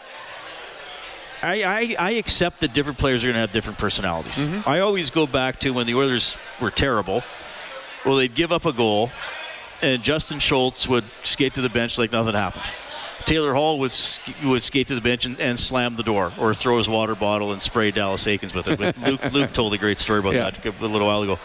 I, 1.43 1.63
I, 1.63 1.97
I 1.99 2.11
accept 2.13 2.61
that 2.61 2.75
different 2.75 2.99
players 2.99 3.25
are 3.25 3.29
going 3.29 3.35
to 3.35 3.41
have 3.41 3.53
different 3.53 3.79
personalities. 3.79 4.47
Mm-hmm. 4.47 4.69
I 4.69 4.81
always 4.81 5.09
go 5.09 5.27
back 5.27 5.59
to 5.61 5.71
when 5.71 5.87
the 5.87 5.95
Oilers 5.95 6.37
were 6.61 6.71
terrible. 6.71 7.23
Well, 8.05 8.17
they'd 8.17 8.35
give 8.35 8.53
up 8.53 8.67
a 8.67 8.73
goal, 8.73 9.11
and 9.81 10.03
Justin 10.03 10.39
Schultz 10.39 10.87
would 10.87 11.05
skate 11.25 11.55
to 11.55 11.63
the 11.63 11.71
bench 11.71 11.97
like 11.99 12.13
nothing 12.13 12.35
happened. 12.35 12.65
Taylor 13.25 13.53
Hall 13.55 13.79
would 13.79 13.95
would 14.45 14.63
skate 14.63 14.87
to 14.89 14.95
the 14.95 15.01
bench 15.01 15.25
and, 15.27 15.39
and 15.41 15.59
slam 15.59 15.95
the 15.95 16.03
door, 16.03 16.33
or 16.39 16.55
throw 16.55 16.79
his 16.79 16.89
water 16.89 17.15
bottle 17.15 17.53
and 17.53 17.61
spray 17.61 17.91
Dallas 17.91 18.25
Eakins 18.27 18.55
with 18.55 18.69
it. 18.69 18.79
But 18.79 18.99
Luke, 19.07 19.33
Luke 19.33 19.53
told 19.53 19.73
a 19.75 19.79
great 19.79 19.99
story 19.99 20.21
about 20.21 20.35
Yeah. 20.35 20.51
that 20.51 20.65
a 20.67 20.87
little 20.87 21.07
while 21.07 21.23
ago. 21.23 21.39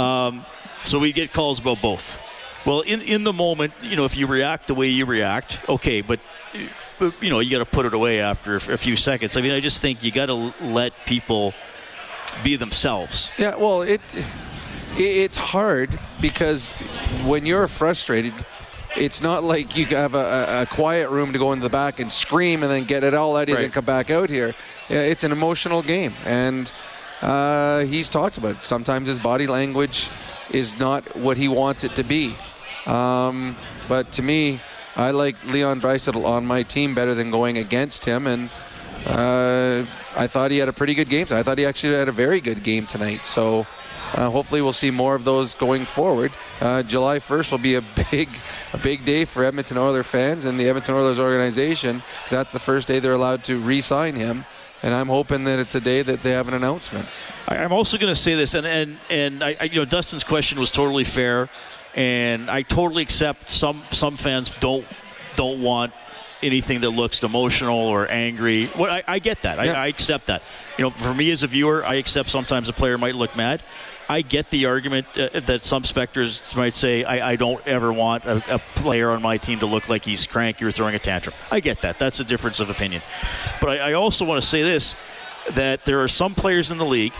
Um, 0.00 0.44
so 0.84 0.98
we 0.98 1.12
get 1.12 1.32
calls 1.32 1.58
about 1.58 1.80
both. 1.82 2.18
Well, 2.66 2.80
in 2.80 3.00
in 3.02 3.24
the 3.24 3.32
moment, 3.32 3.72
you 3.82 3.96
know, 3.96 4.04
if 4.04 4.16
you 4.16 4.26
react 4.26 4.66
the 4.68 4.74
way 4.74 4.88
you 4.88 5.06
react, 5.06 5.58
okay, 5.68 6.00
but. 6.02 6.20
But, 6.98 7.22
You 7.22 7.30
know, 7.30 7.40
you 7.40 7.50
got 7.50 7.58
to 7.58 7.70
put 7.70 7.86
it 7.86 7.94
away 7.94 8.20
after 8.20 8.56
a 8.56 8.60
few 8.60 8.96
seconds. 8.96 9.36
I 9.36 9.40
mean, 9.40 9.52
I 9.52 9.60
just 9.60 9.80
think 9.80 10.02
you 10.02 10.10
got 10.10 10.26
to 10.26 10.52
let 10.60 10.92
people 11.06 11.54
be 12.42 12.56
themselves. 12.56 13.30
Yeah, 13.38 13.56
well, 13.56 13.82
it, 13.82 14.00
it 14.14 14.24
it's 14.98 15.36
hard 15.36 15.98
because 16.20 16.72
when 17.24 17.46
you're 17.46 17.68
frustrated, 17.68 18.34
it's 18.96 19.22
not 19.22 19.44
like 19.44 19.76
you 19.76 19.86
have 19.86 20.14
a, 20.14 20.62
a, 20.62 20.66
quiet 20.66 21.10
room 21.10 21.32
to 21.32 21.38
go 21.38 21.52
in 21.52 21.60
the 21.60 21.68
back 21.68 22.00
and 22.00 22.10
scream 22.10 22.62
and 22.62 22.72
then 22.72 22.84
get 22.84 23.04
it 23.04 23.14
all 23.14 23.36
out 23.36 23.48
you 23.48 23.54
and 23.54 23.64
then 23.64 23.70
come 23.70 23.84
back 23.84 24.10
out 24.10 24.30
here. 24.30 24.54
Yeah, 24.88 25.02
it's 25.02 25.24
an 25.24 25.32
emotional 25.32 25.82
game, 25.82 26.14
and 26.24 26.70
uh, 27.22 27.84
he's 27.84 28.08
talked 28.08 28.38
about 28.38 28.56
it. 28.56 28.64
Sometimes 28.64 29.08
his 29.08 29.18
body 29.18 29.46
language 29.46 30.10
is 30.50 30.78
not 30.78 31.16
what 31.16 31.36
he 31.36 31.48
wants 31.48 31.84
it 31.84 31.94
to 31.96 32.02
be. 32.02 32.34
Um, 32.86 33.56
but 33.88 34.10
to 34.12 34.22
me, 34.22 34.60
I 34.98 35.12
like 35.12 35.36
Leon 35.46 35.80
Draisaitl 35.80 36.24
on 36.24 36.44
my 36.44 36.62
team 36.64 36.94
better 36.94 37.14
than 37.14 37.30
going 37.30 37.56
against 37.56 38.04
him, 38.04 38.26
and 38.26 38.50
uh, 39.06 39.86
I 40.16 40.26
thought 40.26 40.50
he 40.50 40.58
had 40.58 40.68
a 40.68 40.72
pretty 40.72 40.92
good 40.94 41.08
game. 41.08 41.26
I 41.30 41.42
thought 41.42 41.56
he 41.56 41.64
actually 41.64 41.94
had 41.94 42.08
a 42.08 42.12
very 42.12 42.40
good 42.40 42.62
game 42.62 42.86
tonight. 42.86 43.24
So 43.24 43.66
Uh, 44.14 44.30
hopefully, 44.30 44.62
we'll 44.62 44.72
see 44.72 44.90
more 44.90 45.14
of 45.14 45.24
those 45.24 45.52
going 45.54 45.84
forward. 45.84 46.32
Uh, 46.62 46.82
July 46.82 47.18
1st 47.18 47.50
will 47.50 47.58
be 47.58 47.74
a 47.74 47.82
big, 48.10 48.28
a 48.72 48.78
big 48.78 49.04
day 49.04 49.26
for 49.26 49.44
Edmonton 49.44 49.76
Oilers 49.76 50.06
fans 50.06 50.46
and 50.46 50.58
the 50.58 50.66
Edmonton 50.66 50.94
Oilers 50.94 51.18
organization 51.18 51.96
because 51.98 52.30
that's 52.30 52.52
the 52.52 52.58
first 52.58 52.88
day 52.88 53.00
they're 53.00 53.12
allowed 53.12 53.44
to 53.44 53.58
re-sign 53.58 54.14
him. 54.16 54.46
And 54.82 54.94
I'm 54.94 55.08
hoping 55.08 55.44
that 55.44 55.58
it's 55.58 55.74
a 55.74 55.80
day 55.80 56.00
that 56.02 56.22
they 56.22 56.30
have 56.30 56.48
an 56.48 56.54
announcement. 56.54 57.06
I'm 57.48 57.72
also 57.72 57.98
going 57.98 58.10
to 58.10 58.18
say 58.18 58.34
this, 58.34 58.54
and 58.54 58.66
and 58.66 58.98
and 59.10 59.42
I, 59.44 59.68
you 59.70 59.76
know, 59.76 59.84
Dustin's 59.84 60.24
question 60.24 60.58
was 60.58 60.70
totally 60.70 61.04
fair, 61.04 61.50
and 61.94 62.50
I 62.50 62.62
totally 62.62 63.02
accept 63.02 63.50
some 63.50 63.82
some 63.90 64.16
fans 64.16 64.50
don't 64.60 64.86
don't 65.36 65.62
want 65.62 65.92
anything 66.42 66.80
that 66.82 66.90
looks 66.90 67.22
emotional 67.22 67.78
or 67.78 68.08
angry. 68.08 68.68
Well, 68.78 68.92
I, 68.92 69.02
I 69.06 69.18
get 69.18 69.42
that. 69.42 69.64
Yeah. 69.64 69.72
I, 69.72 69.84
I 69.84 69.86
accept 69.88 70.26
that. 70.26 70.42
You 70.76 70.84
know, 70.84 70.90
for 70.90 71.14
me 71.14 71.30
as 71.30 71.42
a 71.42 71.46
viewer, 71.46 71.84
I 71.84 71.94
accept 71.94 72.30
sometimes 72.30 72.68
a 72.68 72.72
player 72.72 72.98
might 72.98 73.14
look 73.14 73.36
mad. 73.36 73.62
I 74.08 74.22
get 74.22 74.48
the 74.48 74.66
argument 74.66 75.06
uh, 75.18 75.40
that 75.40 75.62
some 75.62 75.84
specters 75.84 76.54
might 76.56 76.72
say, 76.72 77.04
I, 77.04 77.32
I 77.32 77.36
don't 77.36 77.64
ever 77.66 77.92
want 77.92 78.24
a, 78.24 78.54
a, 78.54 78.58
player 78.74 79.10
on 79.10 79.20
my 79.20 79.36
team 79.36 79.58
to 79.58 79.66
look 79.66 79.88
like 79.88 80.02
he's 80.02 80.24
cranky 80.26 80.64
or 80.64 80.72
throwing 80.72 80.94
a 80.94 80.98
tantrum. 80.98 81.34
I 81.50 81.60
get 81.60 81.82
that. 81.82 81.98
That's 81.98 82.18
a 82.18 82.24
difference 82.24 82.58
of 82.58 82.70
opinion. 82.70 83.02
But 83.60 83.80
I, 83.80 83.90
I 83.90 83.92
also 83.94 84.24
want 84.24 84.40
to 84.40 84.46
say 84.46 84.62
this 84.62 84.96
that 85.50 85.84
there 85.84 86.02
are 86.02 86.08
some 86.08 86.34
players 86.34 86.70
in 86.70 86.78
the 86.78 86.86
league 86.86 87.14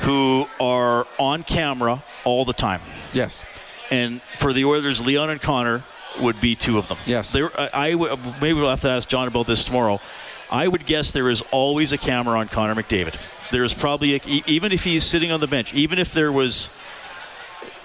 who 0.00 0.48
are 0.58 1.06
on 1.18 1.42
camera 1.42 2.02
all 2.24 2.44
the 2.44 2.52
time. 2.52 2.80
Yes. 3.12 3.44
And 3.90 4.20
for 4.36 4.52
the 4.52 4.64
Oilers, 4.64 5.04
Leon 5.04 5.30
and 5.30 5.40
Connor 5.42 5.82
would 6.20 6.40
be 6.40 6.54
two 6.54 6.78
of 6.78 6.88
them. 6.88 6.98
Yes. 7.06 7.32
There, 7.32 7.50
I, 7.58 7.92
I 7.92 7.94
maybe 8.40 8.54
we'll 8.60 8.70
have 8.70 8.80
to 8.82 8.90
ask 8.90 9.08
John 9.08 9.26
about 9.28 9.46
this 9.46 9.64
tomorrow. 9.64 10.00
I 10.50 10.66
would 10.68 10.86
guess 10.86 11.12
there 11.12 11.30
is 11.30 11.42
always 11.50 11.92
a 11.92 11.98
camera 11.98 12.38
on 12.38 12.48
Connor 12.48 12.74
McDavid. 12.80 13.14
There's 13.52 13.74
probably 13.74 14.14
a, 14.16 14.20
even 14.46 14.72
if 14.72 14.84
he's 14.84 15.04
sitting 15.04 15.32
on 15.32 15.40
the 15.40 15.46
bench, 15.46 15.74
even 15.74 15.98
if 15.98 16.12
there 16.12 16.30
was 16.32 16.70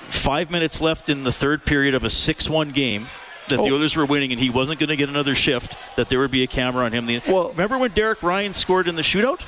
five 0.09 0.51
minutes 0.51 0.81
left 0.81 1.09
in 1.09 1.23
the 1.23 1.31
third 1.31 1.65
period 1.65 1.95
of 1.95 2.03
a 2.03 2.09
six-one 2.09 2.71
game 2.71 3.07
that 3.49 3.59
Oh. 3.59 3.65
the 3.65 3.71
Oilers 3.73 3.95
were 3.95 4.05
winning 4.05 4.31
and 4.31 4.39
he 4.39 4.49
wasn't 4.49 4.79
going 4.79 4.89
to 4.89 4.95
get 4.95 5.09
another 5.09 5.35
shift, 5.35 5.75
that 5.95 6.09
there 6.09 6.19
would 6.19 6.31
be 6.31 6.43
a 6.43 6.47
camera 6.47 6.85
on 6.85 6.91
him. 6.91 7.05
The- 7.05 7.21
Well- 7.27 7.49
remember 7.49 7.77
when 7.77 7.91
Derek 7.91 8.21
Ryan 8.23 8.53
scored 8.53 8.87
in 8.87 8.95
the 8.95 9.01
shootout? 9.01 9.41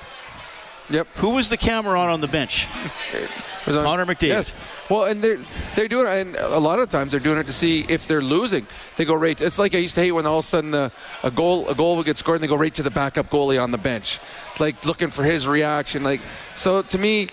Yep. 0.89 1.07
Who 1.17 1.31
was 1.31 1.49
the 1.49 1.57
camera 1.57 1.99
on 1.99 2.09
on 2.09 2.21
the 2.21 2.27
bench? 2.27 2.67
was 3.65 3.75
on- 3.75 3.83
Connor 3.83 4.05
McDavid. 4.05 4.27
Yes. 4.29 4.55
Well, 4.89 5.03
and 5.05 5.21
they're 5.21 5.39
they're 5.75 5.87
doing 5.87 6.07
it, 6.07 6.13
and 6.27 6.35
a 6.37 6.59
lot 6.59 6.79
of 6.79 6.87
times 6.89 7.11
they're 7.11 7.19
doing 7.19 7.37
it 7.39 7.45
to 7.47 7.51
see 7.51 7.85
if 7.89 8.07
they're 8.07 8.21
losing. 8.21 8.65
They 8.95 9.03
go 9.05 9.15
right. 9.15 9.39
It's 9.39 9.59
like 9.59 9.75
I 9.75 9.79
used 9.79 9.95
to 9.95 10.01
hate 10.01 10.11
when 10.13 10.25
all 10.25 10.39
of 10.39 10.45
a 10.45 10.47
sudden 10.47 10.71
the, 10.71 10.91
a 11.23 11.31
goal 11.31 11.67
a 11.67 11.75
goal 11.75 11.97
would 11.97 12.05
get 12.05 12.17
scored, 12.17 12.35
and 12.37 12.43
they 12.43 12.47
go 12.47 12.55
right 12.55 12.73
to 12.73 12.83
the 12.83 12.91
backup 12.91 13.29
goalie 13.29 13.61
on 13.61 13.71
the 13.71 13.77
bench, 13.77 14.19
like 14.59 14.85
looking 14.85 15.09
for 15.09 15.23
his 15.23 15.45
reaction. 15.47 16.03
Like 16.03 16.21
so, 16.55 16.81
to 16.83 16.97
me, 16.97 17.27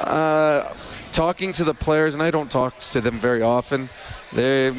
uh, 0.00 0.74
talking 1.12 1.52
to 1.52 1.64
the 1.64 1.74
players, 1.74 2.14
and 2.14 2.22
I 2.22 2.30
don't 2.30 2.50
talk 2.50 2.78
to 2.80 3.00
them 3.00 3.18
very 3.18 3.42
often. 3.42 3.88
They 4.32 4.70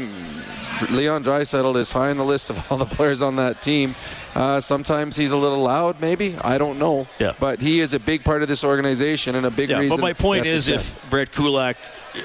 Leon 0.91 1.23
Draisaitl 1.23 1.75
is 1.77 1.91
high 1.91 2.11
on 2.11 2.17
the 2.17 2.23
list 2.23 2.51
of 2.51 2.63
all 2.71 2.77
the 2.77 2.85
players 2.85 3.21
on 3.23 3.35
that 3.37 3.61
team. 3.63 3.95
Uh, 4.35 4.59
sometimes 4.61 5.17
he's 5.17 5.31
a 5.31 5.35
little 5.37 5.57
loud, 5.59 5.99
maybe 5.99 6.37
I 6.41 6.59
don't 6.59 6.77
know. 6.77 7.07
Yeah. 7.17 7.33
But 7.39 7.59
he 7.59 7.79
is 7.79 7.93
a 7.95 7.99
big 7.99 8.23
part 8.23 8.43
of 8.43 8.47
this 8.47 8.63
organization 8.63 9.35
and 9.35 9.45
a 9.47 9.51
big 9.51 9.69
Yeah, 9.69 9.79
reason. 9.79 9.97
but 9.97 10.01
my 10.03 10.13
point 10.13 10.45
is, 10.45 10.65
success. 10.65 10.91
if 11.03 11.09
Brett 11.09 11.31
Kulak 11.31 11.77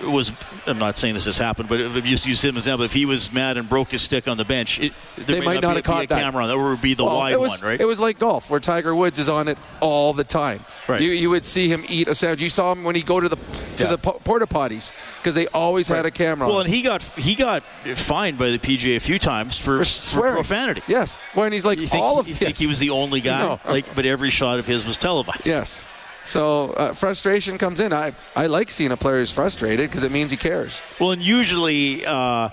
was, 0.03 0.33
I'm 0.67 0.79
not 0.79 0.97
saying 0.97 1.15
this 1.15 1.27
has 1.27 1.39
happened, 1.39 1.69
but 1.69 1.81
if 1.81 1.95
you 2.07 2.13
use 2.13 2.25
him 2.25 2.33
as 2.35 2.45
an 2.45 2.57
example, 2.57 2.85
if 2.85 2.93
he 2.93 3.05
was 3.07 3.33
mad 3.33 3.57
and 3.57 3.69
broke 3.69 3.91
his 3.91 4.03
stick 4.03 4.27
on 4.29 4.37
the 4.37 4.45
bench, 4.45 4.81
it, 4.81 4.93
there 5.17 5.27
They 5.27 5.41
may 5.41 5.47
might 5.47 5.61
not, 5.63 5.71
be, 5.71 5.75
have 5.77 5.85
caught 5.85 6.09
that. 6.09 6.21
camera 6.23 6.43
on 6.45 6.49
that, 6.49 6.59
would 6.59 6.81
be 6.81 6.95
the 6.95 7.05
Well, 7.05 7.19
wide 7.19 7.37
was, 7.37 7.61
one, 7.61 7.69
right? 7.71 7.81
It 7.81 7.85
was 7.85 8.01
like 8.01 8.19
golf, 8.19 8.49
where 8.51 8.61
Tiger 8.61 8.95
Woods 8.95 9.19
is 9.19 9.29
on 9.29 9.49
it 9.49 9.59
all 9.81 10.13
the 10.13 10.25
time. 10.25 10.65
Right. 10.89 11.01
You, 11.03 11.11
you 11.11 11.31
would 11.31 11.45
see 11.47 11.69
him 11.69 11.85
eat 11.89 12.09
a 12.09 12.15
sandwich. 12.15 12.41
You 12.43 12.49
saw 12.51 12.73
him 12.73 12.85
when 12.85 12.95
he 12.95 13.03
go 13.03 13.21
to 13.21 13.29
the 13.29 13.37
to 13.77 13.85
Yeah. 13.85 13.91
the 13.91 13.99
porta 13.99 14.47
potties 14.47 14.93
because 15.19 15.35
they 15.35 15.47
always 15.49 15.89
had 15.89 16.07
a 16.07 16.11
camera. 16.11 16.47
well, 16.47 16.59
on. 16.59 16.67
and 16.67 16.75
he 16.75 16.83
got 16.83 17.03
he 17.03 17.35
got 17.35 17.63
fined 17.97 18.39
by 18.39 18.51
the 18.51 18.59
PGA 18.59 18.97
a 18.97 19.01
few 19.01 19.19
times 19.19 19.59
for, 19.59 19.79
for, 19.79 19.85
swearing. 19.85 20.35
profanity. 20.35 20.83
Yes, 20.87 21.17
when 21.35 21.53
he's 21.53 21.65
like 21.65 21.79
You 21.79 21.87
think, 21.89 22.03
all 22.03 22.19
of 22.21 22.29
you 22.29 22.35
think 22.35 22.57
he 22.57 22.67
was 22.67 22.79
the 22.79 22.91
only 22.91 23.21
guy? 23.23 23.41
No. 23.41 23.61
Like, 23.67 23.95
but 23.95 24.07
every 24.07 24.31
shot 24.31 24.59
of 24.59 24.67
his 24.67 24.87
was 24.87 24.97
televised. 24.99 25.47
Yes. 25.47 25.85
So 26.25 26.71
uh, 26.71 26.93
frustration 26.93 27.59
comes 27.59 27.81
in. 27.81 27.93
I 27.93 28.15
I 28.35 28.47
like 28.47 28.71
seeing 28.71 28.93
a 28.93 28.97
player 28.97 29.19
who's 29.19 29.31
frustrated 29.31 29.91
because 29.91 30.03
it 30.05 30.11
means 30.13 30.31
he 30.31 30.37
cares. 30.37 30.81
Well, 30.99 31.13
and 31.13 31.23
usually, 31.23 32.05
uh, 32.07 32.49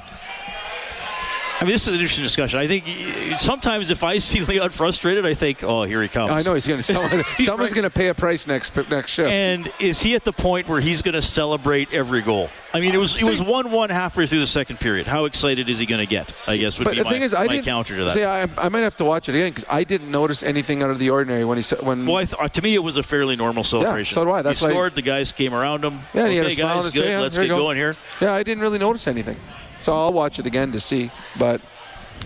I 1.62 1.64
mean, 1.64 1.74
this 1.74 1.88
is 1.88 1.94
an 1.94 2.00
interesting 2.00 2.24
discussion. 2.24 2.58
I 2.58 2.66
think 2.66 3.38
sometimes 3.38 3.92
if 3.92 4.04
I 4.04 4.18
see 4.18 4.42
Leon 4.42 4.72
frustrated, 4.72 5.28
I 5.28 5.36
think, 5.36 5.64
oh, 5.64 5.84
here 5.84 6.02
he 6.02 6.08
comes. 6.08 6.32
I 6.32 6.42
know 6.42 6.56
he's 6.56 6.66
going 6.66 6.80
to. 6.80 6.84
Someone, 6.84 7.24
someone's 7.40 7.74
going 7.74 7.84
to 7.84 7.92
pay 7.92 8.08
a 8.08 8.16
price 8.16 8.48
next 8.48 8.76
next 8.90 9.12
shift. 9.12 9.30
And 9.30 9.72
is 9.80 10.02
he 10.02 10.16
at 10.16 10.24
the 10.24 10.34
point 10.34 10.68
where 10.68 10.82
he's 10.82 11.04
going 11.04 11.14
to 11.14 11.22
celebrate 11.22 11.94
every 11.94 12.24
goal? 12.24 12.50
I 12.74 12.80
mean, 12.80 12.96
it 12.96 12.98
was 12.98 13.16
it 13.16 13.26
was 13.26 13.44
one 13.44 13.70
one 13.70 13.92
halfway 13.92 14.26
through 14.26 14.40
the 14.40 14.48
second 14.48 14.80
period. 14.80 15.06
How 15.06 15.26
excited 15.26 15.70
is 15.70 15.78
he 15.78 15.86
going 15.86 16.00
to 16.00 16.08
get? 16.08 16.34
I 16.48 16.58
guess 16.58 16.80
would 16.80 16.86
but 16.86 16.94
be 16.94 16.98
the 17.00 17.04
my, 17.04 17.12
thing 17.12 17.22
is, 17.22 17.34
I 17.36 17.46
my 17.46 17.60
counter 17.62 17.96
to 17.96 18.06
that. 18.06 18.12
See, 18.12 18.24
I, 18.24 18.48
I 18.58 18.70
might 18.70 18.80
have 18.80 18.96
to 18.96 19.06
watch 19.06 19.30
it 19.30 19.36
again 19.36 19.50
because 19.52 19.66
I 19.70 19.84
didn't 19.84 20.10
notice 20.10 20.42
anything 20.42 20.82
out 20.82 20.90
of 20.90 20.98
the 20.98 21.12
ordinary 21.12 21.46
when 21.46 21.60
he 21.60 21.62
said 21.62 21.84
when. 21.84 22.08
well, 22.08 22.18
I 22.18 22.26
th- 22.26 22.36
uh, 22.40 22.48
to 22.48 22.62
me, 22.64 22.74
it 22.74 22.84
was 22.84 22.98
a 22.98 23.04
fairly 23.04 23.36
normal 23.36 23.64
celebration. 23.64 24.16
so 24.16 24.26
do 24.26 24.32
I. 24.32 24.42
That's 24.42 24.62
he 24.62 24.68
scored. 24.68 24.96
The 24.96 25.04
guys 25.04 25.32
came 25.32 25.54
around 25.54 25.86
him. 25.86 26.00
Yeah, 26.14 26.24
okay, 26.24 26.32
he 26.32 26.38
had 26.38 26.48
a 26.48 26.50
smile 26.50 26.78
on 26.78 26.86
his 26.86 26.90
good. 26.90 27.04
face. 27.04 27.20
Let's 27.20 27.36
Here 27.36 27.46
get 27.46 27.50
go. 27.50 27.58
going 27.58 27.78
here. 27.78 27.96
Yeah, 28.20 28.34
I 28.34 28.42
didn't 28.42 28.62
really 28.62 28.80
notice 28.80 29.06
anything, 29.06 29.38
so 29.84 29.94
I'll 29.94 30.14
watch 30.14 30.40
it 30.40 30.46
again 30.46 30.72
to 30.72 30.80
see. 30.80 31.12
But 31.38 31.62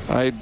I, 0.09 0.33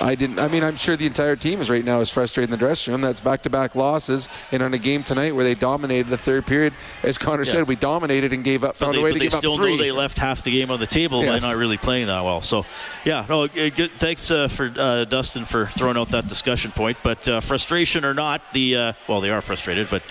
I 0.00 0.14
didn't. 0.14 0.38
I 0.38 0.46
mean, 0.46 0.62
I'm 0.62 0.76
sure 0.76 0.94
the 0.96 1.06
entire 1.06 1.34
team 1.34 1.60
is 1.60 1.68
right 1.68 1.84
now 1.84 1.98
is 2.00 2.08
frustrated 2.08 2.48
in 2.48 2.50
the 2.52 2.56
dressing 2.56 2.92
room. 2.92 3.00
That's 3.00 3.18
back-to-back 3.18 3.74
losses, 3.74 4.28
and 4.52 4.62
on 4.62 4.72
a 4.72 4.78
game 4.78 5.02
tonight 5.02 5.34
where 5.34 5.42
they 5.42 5.56
dominated 5.56 6.08
the 6.08 6.16
third 6.16 6.46
period, 6.46 6.72
as 7.02 7.18
Connor 7.18 7.42
Yeah. 7.42 7.50
said, 7.52 7.68
we 7.68 7.74
dominated 7.74 8.32
and 8.32 8.44
gave 8.44 8.62
up, 8.62 8.70
But 8.70 8.76
found 8.78 8.94
they, 8.94 9.00
a 9.00 9.02
way 9.02 9.12
to 9.12 9.18
they 9.18 9.24
give 9.24 9.32
still 9.32 9.54
up 9.54 9.58
three. 9.58 9.72
know 9.72 9.76
they 9.82 9.90
left 9.90 10.18
half 10.18 10.44
the 10.44 10.52
game 10.52 10.70
on 10.70 10.78
the 10.78 10.86
table 10.86 11.24
Yes. 11.24 11.42
by 11.42 11.48
not 11.48 11.56
really 11.56 11.78
playing 11.78 12.06
that 12.06 12.24
well. 12.24 12.42
So, 12.42 12.64
yeah, 13.04 13.26
no, 13.28 13.48
good. 13.48 13.90
Thanks 13.90 14.30
uh, 14.30 14.46
for 14.46 14.72
uh, 14.78 15.04
Dustin 15.04 15.44
for 15.44 15.66
throwing 15.66 15.96
out 15.96 16.10
that 16.10 16.28
discussion 16.28 16.70
point. 16.70 16.96
But 17.02 17.26
uh, 17.26 17.40
frustration 17.40 18.04
or 18.04 18.14
not, 18.14 18.40
the 18.52 18.76
uh, 18.76 18.92
well, 19.08 19.20
they 19.20 19.30
are 19.30 19.40
frustrated, 19.40 19.88
but 19.90 20.02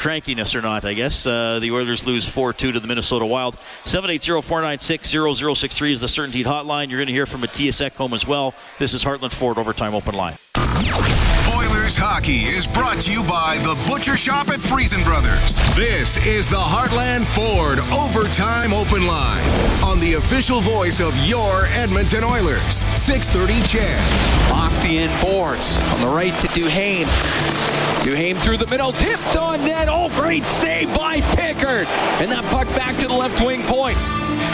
crankiness 0.00 0.54
or 0.56 0.60
not, 0.60 0.84
I 0.84 0.92
guess 0.94 1.24
uh, 1.26 1.58
the 1.60 1.70
Oilers 1.70 2.04
lose 2.04 2.28
four 2.28 2.52
two 2.52 2.72
to 2.72 2.80
the 2.80 2.86
Minnesota 2.88 3.24
Wild. 3.24 3.56
Seven 3.84 4.10
eight 4.10 4.22
zero 4.24 4.42
four 4.42 4.60
nine 4.60 4.80
six 4.80 5.08
zero 5.08 5.32
zero 5.34 5.54
six 5.54 5.76
three 5.78 5.92
is 5.92 6.00
the 6.00 6.08
Certainty 6.08 6.42
Hotline. 6.42 6.88
You're 6.90 6.98
going 6.98 7.06
to 7.06 7.12
hear 7.12 7.26
from 7.26 7.42
Matthias 7.42 7.80
Ekholm 7.80 8.12
as 8.12 8.26
well. 8.26 8.54
This 8.80 8.92
is 8.92 9.04
Heartland 9.04 9.32
Ford 9.36 9.58
Overtime 9.58 9.94
Open 9.94 10.14
Line. 10.14 10.34
Oilers 10.56 11.96
hockey 11.96 12.48
is 12.48 12.66
brought 12.66 13.00
to 13.04 13.12
you 13.12 13.22
by 13.22 13.60
the 13.60 13.76
Butcher 13.86 14.16
Shop 14.16 14.48
at 14.48 14.64
Friesen 14.64 15.04
Brothers. 15.04 15.60
This 15.76 16.16
is 16.24 16.48
the 16.48 16.56
Heartland 16.56 17.28
Ford 17.36 17.76
Overtime 17.92 18.72
Open 18.72 19.04
Line 19.04 19.44
on 19.84 20.00
the 20.00 20.14
official 20.14 20.60
voice 20.64 21.00
of 21.04 21.12
your 21.28 21.66
Edmonton 21.76 22.24
Oilers. 22.24 22.88
630 22.96 23.60
CHED. 23.68 24.00
Off 24.56 24.72
the 24.80 25.04
end 25.04 25.12
boards. 25.20 25.76
On 25.92 26.00
the 26.00 26.08
right 26.08 26.32
to 26.40 26.48
Duhane. 26.56 27.04
Duhane 28.08 28.40
through 28.40 28.56
the 28.56 28.68
middle. 28.72 28.92
Tipped 28.92 29.36
on 29.36 29.60
net. 29.60 29.88
Oh, 29.90 30.08
great 30.16 30.44
save 30.48 30.88
by 30.96 31.20
Pickard. 31.36 31.84
And 32.24 32.32
that 32.32 32.44
puck 32.48 32.66
back 32.72 32.96
to 33.04 33.06
the 33.06 33.14
left 33.14 33.44
wing 33.44 33.60
point. 33.68 34.00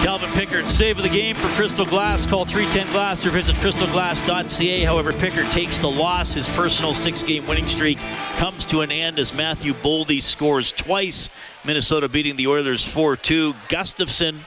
Calvin 0.02 0.30
Pickard, 0.32 0.66
save 0.66 0.96
of 0.96 1.04
the 1.04 1.08
game 1.08 1.36
for 1.36 1.46
Crystal 1.54 1.86
Glass. 1.86 2.26
Call 2.26 2.44
310 2.44 2.92
Glass 2.92 3.24
or 3.24 3.30
visit 3.30 3.54
crystalglass.ca. 3.56 4.80
However, 4.80 5.12
Pickard 5.12 5.46
takes 5.52 5.78
the 5.78 5.88
loss. 5.88 6.34
His 6.34 6.48
personal 6.48 6.92
six 6.92 7.22
game 7.22 7.46
winning 7.46 7.68
streak 7.68 7.98
comes 8.36 8.66
to 8.66 8.80
an 8.80 8.90
end 8.90 9.20
as 9.20 9.32
Matthew 9.32 9.72
Boldy 9.74 10.20
scores 10.20 10.72
twice. 10.72 11.30
Minnesota 11.64 12.08
beating 12.08 12.34
the 12.34 12.48
Oilers 12.48 12.84
4 12.84 13.14
2. 13.14 13.54
Gustavsson 13.68 14.40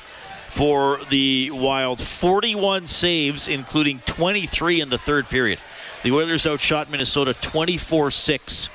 for 0.50 1.00
the 1.10 1.52
Wild, 1.52 2.02
41 2.02 2.86
saves, 2.86 3.48
including 3.48 4.00
23 4.06 4.82
in 4.82 4.90
the 4.90 4.98
third 4.98 5.30
period. 5.30 5.60
The 6.04 6.12
Oilers 6.12 6.46
outshot 6.46 6.92
Minnesota 6.92 7.34
24 7.34 8.12
6 8.12 8.70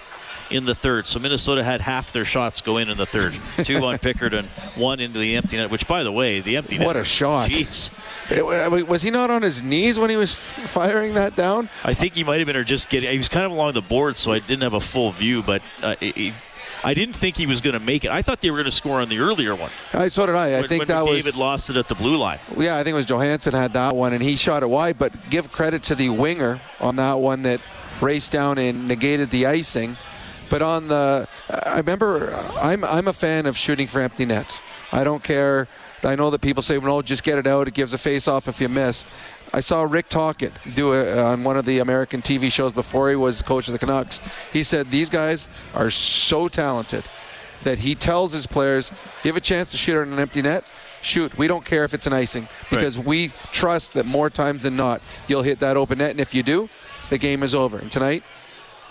in 0.51 0.65
the 0.65 0.75
third. 0.75 1.07
So 1.07 1.19
Minnesota 1.19 1.63
had 1.63 1.81
half 1.81 2.13
their 2.13 2.25
shots 2.25 2.61
go 2.61 2.77
in 2.77 2.89
in 2.89 2.97
the 2.97 3.07
third. 3.07 3.35
Two 3.65 3.77
on 3.85 3.99
Pickard 3.99 4.35
and 4.35 4.49
one 4.75 5.01
into 5.01 5.19
the 5.19 5.37
empty 5.37 5.57
net, 5.57 5.71
which, 5.71 5.87
by 5.87 6.03
the 6.03 6.13
way, 6.13 6.41
the 6.41 6.57
empty 6.57 6.79
net. 6.79 6.87
What 6.87 6.97
a 6.97 7.05
shot. 7.05 7.51
Jeez. 7.51 7.91
It- 8.31 8.87
was 8.87 9.03
he 9.03 9.11
not 9.11 9.31
on 9.31 9.43
his 9.43 9.63
knees 9.63 9.99
when 9.99 10.11
he 10.11 10.17
was 10.17 10.35
firing 10.35 11.15
that 11.15 11.37
down? 11.37 11.69
I 11.85 11.95
think 11.95 12.15
he 12.15 12.25
might 12.25 12.39
have 12.39 12.47
been, 12.47 12.57
or 12.57 12.65
just 12.65 12.89
getting. 12.89 13.11
He 13.11 13.19
was 13.19 13.29
kind 13.29 13.45
of 13.45 13.53
along 13.53 13.75
the 13.75 13.83
board, 13.83 14.17
so 14.17 14.33
I 14.33 14.39
didn't 14.39 14.63
have 14.63 14.75
a 14.75 14.81
full 14.81 15.11
view, 15.11 15.43
but 15.43 15.63
uh, 15.83 15.97
he, 15.97 16.33
I 16.83 16.95
didn't 16.95 17.15
think 17.15 17.37
he 17.37 17.47
was 17.47 17.61
going 17.61 17.75
to 17.75 17.81
make 17.81 18.05
it. 18.05 18.11
I 18.11 18.23
thought 18.23 18.41
they 18.41 18.51
were 18.51 18.57
going 18.57 18.65
to 18.67 18.71
score 18.71 19.01
on 19.01 19.09
the 19.09 19.19
earlier 19.19 19.55
one. 19.55 19.71
I, 19.93 20.09
so 20.09 20.27
did 20.27 20.35
I. 20.35 20.53
I 20.53 20.61
when, 20.61 20.69
think 20.69 20.81
when 20.81 20.89
that 20.89 21.05
was 21.05 21.25
David 21.25 21.37
lost 21.37 21.71
it 21.71 21.77
at 21.77 21.89
the 21.89 21.95
blue 21.95 22.17
line. 22.17 22.39
Yeah, 22.57 22.77
I 22.77 22.85
think 22.85 22.95
it 22.95 22.97
was 22.97 23.07
Johansson 23.07 23.53
had 23.53 23.73
that 23.75 23.95
one, 23.95 24.13
and 24.13 24.23
he 24.23 24.37
shot 24.37 24.63
it 24.63 24.71
wide. 24.71 24.99
But 24.99 25.31
give 25.31 25.51
credit 25.51 25.83
to 25.85 25.95
the 25.95 26.09
winger 26.09 26.61
on 26.81 26.97
that 26.97 27.19
one 27.19 27.43
that 27.43 27.61
raced 28.01 28.33
down 28.33 28.59
and 28.59 28.89
negated 28.89 29.31
the 29.31 29.47
icing. 29.47 29.97
But 30.51 30.61
on 30.63 30.89
the, 30.89 31.27
I 31.49 31.79
remember 31.79 32.35
I'm 32.61 32.85
I'm 32.85 33.09
a 33.09 33.13
fan 33.13 33.47
of 33.47 33.57
shooting 33.57 33.87
for 33.87 34.01
empty 34.01 34.27
nets. 34.27 34.61
I 34.93 35.05
don't 35.05 35.23
care. 35.23 35.69
I 36.03 36.17
know 36.17 36.29
that 36.31 36.41
people 36.41 36.63
say, 36.63 36.77
"Well, 36.77 36.97
no, 36.97 37.03
just 37.03 37.23
get 37.23 37.39
it 37.39 37.47
out. 37.47 37.69
It 37.69 37.75
gives 37.75 37.95
a 37.95 37.99
face 37.99 38.29
off 38.29 38.49
if 38.49 38.61
you 38.61 38.69
miss." 38.69 39.07
I 39.53 39.61
saw 39.61 39.83
Rick 39.83 40.09
Tocchet 40.09 40.53
do 40.75 40.93
it 40.93 41.17
uh, 41.17 41.25
on 41.25 41.43
one 41.43 41.57
of 41.57 41.65
the 41.65 41.79
American 41.79 42.23
TV 42.23 42.53
shows 42.53 42.73
before 42.73 43.11
he 43.11 43.17
was 43.17 43.43
coach 43.43 43.67
of 43.69 43.73
the 43.73 43.79
Canucks. 43.79 44.21
He 44.53 44.63
said 44.63 44.91
these 44.91 45.09
guys 45.09 45.49
are 45.75 45.91
so 45.91 46.47
talented 46.47 47.05
that 47.65 47.81
he 47.81 47.95
tells 47.95 48.33
his 48.33 48.47
players, 48.47 48.91
you 49.23 49.29
have 49.29 49.37
a 49.37 49.41
chance 49.41 49.71
to 49.73 49.77
shoot 49.77 50.01
on 50.01 50.13
an 50.13 50.19
empty 50.19 50.41
net, 50.41 50.65
shoot. 51.03 51.37
We 51.37 51.47
don't 51.47 51.65
care 51.65 51.85
if 51.85 51.95
it's 51.95 52.07
an 52.07 52.13
icing 52.13 52.49
because 52.71 52.99
we 52.99 53.33
trust 53.53 53.95
that 53.95 54.07
more 54.07 54.31
times 54.31 54.63
than 54.63 54.77
not 54.77 55.03
you'll 55.29 55.43
hit 55.43 55.61
that 55.61 55.77
open 55.77 55.99
net, 55.99 56.11
and 56.11 56.21
if 56.21 56.35
you 56.35 56.43
do, 56.43 56.69
the 57.11 57.19
game 57.19 57.43
is 57.43 57.55
over. 57.55 57.79
And 57.79 57.91
tonight, 57.91 58.23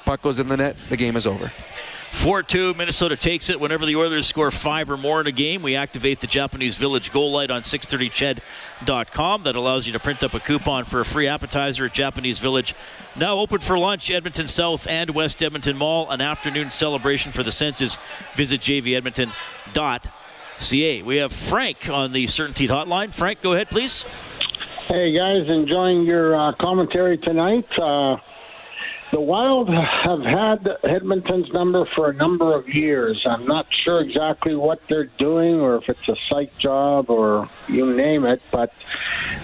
puck 0.09 0.21
goes 0.23 0.39
in 0.39 0.47
the 0.47 0.57
net, 0.57 0.75
the 0.89 0.97
game 0.97 1.15
is 1.15 1.27
over. 1.27 1.51
4 2.13 2.41
2, 2.41 2.73
Minnesota 2.73 3.15
takes 3.15 3.51
it. 3.51 3.59
Whenever 3.59 3.85
the 3.85 3.95
Oilers 3.95 4.25
score 4.25 4.49
five 4.49 4.89
or 4.89 4.97
more 4.97 5.21
in 5.21 5.27
a 5.27 5.31
game, 5.31 5.61
we 5.61 5.75
activate 5.75 6.19
the 6.19 6.25
Japanese 6.25 6.77
Village 6.77 7.11
goal 7.11 7.31
light 7.31 7.51
on 7.51 7.61
630ched.com. 7.61 9.43
That 9.43 9.55
allows 9.55 9.85
you 9.85 9.93
to 9.93 9.99
print 9.99 10.23
up 10.23 10.33
a 10.33 10.39
coupon 10.39 10.85
for 10.85 10.99
a 10.99 11.05
free 11.05 11.27
appetizer 11.27 11.85
at 11.85 11.93
Japanese 11.93 12.39
Village. 12.39 12.73
Now 13.15 13.37
open 13.37 13.59
for 13.59 13.77
lunch, 13.77 14.09
Edmonton 14.09 14.47
South 14.47 14.87
and 14.87 15.11
West 15.11 15.43
Edmonton 15.43 15.77
Mall. 15.77 16.09
An 16.09 16.21
afternoon 16.21 16.71
celebration 16.71 17.31
for 17.31 17.43
the 17.43 17.51
senses. 17.51 17.99
Visit 18.35 18.61
jvedmonton.ca. 18.61 21.01
We 21.03 21.17
have 21.17 21.31
Frank 21.31 21.87
on 21.87 22.13
the 22.13 22.25
Certainty 22.25 22.67
Hotline. 22.67 23.13
Frank, 23.13 23.41
go 23.41 23.53
ahead, 23.53 23.69
please. 23.69 24.05
Hey 24.87 25.15
guys, 25.15 25.47
enjoying 25.47 26.01
your 26.01 26.35
uh, 26.35 26.53
commentary 26.59 27.19
tonight. 27.19 27.67
Uh, 27.77 28.17
the 29.11 29.19
Wild 29.19 29.69
have 29.69 30.23
had 30.23 30.69
Edmonton's 30.83 31.51
number 31.51 31.85
for 31.95 32.09
a 32.09 32.13
number 32.13 32.55
of 32.55 32.69
years. 32.69 33.21
I'm 33.25 33.45
not 33.45 33.65
sure 33.71 34.01
exactly 34.01 34.55
what 34.55 34.81
they're 34.87 35.09
doing 35.17 35.59
or 35.59 35.77
if 35.77 35.89
it's 35.89 36.07
a 36.07 36.15
psych 36.15 36.55
job 36.59 37.09
or 37.09 37.49
you 37.67 37.91
name 37.95 38.25
it, 38.25 38.41
but 38.51 38.71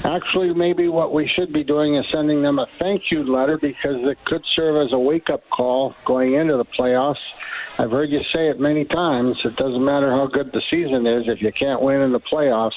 actually, 0.04 0.54
maybe 0.54 0.88
what 0.88 1.14
we 1.14 1.28
should 1.28 1.52
be 1.52 1.64
doing 1.64 1.96
is 1.96 2.06
sending 2.12 2.44
them 2.44 2.60
a 2.60 2.68
thank 2.78 3.12
you 3.12 3.24
letter 3.24 3.58
because 3.58 4.08
it 4.08 4.24
could 4.26 4.44
serve 4.56 4.86
as 4.86 4.94
a 4.94 5.00
wake 5.00 5.30
up 5.30 5.50
call 5.50 5.96
going 6.06 6.34
into 6.34 6.58
the 6.58 6.66
playoffs. 6.66 7.18
I've 7.78 7.92
heard 7.92 8.10
you 8.10 8.22
say 8.34 8.50
it 8.50 8.60
many 8.60 8.86
times. 8.86 9.38
It 9.44 9.58
doesn't 9.58 9.84
matter 9.84 10.10
how 10.10 10.28
good 10.28 10.52
the 10.54 10.62
season 10.70 11.06
is 11.06 11.28
if 11.28 11.42
you 11.42 11.52
can't 11.52 11.82
win 11.82 12.02
in 12.02 12.14
the 12.14 12.22
playoffs. 12.22 12.76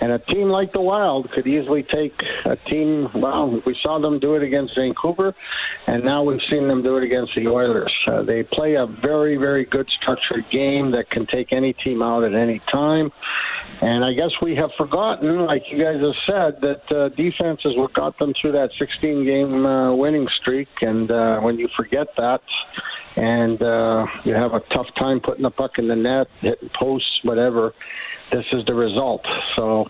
And 0.00 0.10
a 0.10 0.18
team 0.18 0.48
like 0.48 0.72
the 0.72 0.80
Wild 0.80 1.30
could 1.30 1.46
easily 1.46 1.84
take 1.84 2.20
a 2.44 2.56
team. 2.56 3.08
Well, 3.14 3.62
we 3.64 3.78
saw 3.80 4.00
them 4.00 4.18
do 4.18 4.34
it 4.34 4.42
against 4.42 4.74
Vancouver, 4.74 5.32
and 5.86 6.02
now 6.02 6.24
we've 6.24 6.42
seen 6.50 6.66
them 6.66 6.82
do 6.82 6.96
it 6.96 7.04
against 7.04 7.36
the 7.36 7.46
Oilers. 7.46 7.92
Uh, 8.08 8.22
they 8.22 8.42
play 8.42 8.74
a 8.74 8.86
very, 8.86 9.36
very 9.36 9.64
good 9.64 9.88
structured 9.90 10.50
game 10.50 10.90
that 10.90 11.08
can 11.10 11.26
take 11.26 11.52
any 11.52 11.72
team 11.72 12.02
out 12.02 12.24
at 12.24 12.34
any 12.34 12.58
time. 12.70 13.12
And 13.80 14.04
I 14.04 14.12
guess 14.12 14.30
we 14.40 14.56
have 14.56 14.70
forgotten, 14.76 15.46
like 15.46 15.70
you 15.70 15.78
guys 15.82 16.00
have 16.00 16.14
said, 16.26 16.60
that 16.62 16.92
uh, 16.92 17.08
defense 17.10 17.60
is 17.64 17.76
what 17.76 17.92
got 17.92 18.18
them 18.18 18.32
through 18.40 18.52
that 18.52 18.70
16 18.78 19.24
game 19.24 19.64
uh, 19.66 19.94
winning 19.94 20.26
streak. 20.40 20.68
And 20.80 21.10
uh, 21.10 21.38
when 21.40 21.58
you 21.58 21.68
forget 21.76 22.08
that, 22.16 22.42
and 23.16 23.62
uh, 23.62 24.06
you 24.24 24.34
have 24.34 24.54
a 24.54 24.60
tough 24.60 24.92
time 24.94 25.20
putting 25.20 25.42
the 25.42 25.50
puck 25.50 25.78
in 25.78 25.88
the 25.88 25.96
net, 25.96 26.28
hitting 26.40 26.70
posts, 26.70 27.20
whatever, 27.22 27.74
this 28.30 28.46
is 28.52 28.64
the 28.64 28.74
result. 28.74 29.26
So 29.56 29.88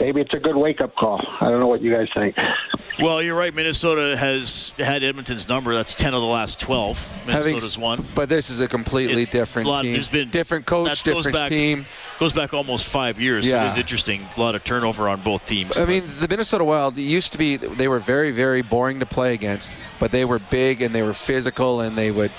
maybe 0.00 0.20
it's 0.20 0.34
a 0.34 0.40
good 0.40 0.56
wake 0.56 0.80
up 0.80 0.94
call. 0.96 1.24
I 1.40 1.48
don't 1.50 1.60
know 1.60 1.66
what 1.68 1.82
you 1.82 1.92
guys 1.92 2.08
think. 2.14 2.36
Well, 3.00 3.22
you're 3.22 3.36
right. 3.36 3.52
Minnesota 3.54 4.16
has 4.16 4.72
had 4.78 5.02
Edmonton's 5.02 5.48
number. 5.48 5.74
That's 5.74 5.94
10 5.96 6.14
of 6.14 6.20
the 6.20 6.26
last 6.26 6.60
12. 6.60 7.10
Minnesota's 7.26 7.74
Having- 7.74 7.82
won. 7.84 8.06
But 8.14 8.28
this 8.28 8.50
is 8.50 8.60
a 8.60 8.68
completely 8.68 9.22
It's 9.22 9.32
different 9.32 9.66
a 9.66 9.70
lot- 9.70 9.82
team. 9.82 9.92
There's 9.94 10.08
been 10.08 10.30
different 10.30 10.66
coach, 10.66 11.02
different 11.02 11.32
back- 11.32 11.48
team. 11.48 11.86
Goes 12.18 12.32
back 12.32 12.54
almost 12.54 12.86
five 12.86 13.18
years. 13.18 13.46
Yeah. 13.46 13.64
It 13.64 13.72
is 13.72 13.76
interesting. 13.76 14.24
A 14.36 14.40
lot 14.40 14.54
of 14.54 14.62
turnover 14.62 15.08
on 15.08 15.20
both 15.22 15.44
teams. 15.46 15.76
I 15.76 15.84
mean, 15.84 16.04
the 16.20 16.28
Minnesota 16.28 16.64
Wild 16.64 16.96
used 16.96 17.32
to 17.32 17.38
be, 17.38 17.56
they 17.56 17.88
were 17.88 17.98
very, 17.98 18.30
very 18.30 18.62
boring 18.62 19.00
to 19.00 19.06
play 19.06 19.34
against, 19.34 19.76
but 19.98 20.12
they 20.12 20.24
were 20.24 20.38
big 20.38 20.80
and 20.80 20.94
they 20.94 21.02
were 21.02 21.12
physical 21.12 21.80
and 21.80 21.98
they 21.98 22.12
would 22.12 22.30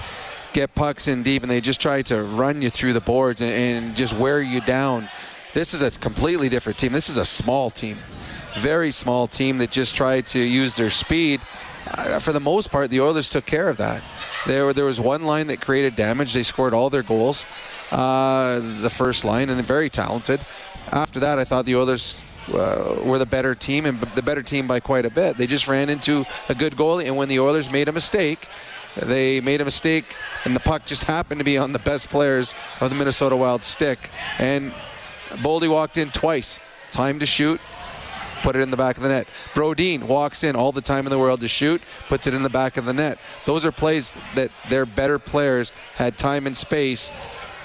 get 0.54 0.74
pucks 0.76 1.10
in 1.10 1.24
deep 1.24 1.42
and 1.42 1.52
they 1.52 1.60
just 1.60 1.82
tried 1.82 2.06
to 2.06 2.24
run 2.24 2.62
you 2.62 2.70
through 2.70 2.94
the 2.94 3.02
boards 3.02 3.42
and, 3.42 3.52
and 3.52 3.96
just 3.98 4.14
wear 4.14 4.42
you 4.42 4.62
down. 4.62 5.10
This 5.54 5.74
is 5.74 5.82
a 5.82 5.92
completely 5.92 6.48
different 6.48 6.80
team. 6.80 6.94
This 6.94 7.10
is 7.10 7.18
a 7.18 7.26
small 7.26 7.70
team, 7.70 7.98
very 8.60 8.92
small 8.92 9.28
team 9.28 9.58
that 9.58 9.72
just 9.72 9.94
tried 9.96 10.28
to 10.28 10.40
use 10.40 10.78
their 10.78 10.90
speed. 10.90 11.42
Uh, 11.88 12.20
for 12.20 12.32
the 12.32 12.40
most 12.40 12.72
part, 12.72 12.90
the 12.90 13.02
Oilers 13.02 13.30
took 13.30 13.46
care 13.46 13.68
of 13.70 13.78
that. 13.78 14.02
There, 14.48 14.74
there 14.74 14.86
was 14.86 15.00
one 15.00 15.24
line 15.24 15.48
that 15.48 15.60
created 15.62 15.96
damage. 15.96 16.34
They 16.34 16.44
scored 16.44 16.74
all 16.74 16.90
their 16.90 17.04
goals, 17.04 17.46
uh, 17.92 18.60
the 18.82 18.90
first 18.90 19.26
line, 19.26 19.50
and 19.50 19.64
very 19.66 19.90
talented. 19.90 20.40
After 20.92 21.20
that, 21.20 21.40
I 21.40 21.44
thought 21.44 21.66
the 21.66 21.76
Oilers 21.76 22.22
uh, 22.48 23.02
were 23.04 23.18
the 23.18 23.26
better 23.26 23.56
team 23.56 23.86
and 23.86 24.00
the 24.02 24.22
better 24.22 24.44
team 24.44 24.68
by 24.68 24.80
quite 24.80 25.06
a 25.06 25.10
bit. 25.10 25.38
They 25.38 25.48
just 25.48 25.68
ran 25.68 25.90
into 25.90 26.26
a 26.50 26.56
good 26.56 26.76
goalie, 26.76 27.06
and 27.06 27.18
when 27.18 27.28
the 27.28 27.40
Oilers 27.40 27.72
made 27.72 27.88
a 27.88 27.92
mistake, 27.92 28.48
they 28.96 29.42
made 29.42 29.62
a 29.62 29.66
mistake, 29.66 30.06
and 30.46 30.56
the 30.56 30.60
puck 30.60 30.86
just 30.86 31.04
happened 31.04 31.40
to 31.40 31.46
be 31.46 31.58
on 31.58 31.72
the 31.74 31.80
best 31.80 32.10
players 32.10 32.54
of 32.80 32.90
the 32.90 32.96
Minnesota 32.96 33.36
Wild 33.36 33.64
stick. 33.64 34.10
And 34.38 34.74
Boldy 35.30 35.68
walked 35.68 35.98
in 35.98 36.12
twice. 36.12 36.60
Time 36.92 37.20
to 37.20 37.26
shoot, 37.26 37.60
put 38.42 38.56
it 38.56 38.60
in 38.60 38.72
the 38.72 38.78
back 38.78 38.96
of 38.96 39.04
the 39.04 39.10
net. 39.10 39.28
Brodin 39.54 40.04
walks 40.04 40.44
in 40.44 40.56
all 40.56 40.72
the 40.72 40.82
time 40.82 41.06
in 41.06 41.10
the 41.10 41.20
world 41.20 41.42
to 41.42 41.48
shoot, 41.48 41.82
puts 42.08 42.26
it 42.26 42.34
in 42.34 42.44
the 42.44 42.50
back 42.50 42.78
of 42.78 42.86
the 42.86 42.94
net. 42.94 43.18
Those 43.46 43.66
are 43.66 43.72
plays 43.72 44.16
that 44.36 44.52
their 44.70 44.86
better 44.86 45.20
players 45.20 45.72
had 45.96 46.18
time 46.18 46.48
and 46.48 46.56
space, 46.56 47.12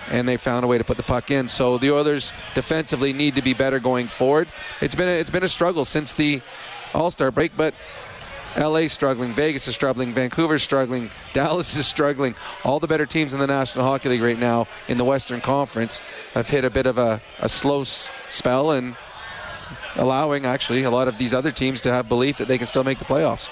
and 0.09 0.28
they 0.28 0.36
found 0.36 0.64
a 0.64 0.68
way 0.68 0.78
to 0.78 0.84
put 0.84 0.96
the 0.96 1.03
puck 1.03 1.30
in. 1.30 1.48
So 1.48 1.78
the 1.78 1.92
Oilers 1.92 2.32
defensively 2.55 3.12
need 3.12 3.34
to 3.36 3.42
be 3.42 3.55
better 3.55 3.78
going 3.78 4.09
forward. 4.09 4.48
It's 4.80 4.94
been 4.94 5.09
a, 5.09 5.12
it's 5.12 5.30
been 5.30 5.44
a 5.44 5.48
struggle 5.48 5.84
since 5.84 6.12
the 6.12 6.40
All-Star 6.94 7.30
break, 7.30 7.57
but 7.57 7.74
LA 8.59 8.88
struggling, 8.88 9.32
Vegas 9.32 9.68
is 9.68 9.74
struggling, 9.74 10.12
Vancouver's 10.12 10.62
struggling, 10.62 11.11
Dallas 11.32 11.76
is 11.76 11.86
struggling. 11.86 12.34
All 12.64 12.80
the 12.80 12.88
better 12.88 13.07
teams 13.07 13.32
in 13.32 13.38
the 13.38 13.46
National 13.46 13.84
Hockey 13.84 14.09
League 14.09 14.22
right 14.22 14.38
now 14.38 14.66
in 14.88 14.98
the 14.98 15.05
Western 15.05 15.40
Conference 15.40 16.01
have 16.34 16.48
hit 16.48 16.64
a 16.64 16.70
bit 16.70 16.86
of 16.86 16.98
a, 16.98 17.20
a 17.38 17.48
slow 17.48 17.82
s- 17.82 18.11
spell 18.28 18.72
and 18.72 18.96
allowing 19.96 20.46
actually 20.46 20.82
a 20.82 20.90
lot 20.90 21.09
of 21.09 21.18
these 21.18 21.32
other 21.34 21.53
teams 21.53 21.80
to 21.82 21.92
have 21.92 22.09
belief 22.09 22.38
that 22.38 22.48
they 22.48 22.59
can 22.59 22.66
still 22.66 22.84
make 22.84 22.98
the 22.98 23.05
playoffs. 23.05 23.51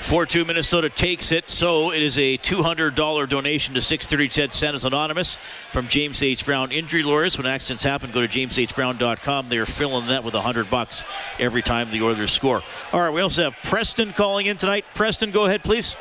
4 0.00 0.26
2 0.26 0.44
Minnesota 0.44 0.88
takes 0.90 1.32
it. 1.32 1.48
So 1.48 1.92
it 1.92 2.02
is 2.02 2.18
a 2.18 2.36
$200 2.38 3.28
donation 3.28 3.74
to 3.74 3.80
630 3.80 4.28
CHED 4.28 4.52
Santa's 4.52 4.84
Anonymous 4.84 5.38
from 5.70 5.88
James 5.88 6.22
H. 6.22 6.44
Brown 6.44 6.72
Injury 6.72 7.02
Lawyers. 7.02 7.38
When 7.38 7.46
accidents 7.46 7.82
happen, 7.82 8.10
go 8.10 8.20
to 8.20 8.28
jameshbrown.com. 8.28 9.48
They 9.48 9.58
are 9.58 9.66
filling 9.66 10.08
that 10.08 10.24
with 10.24 10.34
100 10.34 10.70
bucks 10.70 11.04
every 11.38 11.62
time 11.62 11.90
the 11.90 12.02
Oilers 12.02 12.32
score. 12.32 12.62
All 12.92 13.00
right, 13.00 13.12
we 13.12 13.22
also 13.22 13.44
have 13.44 13.56
Preston 13.62 14.12
calling 14.12 14.46
in 14.46 14.56
tonight. 14.56 14.84
Preston, 14.94 15.30
go 15.30 15.46
ahead, 15.46 15.64
please. 15.64 15.96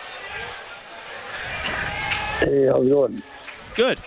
Hey, 2.39 2.67
how's 2.67 2.85
it 2.85 2.89
going? 2.89 3.23
Good. 3.75 4.01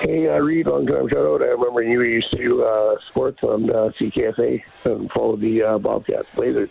Hey, 0.00 0.28
uh, 0.28 0.38
Reid, 0.38 0.66
long 0.66 0.86
time 0.86 1.08
shout 1.08 1.24
out. 1.24 1.42
I 1.42 1.46
remember 1.46 1.82
you 1.82 2.02
used 2.02 2.30
to 2.30 2.36
do 2.36 2.62
uh, 2.62 2.96
sports 3.08 3.42
on 3.42 3.70
uh, 3.70 3.90
CKSA 3.98 4.62
and 4.84 5.10
follow 5.10 5.36
the 5.36 5.62
uh, 5.62 5.78
Bobcats 5.78 6.28
Blazers. 6.34 6.68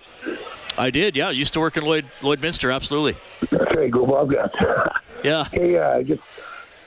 I 0.78 0.90
did, 0.90 1.16
yeah. 1.16 1.30
Used 1.30 1.54
to 1.54 1.60
work 1.60 1.78
in 1.78 1.84
Lloyd, 1.84 2.06
Lloydminster, 2.22 2.74
absolutely. 2.74 3.16
Right, 3.52 3.92
go 3.92 4.06
Bobcats. 4.06 4.56
Yeah. 5.24 5.46
Hey, 5.46 5.76
uh, 5.76 6.04
just 6.04 6.22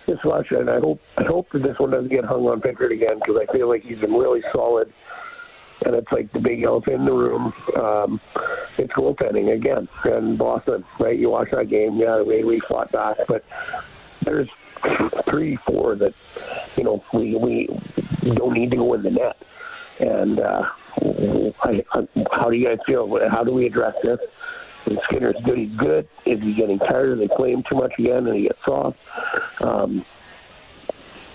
just 0.07 0.25
watch 0.25 0.53
it. 0.53 0.61
And 0.61 0.71
I 0.71 0.79
hope 0.79 1.01
I 1.17 1.25
hope 1.25 1.51
that 1.51 1.63
this 1.65 1.77
one 1.81 1.91
doesn't 1.91 2.09
get 2.09 2.25
hung 2.25 2.47
on 2.47 2.61
Pickard 2.61 2.93
again 2.93 3.19
because 3.19 3.37
I 3.37 3.53
feel 3.53 3.69
like 3.69 3.83
he's 3.83 3.99
been 3.99 4.15
really 4.15 4.45
solid. 4.53 4.93
And 5.85 5.97
it's 5.97 6.13
like 6.13 6.33
the 6.33 6.39
big 6.39 6.63
elephant 6.63 6.97
in 6.97 7.05
the 7.05 7.13
room. 7.13 7.53
Um, 7.77 8.21
it's 8.77 8.93
goaltending 8.93 9.53
again. 9.53 9.89
And 10.05 10.39
Boston, 10.39 10.85
right? 11.01 11.19
You 11.19 11.31
watch 11.31 11.51
that 11.51 11.69
game, 11.69 11.97
yeah, 11.97 12.23
we, 12.23 12.45
we 12.45 12.61
fought 12.61 12.93
back, 12.93 13.17
but 13.27 13.45
there's 14.23 14.49
three, 15.25 15.57
four 15.57 15.97
that 15.97 16.15
you 16.77 16.85
know 16.85 17.03
we 17.13 17.35
we 17.35 17.67
don't 18.35 18.55
need 18.55 18.71
to 18.71 18.77
go 18.77 18.95
in 18.95 19.03
the 19.03 19.11
net. 19.11 19.37
And 19.99 20.39
uh, 20.39 20.69
I, 21.63 21.85
I, 21.93 22.09
how 22.33 22.51
do 22.51 22.57
you 22.57 22.67
guys 22.67 22.79
feel? 22.87 23.19
How 23.31 23.45
do 23.45 23.53
we 23.53 23.67
address 23.67 23.95
this? 24.05 24.19
Is 24.87 24.99
Skinner's 25.05 25.37
good? 25.45 25.59
He's 25.59 25.77
good. 25.77 26.09
Is 26.25 26.41
he 26.41 26.55
getting 26.55 26.79
tired? 26.79 27.11
Are 27.11 27.17
they 27.17 27.29
play 27.29 27.53
him 27.53 27.63
too 27.69 27.77
much 27.77 27.93
again 27.99 28.27
and 28.27 28.37
he 28.37 28.43
gets 28.43 28.59
soft? 28.65 28.99
Um, 29.61 30.05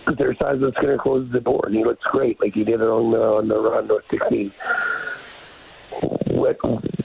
but 0.06 0.18
there's 0.18 0.38
times 0.38 0.62
when 0.62 0.72
Skinner 0.74 0.98
closes 0.98 1.32
the 1.32 1.40
door 1.40 1.62
and 1.66 1.76
he 1.76 1.84
looks 1.84 2.04
great, 2.04 2.40
like 2.42 2.54
he 2.54 2.64
did 2.64 2.82
it 2.82 2.88
on 2.88 3.12
the 3.12 3.22
on 3.22 3.48
the 3.48 3.60
run 3.60 3.88
with 3.88 4.04
16. 4.10 4.52
What, 6.32 6.58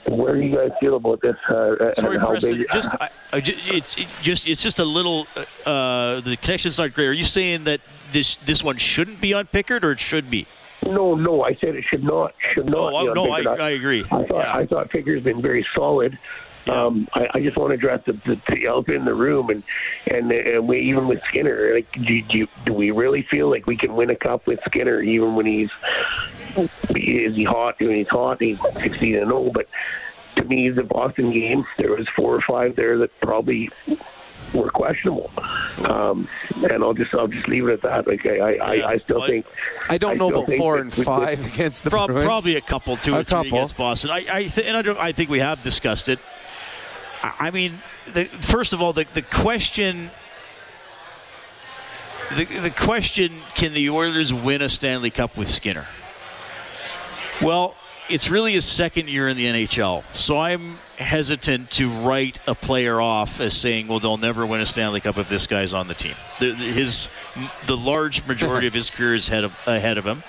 where 0.09 0.35
do 0.35 0.41
you 0.41 0.55
guys 0.55 0.71
feel 0.79 0.95
about 0.95 1.21
this? 1.21 1.35
Uh, 1.47 1.93
Sorry, 1.93 2.17
how 2.17 2.29
Preston. 2.29 2.57
big, 2.57 2.67
Just, 2.71 2.95
I, 2.99 3.09
I 3.31 3.41
it's 3.45 3.95
it 3.97 4.07
just, 4.23 4.47
it's 4.47 4.63
just 4.63 4.79
a 4.79 4.83
little. 4.83 5.27
Uh, 5.65 6.21
the 6.21 6.37
connection's 6.41 6.79
not 6.79 6.93
great. 6.93 7.07
Are 7.07 7.13
you 7.13 7.23
saying 7.23 7.65
that 7.65 7.81
this 8.11 8.37
this 8.37 8.63
one 8.63 8.77
shouldn't 8.77 9.21
be 9.21 9.33
on 9.33 9.45
Pickard, 9.45 9.85
or 9.85 9.91
it 9.91 9.99
should 9.99 10.31
be? 10.31 10.47
No, 10.85 11.15
no, 11.15 11.43
I 11.43 11.55
said 11.55 11.75
it 11.75 11.83
should 11.83 12.03
not 12.03 12.33
should 12.53 12.69
not. 12.69 12.93
Oh, 12.93 13.03
be 13.03 13.09
on 13.09 13.15
no, 13.15 13.31
I. 13.31 13.67
I 13.67 13.69
agree. 13.71 14.05
I 14.11 14.23
thought 14.25 14.45
I 14.45 14.65
thought 14.65 14.89
Pickard's 14.89 15.23
been 15.23 15.41
very 15.41 15.65
solid. 15.75 16.17
Um, 16.67 17.07
I, 17.13 17.27
I 17.33 17.39
just 17.39 17.57
want 17.57 17.71
to 17.71 17.75
address 17.75 18.01
the, 18.05 18.13
the, 18.13 18.39
the 18.47 18.65
elephant 18.67 18.97
in 18.97 19.05
the 19.05 19.13
room, 19.13 19.49
and 19.49 19.63
and, 20.07 20.31
and 20.31 20.67
we, 20.67 20.79
even 20.81 21.07
with 21.07 21.21
Skinner, 21.27 21.73
like, 21.73 21.91
do, 21.91 22.21
do, 22.21 22.47
do 22.65 22.73
we 22.73 22.91
really 22.91 23.23
feel 23.23 23.49
like 23.49 23.65
we 23.65 23.75
can 23.75 23.95
win 23.95 24.09
a 24.09 24.15
cup 24.15 24.45
with 24.45 24.59
Skinner, 24.65 25.01
even 25.01 25.35
when 25.35 25.45
he's 25.45 25.69
is 26.57 27.35
he 27.35 27.43
hot? 27.43 27.79
When 27.79 27.95
he's 27.95 28.07
hot, 28.09 28.41
he's 28.41 28.59
sixteen 28.81 29.15
and 29.15 29.27
zero. 29.27 29.49
But 29.51 29.67
to 30.35 30.43
me, 30.43 30.69
the 30.69 30.83
Boston 30.83 31.31
game, 31.31 31.65
there 31.77 31.91
was 31.91 32.07
four 32.09 32.35
or 32.35 32.41
five 32.41 32.75
there 32.75 32.97
that 32.99 33.19
probably 33.19 33.69
were 34.53 34.69
questionable. 34.69 35.31
Um, 35.85 36.27
and 36.55 36.83
I'll 36.83 36.93
just 36.93 37.13
I'll 37.13 37.27
just 37.27 37.47
leave 37.47 37.67
it 37.67 37.73
at 37.73 37.81
that. 37.83 38.07
Like 38.07 38.25
I 38.25 38.37
I, 38.37 38.51
I, 38.53 38.91
I 38.93 38.97
still 38.99 39.25
think 39.25 39.45
I 39.89 39.97
don't 39.97 40.17
know 40.17 40.29
about 40.29 40.51
four 40.53 40.77
and 40.79 40.91
five 40.93 41.39
with- 41.43 41.53
against 41.53 41.83
the 41.83 41.89
Prob- 41.89 42.09
probably 42.09 42.55
a 42.55 42.61
couple, 42.61 42.97
two 42.97 43.13
A 43.13 43.19
or 43.19 43.23
three 43.23 43.47
against 43.47 43.77
Boston. 43.77 44.11
I, 44.11 44.25
I, 44.29 44.43
th- 44.45 44.67
and 44.67 44.75
I, 44.77 44.81
don't, 44.81 44.97
I 44.99 45.11
think 45.11 45.29
we 45.29 45.39
have 45.39 45.61
discussed 45.61 46.09
it. 46.09 46.19
I, 47.23 47.33
I 47.47 47.51
mean, 47.51 47.79
the, 48.13 48.25
first 48.25 48.73
of 48.73 48.81
all, 48.81 48.93
the, 48.93 49.05
the 49.13 49.21
question. 49.21 50.11
The, 52.35 52.45
the 52.45 52.69
question 52.69 53.41
can 53.55 53.73
the 53.73 53.89
Oilers 53.89 54.31
win 54.31 54.61
a 54.61 54.69
Stanley 54.69 55.09
Cup 55.09 55.35
with 55.35 55.47
Skinner? 55.47 55.87
Well, 57.41 57.73
it's 58.09 58.29
really 58.29 58.53
his 58.53 58.65
second 58.65 59.09
year 59.09 59.27
in 59.27 59.37
the 59.37 59.45
NHL, 59.45 60.03
so 60.13 60.39
I'm 60.39 60.77
hesitant 60.97 61.71
to 61.71 61.89
write 61.89 62.39
a 62.47 62.55
player 62.55 62.99
off 62.99 63.39
as 63.39 63.55
saying, 63.55 63.87
"Well, 63.87 63.99
they'll 63.99 64.17
never 64.17 64.45
win 64.45 64.61
a 64.61 64.65
Stanley 64.65 64.99
Cup 64.99 65.17
if 65.17 65.29
this 65.29 65.47
guy's 65.47 65.73
on 65.73 65.87
the 65.87 65.93
team." 65.93 66.15
The, 66.39 66.53
his 66.53 67.09
the 67.67 67.77
large 67.77 68.25
majority 68.25 68.67
of 68.67 68.73
his 68.73 68.89
career 68.89 69.15
is 69.15 69.29
ahead 69.29 69.43
of 69.43 69.55
ahead 69.65 69.97
of 69.97 70.05
him, 70.05 70.23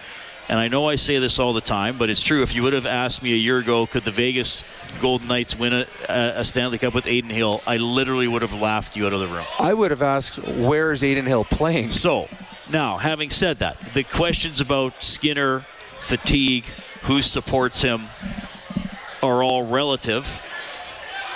and 0.50 0.58
I 0.58 0.66
know 0.66 0.88
I 0.88 0.96
say 0.96 1.18
this 1.18 1.38
all 1.38 1.52
the 1.52 1.60
time, 1.60 1.96
but 1.96 2.10
it's 2.10 2.22
true. 2.22 2.42
If 2.42 2.56
you 2.56 2.64
would 2.64 2.72
have 2.72 2.84
asked 2.84 3.22
me 3.22 3.32
a 3.32 3.36
year 3.36 3.58
ago, 3.58 3.86
could 3.86 4.04
the 4.04 4.10
Vegas 4.10 4.64
Golden 5.00 5.28
Knights 5.28 5.56
win 5.56 5.72
a, 5.72 5.86
a 6.08 6.44
Stanley 6.44 6.78
Cup 6.78 6.92
with 6.92 7.06
Adin 7.06 7.30
Hill, 7.30 7.62
I 7.68 7.76
literally 7.76 8.26
would 8.26 8.42
have 8.42 8.54
laughed 8.54 8.96
you 8.96 9.06
out 9.06 9.12
of 9.12 9.20
the 9.20 9.28
room. 9.28 9.44
I 9.58 9.72
would 9.72 9.92
have 9.92 10.02
asked, 10.02 10.38
where 10.38 10.92
is 10.92 11.04
Adin 11.04 11.26
Hill 11.26 11.44
playing? 11.44 11.90
So, 11.90 12.28
now, 12.68 12.98
having 12.98 13.30
said 13.30 13.58
that, 13.58 13.76
the 13.94 14.02
questions 14.02 14.60
about 14.60 15.02
Skinner, 15.02 15.64
fatigue, 16.00 16.64
who 17.02 17.22
supports 17.22 17.82
him 17.82 18.08
are 19.22 19.42
all 19.42 19.62
relative. 19.64 20.42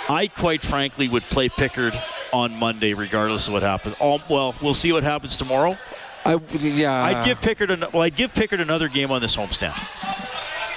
I 0.09 0.27
quite 0.27 0.61
frankly 0.61 1.07
would 1.07 1.23
play 1.23 1.49
Pickard 1.49 1.99
on 2.31 2.53
Monday, 2.55 2.93
regardless 2.93 3.47
of 3.47 3.53
what 3.53 3.63
happens. 3.63 3.95
All, 3.99 4.21
well, 4.29 4.55
we'll 4.61 4.73
see 4.73 4.91
what 4.91 5.03
happens 5.03 5.37
tomorrow. 5.37 5.77
I 6.25 6.39
yeah. 6.57 6.91
I'd 6.91 7.25
give 7.25 7.39
Pickard 7.41 7.71
an, 7.71 7.85
well, 7.93 8.01
I'd 8.01 8.15
give 8.15 8.33
Pickard 8.33 8.59
another 8.59 8.87
game 8.87 9.11
on 9.11 9.21
this 9.21 9.35
homestand, 9.35 9.79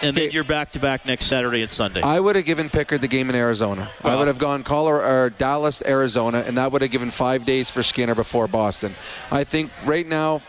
and 0.02 0.14
then 0.14 0.30
you're 0.30 0.44
back 0.44 0.72
to 0.72 0.78
back 0.78 1.06
next 1.06 1.26
Saturday 1.26 1.62
and 1.62 1.70
Sunday. 1.70 2.02
I 2.02 2.20
would 2.20 2.36
have 2.36 2.44
given 2.44 2.68
Pickard 2.68 3.00
the 3.00 3.08
game 3.08 3.30
in 3.30 3.36
Arizona. 3.36 3.90
I 4.04 4.08
uh-huh. 4.08 4.18
would 4.18 4.28
have 4.28 4.38
gone 4.38 4.62
Colorado 4.62 5.08
or 5.08 5.30
Dallas, 5.30 5.82
Arizona, 5.86 6.44
and 6.46 6.58
that 6.58 6.70
would 6.70 6.82
have 6.82 6.90
given 6.90 7.10
five 7.10 7.46
days 7.46 7.70
for 7.70 7.82
Skinner 7.82 8.14
before 8.14 8.46
Boston. 8.46 8.94
I 9.30 9.44
think 9.44 9.70
right 9.86 10.06
now, 10.06 10.42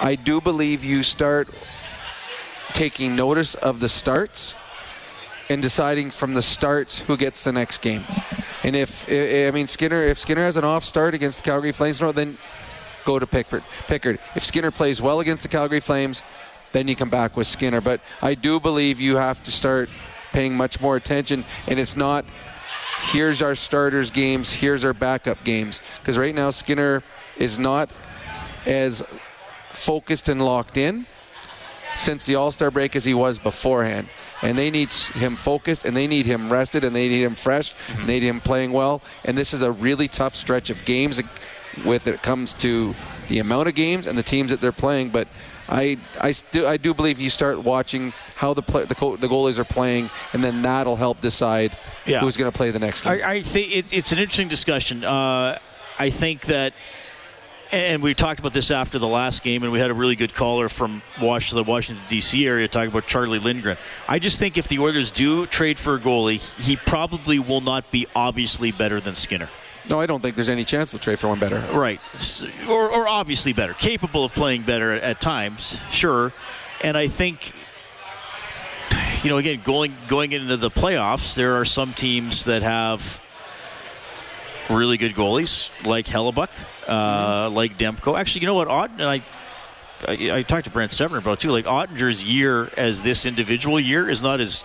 I 0.00 0.16
do 0.16 0.40
believe 0.40 0.82
you 0.82 1.04
start 1.04 1.48
taking 2.74 3.16
notice 3.16 3.54
of 3.54 3.80
the 3.80 3.88
starts 3.88 4.56
and 5.48 5.62
deciding 5.62 6.10
from 6.10 6.34
the 6.34 6.42
starts 6.42 6.98
who 6.98 7.16
gets 7.16 7.44
the 7.44 7.52
next 7.52 7.78
game. 7.80 8.04
And 8.62 8.74
if 8.76 9.06
I 9.08 9.50
mean 9.52 9.66
Skinner, 9.66 10.02
if 10.02 10.18
Skinner 10.18 10.42
has 10.42 10.56
an 10.56 10.64
off 10.64 10.84
start 10.84 11.14
against 11.14 11.42
the 11.42 11.50
Calgary 11.50 11.72
Flames, 11.72 12.00
then 12.00 12.36
go 13.04 13.18
to 13.18 13.26
Pickard. 13.26 13.62
Pickard. 13.86 14.18
If 14.34 14.44
Skinner 14.44 14.70
plays 14.70 15.00
well 15.00 15.20
against 15.20 15.42
the 15.42 15.48
Calgary 15.48 15.80
Flames, 15.80 16.22
then 16.72 16.88
you 16.88 16.96
come 16.96 17.10
back 17.10 17.36
with 17.36 17.46
Skinner. 17.46 17.80
But 17.80 18.00
I 18.20 18.34
do 18.34 18.58
believe 18.58 19.00
you 19.00 19.16
have 19.16 19.44
to 19.44 19.50
start 19.50 19.88
paying 20.32 20.56
much 20.56 20.80
more 20.80 20.96
attention, 20.96 21.44
and 21.68 21.78
it's 21.78 21.96
not 21.96 22.24
here's 23.12 23.42
our 23.42 23.54
starters 23.54 24.10
games, 24.10 24.52
here's 24.52 24.82
our 24.82 24.94
backup 24.94 25.44
games, 25.44 25.80
because 26.00 26.18
right 26.18 26.34
now 26.34 26.50
Skinner 26.50 27.02
is 27.36 27.58
not 27.58 27.92
as 28.66 29.04
focused 29.72 30.28
and 30.28 30.42
locked 30.42 30.76
in 30.76 31.06
since 31.96 32.26
the 32.26 32.34
All 32.34 32.50
Star 32.50 32.70
break 32.70 32.96
as 32.96 33.04
he 33.04 33.14
was 33.14 33.38
beforehand. 33.38 34.08
And 34.42 34.58
they 34.58 34.70
need 34.70 34.92
him 34.92 35.36
focused, 35.36 35.84
and 35.86 35.96
they 35.96 36.06
need 36.06 36.26
him 36.26 36.52
rested, 36.52 36.84
and 36.84 36.94
they 36.94 37.08
need 37.08 37.22
him 37.24 37.34
fresh, 37.34 37.74
and 37.88 38.06
they 38.08 38.20
need 38.20 38.26
him 38.28 38.40
playing 38.40 38.72
well. 38.72 39.00
And 39.24 39.38
this 39.38 39.54
is 39.54 39.62
a 39.62 39.72
really 39.72 40.06
tough 40.08 40.34
stretch 40.34 40.68
of 40.68 40.84
games 40.84 41.20
with 41.84 42.06
it 42.06 42.22
comes 42.22 42.52
to 42.54 42.94
the 43.28 43.38
amount 43.38 43.68
of 43.68 43.74
games 43.74 44.06
and 44.06 44.18
the 44.18 44.22
teams 44.22 44.50
that 44.50 44.60
they're 44.60 44.70
playing. 44.72 45.10
But 45.10 45.28
I, 45.66 45.96
I 46.20 46.32
still, 46.32 46.66
I 46.66 46.76
do 46.76 46.92
believe 46.92 47.18
you 47.18 47.30
start 47.30 47.62
watching 47.64 48.12
how 48.34 48.52
the 48.52 48.60
play, 48.60 48.84
the, 48.84 48.94
co- 48.94 49.16
the 49.16 49.28
goalies 49.28 49.58
are 49.58 49.64
playing, 49.64 50.10
and 50.34 50.44
then 50.44 50.60
that'll 50.60 50.96
help 50.96 51.22
decide 51.22 51.76
Yeah. 52.04 52.20
who's 52.20 52.36
going 52.36 52.50
to 52.50 52.56
play 52.56 52.70
the 52.70 52.78
next 52.78 53.00
game. 53.00 53.14
I, 53.24 53.30
I 53.36 53.42
think 53.42 53.74
it, 53.74 53.92
it's 53.94 54.12
an 54.12 54.18
interesting 54.18 54.48
discussion. 54.48 55.04
Uh, 55.04 55.58
I 55.98 56.10
think 56.10 56.42
that, 56.42 56.74
and 57.72 58.02
we 58.02 58.14
talked 58.14 58.40
about 58.40 58.52
this 58.52 58.70
after 58.70 58.98
the 58.98 59.08
last 59.08 59.42
game, 59.42 59.62
and 59.62 59.72
we 59.72 59.78
had 59.78 59.90
a 59.90 59.94
really 59.94 60.16
good 60.16 60.34
caller 60.34 60.68
from 60.68 61.02
Wash, 61.20 61.50
the 61.50 61.64
Washington 61.64 62.04
D.C. 62.08 62.46
area 62.46 62.68
talking 62.68 62.90
about 62.90 63.06
Charlie 63.06 63.38
Lindgren. 63.38 63.76
I 64.08 64.18
just 64.18 64.38
think 64.38 64.56
if 64.56 64.68
the 64.68 64.78
Oilers 64.78 65.10
do 65.10 65.46
trade 65.46 65.78
for 65.78 65.94
a 65.94 65.98
goalie, 66.00 66.40
he 66.60 66.76
probably 66.76 67.38
will 67.38 67.60
not 67.60 67.90
be 67.90 68.06
obviously 68.14 68.70
better 68.72 69.00
than 69.00 69.14
Skinner. 69.14 69.48
no, 69.88 70.00
I 70.00 70.06
don't 70.06 70.22
think 70.22 70.36
there's 70.36 70.48
any 70.48 70.64
chance 70.64 70.92
they'll 70.92 71.00
trade 71.00 71.18
for 71.18 71.28
one 71.28 71.38
better. 71.38 71.60
Right. 71.72 72.00
Or, 72.68 72.90
or 72.90 73.08
obviously 73.08 73.52
better. 73.52 73.74
Capable 73.74 74.24
of 74.24 74.32
playing 74.34 74.62
better 74.62 74.92
at, 74.92 75.02
at 75.02 75.20
times, 75.20 75.78
sure. 75.90 76.32
And 76.82 76.96
I 76.96 77.08
think, 77.08 77.52
you 79.22 79.30
know, 79.30 79.38
again, 79.38 79.60
going 79.64 79.96
going 80.06 80.32
into 80.32 80.56
the 80.56 80.70
playoffs, 80.70 81.34
there 81.34 81.54
are 81.54 81.64
some 81.64 81.92
teams 81.94 82.44
that 82.44 82.62
have 82.62 83.20
really 84.70 84.96
good 84.96 85.14
goalies, 85.14 85.70
like 85.84 86.06
Hellebuyck, 86.06 86.50
uh, 86.88 87.50
like 87.50 87.78
Demko. 87.78 88.18
Actually, 88.18 88.42
you 88.42 88.46
know 88.46 88.54
what? 88.54 88.68
Odd, 88.68 88.92
and 88.92 89.02
I, 89.02 89.22
I, 90.06 90.38
I 90.38 90.42
talked 90.42 90.64
to 90.64 90.70
Brent 90.70 90.90
Stevener 90.90 91.18
about 91.18 91.32
it, 91.32 91.40
too. 91.40 91.50
Like 91.50 91.66
Oettinger's 91.66 92.24
year 92.24 92.70
as 92.76 93.02
this 93.02 93.26
individual 93.26 93.78
year 93.78 94.08
is 94.08 94.22
not 94.22 94.40
as 94.40 94.64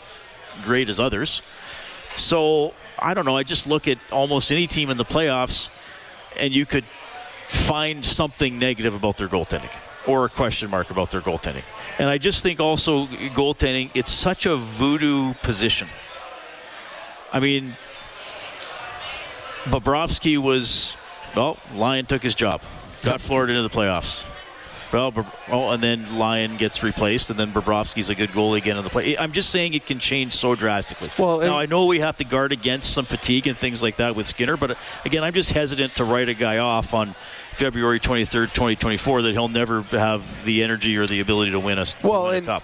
great 0.64 0.90
as 0.90 1.00
others. 1.00 1.42
So 2.16 2.74
I 2.98 3.14
don't 3.14 3.26
know. 3.26 3.38
I 3.38 3.44
just 3.44 3.68
look 3.68 3.88
at 3.88 3.98
almost 4.12 4.52
any 4.52 4.68
team 4.68 4.90
in 4.90 4.98
the 4.98 5.06
playoffs, 5.06 5.70
and 6.36 6.54
you 6.54 6.66
could 6.66 6.86
find 7.48 8.04
something 8.04 8.60
negative 8.60 8.94
about 8.94 9.18
their 9.18 9.28
goaltending 9.28 9.72
or 10.08 10.26
a 10.26 10.30
question 10.30 10.70
mark 10.70 10.92
about 10.92 11.12
their 11.12 11.22
goaltending. 11.22 11.64
And 11.98 12.10
I 12.10 12.18
just 12.18 12.44
think 12.44 12.60
also 12.60 13.06
goaltending, 13.08 13.92
it's 13.94 14.12
such 14.12 14.46
a 14.46 14.56
voodoo 14.56 15.34
position. 15.44 15.88
I 17.32 17.40
mean, 17.40 17.76
Bobrovsky 19.66 20.38
was, 20.38 20.96
well, 21.36 21.58
Lyon 21.74 22.06
took 22.06 22.24
his 22.24 22.36
job, 22.36 22.62
got 23.02 23.22
Florida 23.22 23.54
into 23.54 23.68
the 23.68 23.70
playoffs. 23.70 24.26
Well, 24.92 25.14
oh, 25.50 25.70
and 25.70 25.84
then 25.84 26.18
Lyon 26.18 26.58
gets 26.58 26.82
replaced, 26.82 27.30
and 27.30 27.38
then 27.38 27.52
Bobrovsky's 27.52 28.10
a 28.10 28.16
good 28.16 28.32
goalie 28.32 28.58
again 28.58 28.76
in 28.76 28.84
the 28.84 28.90
play. 28.90 29.16
I'm 29.16 29.32
just 29.32 29.52
saying 29.52 29.76
it 29.76 29.86
can 29.86 30.00
change 30.00 30.34
so 30.34 30.56
drastically. 30.56 31.12
Well, 31.20 31.40
now 31.40 31.60
I 31.60 31.68
know 31.68 31.86
we 31.86 32.00
have 32.00 32.18
to 32.18 32.24
guard 32.24 32.52
against 32.52 32.92
some 32.92 33.06
fatigue 33.06 33.46
and 33.46 33.56
things 33.56 33.84
like 33.84 33.98
that 33.98 34.16
with 34.16 34.26
Skinner, 34.26 34.58
but 34.58 34.72
uh, 34.72 34.76
again, 35.06 35.24
I'm 35.24 35.34
just 35.34 35.52
hesitant 35.52 35.96
to 35.98 36.04
write 36.04 36.28
a 36.28 36.34
guy 36.34 36.58
off 36.58 36.96
on 36.96 37.14
February 37.54 38.00
23rd, 38.00 38.52
2024, 38.54 39.22
that 39.24 39.32
he'll 39.34 39.48
never 39.48 39.84
have 39.84 40.44
the 40.44 40.64
energy 40.64 40.98
or 40.98 41.06
the 41.06 41.20
ability 41.20 41.52
to 41.52 41.60
win 41.60 41.78
us. 41.78 41.96
Well, 42.02 42.24
win 42.24 42.34
a 42.34 42.38
and 42.38 42.46
cup. 42.48 42.64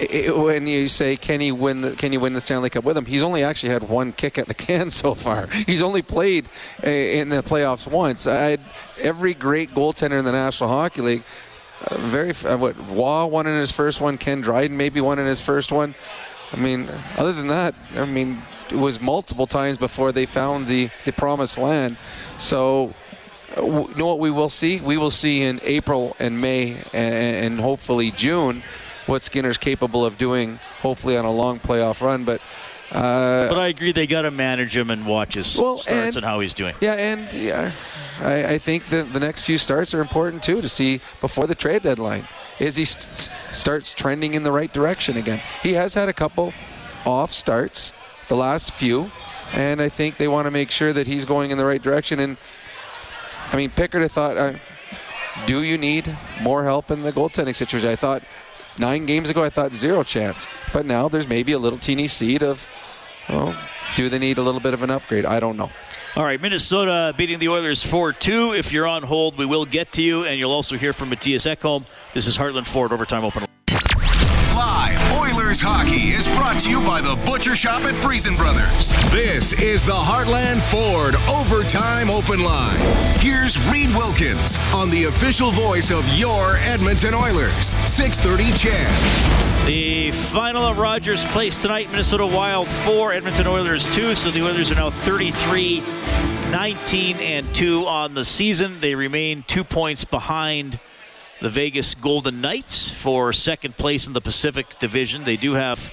When 0.00 0.66
you 0.66 0.88
say 0.88 1.16
can 1.16 1.40
he 1.40 1.52
win 1.52 1.80
the 1.80 1.92
can 1.92 2.12
you 2.12 2.20
win 2.20 2.32
the 2.32 2.40
Stanley 2.40 2.70
Cup 2.70 2.84
with 2.84 2.96
him, 2.96 3.04
he's 3.04 3.22
only 3.22 3.44
actually 3.44 3.72
had 3.72 3.88
one 3.88 4.12
kick 4.12 4.38
at 4.38 4.48
the 4.48 4.54
can 4.54 4.90
so 5.02 5.14
far. 5.14 5.46
He's 5.46 5.82
only 5.82 6.02
played 6.02 6.48
uh, 6.84 6.90
in 6.90 7.28
the 7.28 7.42
playoffs 7.42 7.86
once. 7.86 8.26
I 8.26 8.58
every 9.00 9.34
great 9.34 9.70
goaltender 9.70 10.18
in 10.18 10.24
the 10.24 10.32
National 10.32 10.68
Hockey 10.68 11.02
League. 11.02 11.22
Uh, 11.86 11.98
very 11.98 12.30
uh, 12.44 12.56
what 12.56 12.78
Waugh 12.88 13.26
won 13.26 13.46
in 13.46 13.54
his 13.54 13.70
first 13.70 14.00
one. 14.00 14.18
Ken 14.18 14.40
Dryden 14.40 14.76
maybe 14.76 15.00
won 15.00 15.18
in 15.18 15.26
his 15.26 15.40
first 15.40 15.70
one. 15.70 15.94
I 16.52 16.56
mean, 16.56 16.88
other 17.16 17.32
than 17.32 17.48
that, 17.48 17.74
I 17.94 18.04
mean, 18.04 18.40
it 18.70 18.76
was 18.76 19.00
multiple 19.00 19.46
times 19.46 19.76
before 19.76 20.12
they 20.12 20.26
found 20.26 20.66
the 20.66 20.90
the 21.04 21.12
promised 21.12 21.58
land. 21.58 21.96
So 22.38 22.94
you 23.56 23.88
know 23.96 24.06
what 24.06 24.18
we 24.18 24.30
will 24.30 24.48
see? 24.48 24.80
We 24.80 24.96
will 24.96 25.10
see 25.12 25.42
in 25.42 25.60
April 25.62 26.16
and 26.18 26.40
May 26.40 26.76
and, 26.92 27.14
and 27.14 27.60
hopefully 27.60 28.10
June 28.10 28.62
what 29.06 29.22
Skinner's 29.22 29.58
capable 29.58 30.04
of 30.04 30.16
doing, 30.18 30.58
hopefully 30.80 31.16
on 31.16 31.24
a 31.24 31.30
long 31.32 31.58
playoff 31.60 32.00
run. 32.00 32.24
But 32.24 32.40
uh, 32.92 33.48
But 33.48 33.58
I 33.58 33.68
agree, 33.68 33.92
they 33.92 34.06
got 34.06 34.22
to 34.22 34.30
manage 34.30 34.76
him 34.76 34.90
and 34.90 35.06
watch 35.06 35.34
his 35.34 35.56
Well, 35.58 35.76
starts 35.78 36.06
and- 36.08 36.16
and 36.16 36.24
how 36.24 36.40
he's 36.40 36.54
doing. 36.54 36.74
yeah, 36.80 36.92
and 36.94 37.32
yeah, 37.32 37.72
I, 38.20 38.44
I 38.54 38.58
think 38.58 38.86
that 38.90 39.12
the 39.12 39.18
next 39.20 39.42
few 39.42 39.58
starts 39.58 39.92
are 39.94 40.00
important 40.00 40.42
too 40.42 40.60
to 40.60 40.68
see 40.68 41.00
before 41.20 41.46
the 41.46 41.54
trade 41.54 41.82
deadline. 41.82 42.28
Is 42.60 42.76
he 42.76 42.84
st- 42.84 43.30
starts 43.52 43.92
trending 43.94 44.34
in 44.34 44.42
the 44.44 44.52
right 44.52 44.72
direction 44.72 45.16
again? 45.16 45.40
He 45.62 45.72
has 45.72 45.94
had 45.94 46.08
a 46.08 46.12
couple 46.12 46.52
off 47.04 47.32
starts, 47.32 47.90
the 48.28 48.36
last 48.36 48.70
few, 48.72 49.10
and 49.52 49.82
I 49.82 49.88
think 49.88 50.16
they 50.16 50.28
want 50.28 50.46
to 50.46 50.50
make 50.52 50.70
sure 50.70 50.92
that 50.92 51.06
he's 51.08 51.24
going 51.24 51.50
in 51.50 51.58
the 51.58 51.64
right 51.64 51.82
direction. 51.82 52.20
And 52.20 52.36
I 53.52 53.56
mean, 53.56 53.70
Pickard, 53.70 54.02
I 54.02 54.08
thought, 54.08 54.36
uh, 54.36 54.52
do 55.46 55.62
you 55.64 55.76
need 55.78 56.16
more 56.40 56.62
help 56.64 56.90
in 56.92 57.02
the 57.02 57.12
goaltending 57.12 57.56
situation? 57.56 57.88
I 57.88 57.96
thought 57.96 58.22
nine 58.78 59.06
games 59.06 59.28
ago, 59.30 59.42
I 59.42 59.50
thought 59.50 59.72
zero 59.72 60.02
chance, 60.02 60.46
but 60.72 60.86
now 60.86 61.08
there's 61.08 61.28
maybe 61.28 61.52
a 61.52 61.58
little 61.58 61.78
teeny 61.78 62.06
seed 62.08 62.42
of, 62.42 62.66
well, 63.28 63.56
do 63.96 64.08
they 64.08 64.18
need 64.18 64.38
a 64.38 64.42
little 64.42 64.60
bit 64.60 64.74
of 64.74 64.82
an 64.82 64.90
upgrade? 64.90 65.24
I 65.24 65.40
don't 65.40 65.56
know. 65.56 65.70
All 66.16 66.24
right, 66.24 66.40
Minnesota 66.40 67.12
beating 67.16 67.40
the 67.40 67.48
Oilers 67.48 67.82
4 67.82 68.12
2. 68.12 68.54
If 68.54 68.72
you're 68.72 68.86
on 68.86 69.02
hold, 69.02 69.36
we 69.36 69.46
will 69.46 69.64
get 69.64 69.92
to 69.92 70.02
you, 70.02 70.24
and 70.24 70.38
you'll 70.38 70.52
also 70.52 70.76
hear 70.76 70.92
from 70.92 71.08
Matthias 71.08 71.44
Ekholm. 71.44 71.84
This 72.12 72.26
is 72.26 72.38
Heartland 72.38 72.66
Ford 72.66 72.92
Overtime 72.92 73.24
Open. 73.24 73.44
Live 74.54 75.12
Oilers 75.18 75.43
hockey 75.60 76.10
is 76.10 76.28
brought 76.28 76.58
to 76.60 76.70
you 76.70 76.80
by 76.80 77.00
the 77.00 77.20
Butcher 77.26 77.54
Shop 77.54 77.82
at 77.82 77.94
Friesen 77.94 78.36
Brothers. 78.36 78.92
This 79.12 79.52
is 79.52 79.84
the 79.84 79.92
Heartland 79.92 80.60
Ford 80.70 81.14
Overtime 81.28 82.10
Open 82.10 82.42
Line. 82.42 82.78
Here's 83.18 83.58
Reid 83.70 83.90
Wilkins 83.90 84.58
on 84.74 84.90
the 84.90 85.04
official 85.04 85.50
voice 85.50 85.90
of 85.90 86.08
your 86.18 86.56
Edmonton 86.58 87.14
Oilers, 87.14 87.76
630 87.86 88.52
CHED. 88.56 89.66
The 89.66 90.10
final 90.12 90.68
at 90.68 90.76
Rogers 90.76 91.24
Place 91.26 91.60
tonight, 91.60 91.90
Minnesota 91.90 92.26
Wild 92.26 92.68
4, 92.68 93.12
Edmonton 93.12 93.46
Oilers 93.46 93.84
2. 93.94 94.14
So 94.14 94.30
the 94.30 94.42
Oilers 94.42 94.70
are 94.70 94.76
now 94.76 94.90
33 94.90 95.80
19 96.50 97.16
and 97.16 97.54
2 97.54 97.86
on 97.86 98.14
the 98.14 98.24
season. 98.24 98.80
They 98.80 98.94
remain 98.94 99.44
two 99.46 99.64
points 99.64 100.04
behind 100.04 100.78
the 101.40 101.50
Vegas 101.50 101.94
Golden 101.94 102.40
Knights 102.40 102.90
for 102.90 103.32
second 103.32 103.76
place 103.76 104.06
in 104.06 104.12
the 104.12 104.20
Pacific 104.20 104.78
Division. 104.78 105.24
They 105.24 105.36
do 105.36 105.54
have 105.54 105.92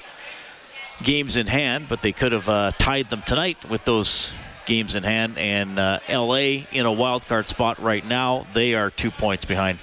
games 1.03 1.35
in 1.35 1.47
hand, 1.47 1.87
but 1.89 2.01
they 2.01 2.11
could 2.11 2.31
have 2.31 2.47
uh, 2.47 2.71
tied 2.77 3.09
them 3.09 3.23
tonight 3.25 3.69
with 3.69 3.83
those 3.85 4.31
games 4.65 4.95
in 4.95 5.03
hand. 5.03 5.37
And 5.37 5.79
uh, 5.79 5.99
LA 6.09 6.65
in 6.71 6.85
a 6.85 6.91
wild 6.91 7.25
card 7.25 7.47
spot 7.47 7.81
right 7.81 8.05
now. 8.05 8.45
They 8.53 8.75
are 8.75 8.89
two 8.89 9.11
points 9.11 9.45
behind 9.45 9.79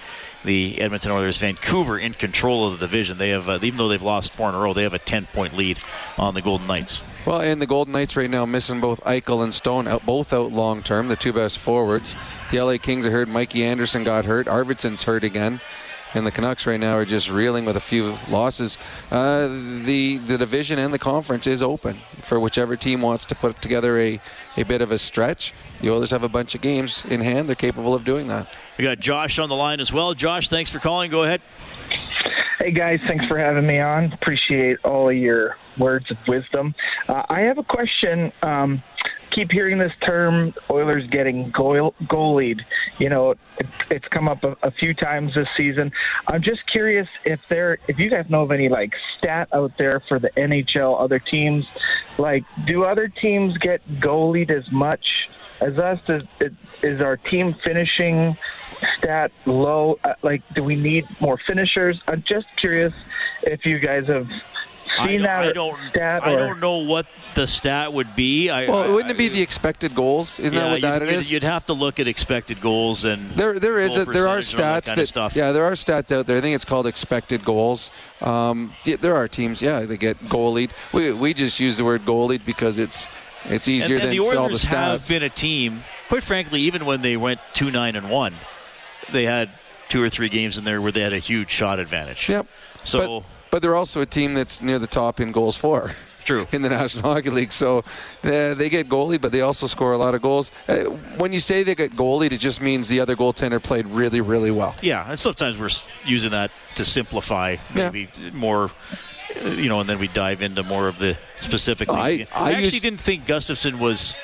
the 0.48 0.80
Edmonton 0.80 1.12
Oilers. 1.12 1.36
Vancouver 1.36 1.98
in 1.98 2.14
control 2.14 2.66
of 2.66 2.72
the 2.72 2.78
division. 2.78 3.18
They 3.18 3.28
have, 3.28 3.48
uh, 3.48 3.58
even 3.62 3.76
though 3.76 3.88
they've 3.88 4.02
lost 4.02 4.32
four 4.32 4.48
in 4.48 4.54
a 4.54 4.58
row, 4.58 4.72
they 4.72 4.82
have 4.82 4.94
a 4.94 4.98
10 4.98 5.26
point 5.26 5.54
lead 5.54 5.78
on 6.16 6.34
the 6.34 6.40
Golden 6.40 6.66
Knights. 6.66 7.02
Well, 7.26 7.42
and 7.42 7.60
the 7.60 7.66
Golden 7.66 7.92
Knights 7.92 8.16
right 8.16 8.30
now 8.30 8.46
missing 8.46 8.80
both 8.80 8.98
Eichel 9.04 9.44
and 9.44 9.54
Stone, 9.54 9.86
out, 9.86 10.06
both 10.06 10.32
out 10.32 10.50
long 10.50 10.82
term, 10.82 11.08
the 11.08 11.16
two 11.16 11.34
best 11.34 11.58
forwards. 11.58 12.16
The 12.50 12.60
LA 12.62 12.78
Kings 12.78 13.04
are 13.04 13.10
hurt. 13.10 13.28
Mikey 13.28 13.62
Anderson 13.62 14.04
got 14.04 14.24
hurt. 14.24 14.46
Arvidsson's 14.46 15.02
hurt 15.02 15.22
again. 15.22 15.60
And 16.14 16.26
the 16.26 16.30
Canucks 16.30 16.66
right 16.66 16.80
now 16.80 16.94
are 16.94 17.04
just 17.04 17.30
reeling 17.30 17.66
with 17.66 17.76
a 17.76 17.80
few 17.80 18.16
losses. 18.30 18.78
Uh, 19.10 19.48
the 19.84 20.16
the 20.16 20.38
division 20.38 20.78
and 20.78 20.94
the 20.94 20.98
conference 20.98 21.46
is 21.46 21.62
open 21.62 21.98
for 22.22 22.40
whichever 22.40 22.76
team 22.76 23.02
wants 23.02 23.26
to 23.26 23.34
put 23.34 23.60
together 23.60 23.98
a, 23.98 24.18
a 24.56 24.62
bit 24.62 24.80
of 24.80 24.90
a 24.90 24.96
stretch. 24.96 25.52
The 25.82 25.90
Oilers 25.90 26.10
have 26.10 26.22
a 26.22 26.28
bunch 26.30 26.54
of 26.54 26.62
games 26.62 27.04
in 27.04 27.20
hand. 27.20 27.46
They're 27.46 27.56
capable 27.56 27.92
of 27.92 28.06
doing 28.06 28.26
that. 28.28 28.48
We 28.78 28.84
got 28.84 29.00
Josh 29.00 29.40
on 29.40 29.48
the 29.48 29.56
line 29.56 29.80
as 29.80 29.92
well. 29.92 30.14
Josh, 30.14 30.48
thanks 30.48 30.70
for 30.70 30.78
calling. 30.78 31.10
Go 31.10 31.24
ahead. 31.24 31.42
Hey 32.60 32.70
guys, 32.70 33.00
thanks 33.08 33.26
for 33.26 33.36
having 33.36 33.66
me 33.66 33.80
on. 33.80 34.12
Appreciate 34.12 34.78
all 34.84 35.08
of 35.08 35.16
your 35.16 35.56
words 35.78 36.10
of 36.12 36.18
wisdom. 36.28 36.74
Uh, 37.08 37.24
I 37.28 37.40
have 37.40 37.58
a 37.58 37.64
question. 37.64 38.32
Um, 38.42 38.82
keep 39.30 39.50
hearing 39.50 39.78
this 39.78 39.92
term 40.00 40.54
Oilers 40.70 41.08
getting 41.08 41.50
goal, 41.50 41.94
goalied. 42.04 42.60
You 42.98 43.08
know, 43.08 43.30
it, 43.30 43.66
it's 43.90 44.06
come 44.08 44.28
up 44.28 44.44
a, 44.44 44.56
a, 44.62 44.70
few 44.70 44.94
times 44.94 45.34
this 45.34 45.48
season. 45.56 45.90
I'm 46.26 46.42
just 46.42 46.66
curious 46.66 47.08
if 47.24 47.40
there, 47.48 47.78
if 47.88 47.98
you 47.98 48.10
guys 48.10 48.28
know 48.28 48.42
of 48.42 48.52
any 48.52 48.68
like 48.68 48.92
stat 49.16 49.48
out 49.52 49.76
there 49.76 50.02
for 50.08 50.18
the 50.18 50.30
NHL, 50.36 51.00
other 51.00 51.18
teams. 51.18 51.66
Like, 52.16 52.44
do 52.64 52.84
other 52.84 53.08
teams 53.08 53.56
get 53.58 53.86
goalied 54.00 54.50
as 54.50 54.70
much 54.70 55.28
as 55.60 55.78
us? 55.78 56.00
Is, 56.08 56.22
is 56.82 57.00
our 57.00 57.16
team 57.16 57.54
finishing 57.54 58.36
stat 58.96 59.32
low? 59.46 59.98
Uh, 60.04 60.14
like, 60.22 60.42
do 60.54 60.62
we 60.62 60.76
need 60.76 61.06
more 61.20 61.38
finishers? 61.46 62.00
I'm 62.06 62.22
just 62.26 62.46
curious 62.56 62.92
if 63.42 63.64
you 63.66 63.78
guys 63.78 64.06
have 64.06 64.28
seen 64.98 65.20
I, 65.22 65.26
that 65.26 65.48
I 65.48 65.52
don't, 65.52 65.78
stat. 65.90 66.24
I 66.24 66.34
don't 66.34 66.60
know 66.60 66.78
what 66.78 67.06
the 67.34 67.46
stat 67.46 67.92
would 67.92 68.16
be. 68.16 68.48
I, 68.50 68.66
Well, 68.68 68.84
I- 68.84 68.88
wouldn't 68.88 69.10
it 69.10 69.18
be 69.18 69.28
the 69.28 69.42
expected 69.42 69.94
goals? 69.94 70.38
Isn't 70.40 70.56
yeah, 70.56 70.64
that 70.64 70.70
what 70.70 70.80
that 70.82 71.00
you'd, 71.02 71.10
is? 71.10 71.30
You'd 71.30 71.42
have 71.42 71.66
to 71.66 71.72
look 71.74 72.00
at 72.00 72.08
expected 72.08 72.60
goals 72.60 73.04
and 73.04 73.30
There, 73.32 73.58
there 73.58 73.78
is 73.78 73.96
a, 73.96 74.04
there 74.04 74.26
are 74.28 74.36
percentage 74.36 74.54
and 74.54 74.64
all 74.64 74.74
that 74.74 74.84
stats 74.84 74.86
kind 74.88 75.00
of 75.00 75.08
stuff. 75.08 75.36
yeah, 75.36 75.52
there 75.52 75.64
are 75.64 75.72
stats 75.72 76.10
out 76.16 76.26
there. 76.26 76.38
I 76.38 76.40
think 76.40 76.54
it's 76.54 76.64
called 76.64 76.86
expected 76.86 77.44
goals. 77.44 77.90
Um, 78.22 78.72
there 78.84 79.14
are 79.14 79.28
teams, 79.28 79.60
yeah, 79.60 79.80
they 79.80 79.96
get 79.96 80.18
goalied. 80.20 80.70
We 80.92 81.12
we 81.12 81.34
just 81.34 81.60
use 81.60 81.76
the 81.76 81.84
word 81.84 82.04
goalied 82.04 82.44
because 82.44 82.78
it's 82.78 83.08
it's 83.48 83.68
easier 83.68 83.96
and, 83.96 84.04
and 84.04 84.12
than 84.12 84.18
the 84.18 84.24
all 84.24 84.30
the 84.30 84.38
Oilers 84.38 84.66
have 84.66 85.08
been 85.08 85.22
a 85.22 85.28
team. 85.28 85.82
Quite 86.08 86.22
frankly, 86.22 86.60
even 86.62 86.86
when 86.86 87.02
they 87.02 87.16
went 87.16 87.40
two 87.54 87.70
nine 87.70 87.96
and 87.96 88.10
one, 88.10 88.34
they 89.12 89.24
had 89.24 89.50
two 89.88 90.02
or 90.02 90.08
three 90.08 90.28
games 90.28 90.58
in 90.58 90.64
there 90.64 90.80
where 90.80 90.92
they 90.92 91.00
had 91.00 91.12
a 91.12 91.18
huge 91.18 91.50
shot 91.50 91.78
advantage. 91.78 92.28
Yep. 92.28 92.46
So 92.84 93.20
but, 93.20 93.26
but 93.50 93.62
they're 93.62 93.76
also 93.76 94.00
a 94.00 94.06
team 94.06 94.34
that's 94.34 94.62
near 94.62 94.78
the 94.78 94.86
top 94.86 95.20
in 95.20 95.32
goals 95.32 95.56
for. 95.56 95.92
True. 96.24 96.46
In 96.52 96.60
the 96.60 96.68
National 96.68 97.14
Hockey 97.14 97.30
League. 97.30 97.52
So 97.52 97.78
uh, 98.22 98.52
they 98.52 98.68
get 98.68 98.86
goalie, 98.86 99.18
but 99.18 99.32
they 99.32 99.40
also 99.40 99.66
score 99.66 99.92
a 99.92 99.96
lot 99.96 100.14
of 100.14 100.20
goals. 100.20 100.50
Uh, 100.68 100.84
when 101.16 101.32
you 101.32 101.40
say 101.40 101.62
they 101.62 101.74
get 101.74 101.96
goalied, 101.96 102.32
it 102.32 102.38
just 102.38 102.60
means 102.60 102.86
the 102.86 103.00
other 103.00 103.16
goaltender 103.16 103.62
played 103.62 103.86
really, 103.86 104.20
really 104.20 104.50
well. 104.50 104.76
yeah, 104.82 105.08
and 105.08 105.18
sometimes 105.18 105.56
we're 105.58 105.70
using 106.04 106.32
that 106.32 106.50
to 106.74 106.84
simplify 106.84 107.56
maybe 107.74 108.10
more. 108.34 108.70
You 109.36 109.68
know, 109.68 109.80
and 109.80 109.88
then 109.88 109.98
we 109.98 110.08
dive 110.08 110.42
into 110.42 110.62
more 110.62 110.88
of 110.88 110.98
the 110.98 111.16
specific. 111.40 111.88
I- 111.90 112.16
things. 112.18 112.28
I 112.34 112.50
actually 112.52 112.64
used- 112.64 112.82
didn't 112.82 113.00
think 113.00 113.26
Gustavsson 113.26 113.78
was 113.78 114.14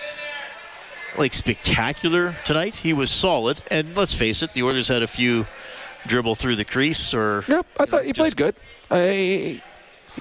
like 1.19 1.35
spectacular 1.35 2.35
tonight. 2.45 2.77
He 2.77 2.93
was 2.93 3.11
solid, 3.11 3.61
and 3.71 3.97
let's 3.97 4.15
face 4.15 4.43
it, 4.43 4.53
the 4.55 4.63
Oilers 4.63 4.89
had 4.89 5.03
a 5.03 5.07
few 5.07 5.47
dribble 6.07 6.35
through 6.35 6.57
the 6.57 6.65
crease 6.65 7.15
or. 7.15 7.45
Yep, 7.49 7.67
I 7.79 7.85
thought 7.87 8.05
he 8.05 8.13
played 8.13 8.37
good. 8.37 8.55
I, 8.91 9.63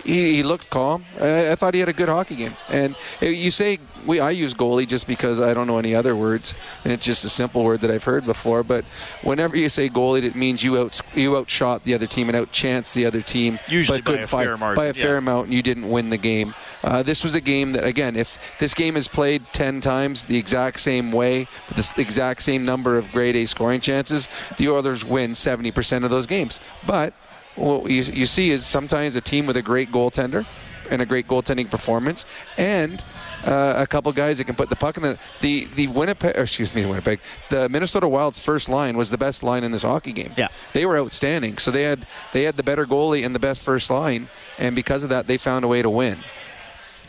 he, 0.04 0.36
he 0.36 0.44
looked 0.44 0.70
calm. 0.70 1.06
I, 1.20 1.52
I 1.52 1.56
thought 1.56 1.74
he 1.74 1.80
had 1.80 1.90
a 1.90 1.94
good 1.94 2.10
hockey 2.10 2.36
game. 2.36 2.56
And 2.70 2.96
uh, 3.22 3.28
you 3.28 3.52
say 3.52 3.80
we 4.06 4.20
I 4.20 4.32
use 4.32 4.54
goalie 4.54 4.88
just 4.88 5.08
because 5.08 5.40
I 5.40 5.54
don't 5.54 5.68
know 5.68 5.78
any 5.78 5.96
other 5.96 6.16
words, 6.16 6.54
and 6.84 6.92
it's 6.92 7.06
just 7.06 7.24
a 7.24 7.30
simple 7.30 7.64
word 7.64 7.82
that 7.82 7.92
I've 7.92 8.04
heard 8.04 8.26
before. 8.26 8.64
But 8.64 8.86
whenever 9.22 9.56
you 9.56 9.70
say 9.70 9.90
goalie, 9.90 10.24
it 10.24 10.36
means 10.36 10.64
you 10.64 10.78
out 10.78 11.00
you 11.16 11.38
outshot 11.38 11.84
the 11.84 11.94
other 11.94 12.08
team 12.08 12.30
and 12.30 12.38
outchanced 12.38 12.94
the 12.94 13.06
other 13.06 13.22
team. 13.22 13.60
Usually 13.68 14.02
by 14.02 14.12
good 14.12 14.20
a 14.22 14.28
fight, 14.28 14.46
fair 14.46 14.58
margin, 14.58 14.76
by 14.76 14.86
a 14.88 14.94
fair 14.94 15.14
yeah. 15.14 15.18
amount, 15.18 15.46
and 15.46 15.54
you 15.54 15.62
didn't 15.62 15.90
win 15.90 16.10
the 16.10 16.18
game. 16.18 16.54
Uh, 16.84 17.02
this 17.02 17.24
was 17.24 17.34
a 17.34 17.42
game 17.42 17.72
that, 17.72 17.86
again, 17.86 18.16
if 18.16 18.38
this 18.60 18.74
game 18.74 18.98
is 18.98 19.08
played 19.08 19.42
10 19.54 19.80
times 19.80 20.26
the 20.26 20.38
exact 20.38 20.80
same 20.80 21.12
way, 21.12 21.48
with 21.70 21.96
the 21.96 22.02
exact 22.02 22.42
same 22.42 22.66
number 22.66 22.98
of 22.98 23.10
grade 23.12 23.36
A 23.38 23.46
scoring 23.46 23.80
chances, 23.80 24.28
the 24.58 24.68
Oilers 24.68 25.06
win 25.06 25.32
70% 25.32 26.04
of 26.04 26.10
those 26.10 26.28
games. 26.28 26.60
But 26.86 27.14
what 27.56 27.90
you, 27.90 28.04
you 28.04 28.26
see 28.26 28.52
is 28.52 28.66
sometimes 28.66 29.16
a 29.16 29.22
team 29.22 29.46
with 29.46 29.58
a 29.58 29.62
great 29.62 29.92
goaltender 29.92 30.46
and 30.90 31.02
a 31.02 31.06
great 31.06 31.28
goaltending 31.28 31.70
performance 31.70 32.26
and 32.58 33.04
uh, 33.46 33.76
a 33.78 33.88
couple 33.88 34.12
guys 34.14 34.38
that 34.38 34.46
can 34.46 34.56
put 34.56 34.70
the 34.70 34.76
puck 34.76 34.98
in 34.98 35.04
the 35.04 35.18
the 35.42 35.66
the 35.76 35.88
Winnipeg 35.88 36.36
excuse 36.36 36.74
me 36.74 36.86
Winnipeg 36.86 37.20
the 37.50 37.68
Minnesota 37.70 38.08
Wild's 38.08 38.40
first 38.40 38.70
line 38.70 38.96
was 38.98 39.10
the 39.10 39.18
best 39.18 39.44
line 39.44 39.64
in 39.64 39.72
this 39.72 39.82
hockey 39.82 40.14
game. 40.14 40.34
Yeah, 40.38 40.48
they 40.74 40.86
were 40.86 40.98
outstanding. 40.98 41.58
So 41.58 41.72
they 41.72 41.84
had 41.84 42.06
they 42.32 42.44
had 42.44 42.56
the 42.58 42.64
better 42.64 42.86
goalie 42.86 43.26
and 43.26 43.36
the 43.36 43.40
best 43.40 43.62
first 43.62 43.90
line, 43.90 44.30
and 44.58 44.76
because 44.76 45.04
of 45.04 45.10
that, 45.10 45.28
they 45.28 45.38
found 45.38 45.66
a 45.66 45.68
way 45.68 45.82
to 45.82 45.90
win. 45.90 46.20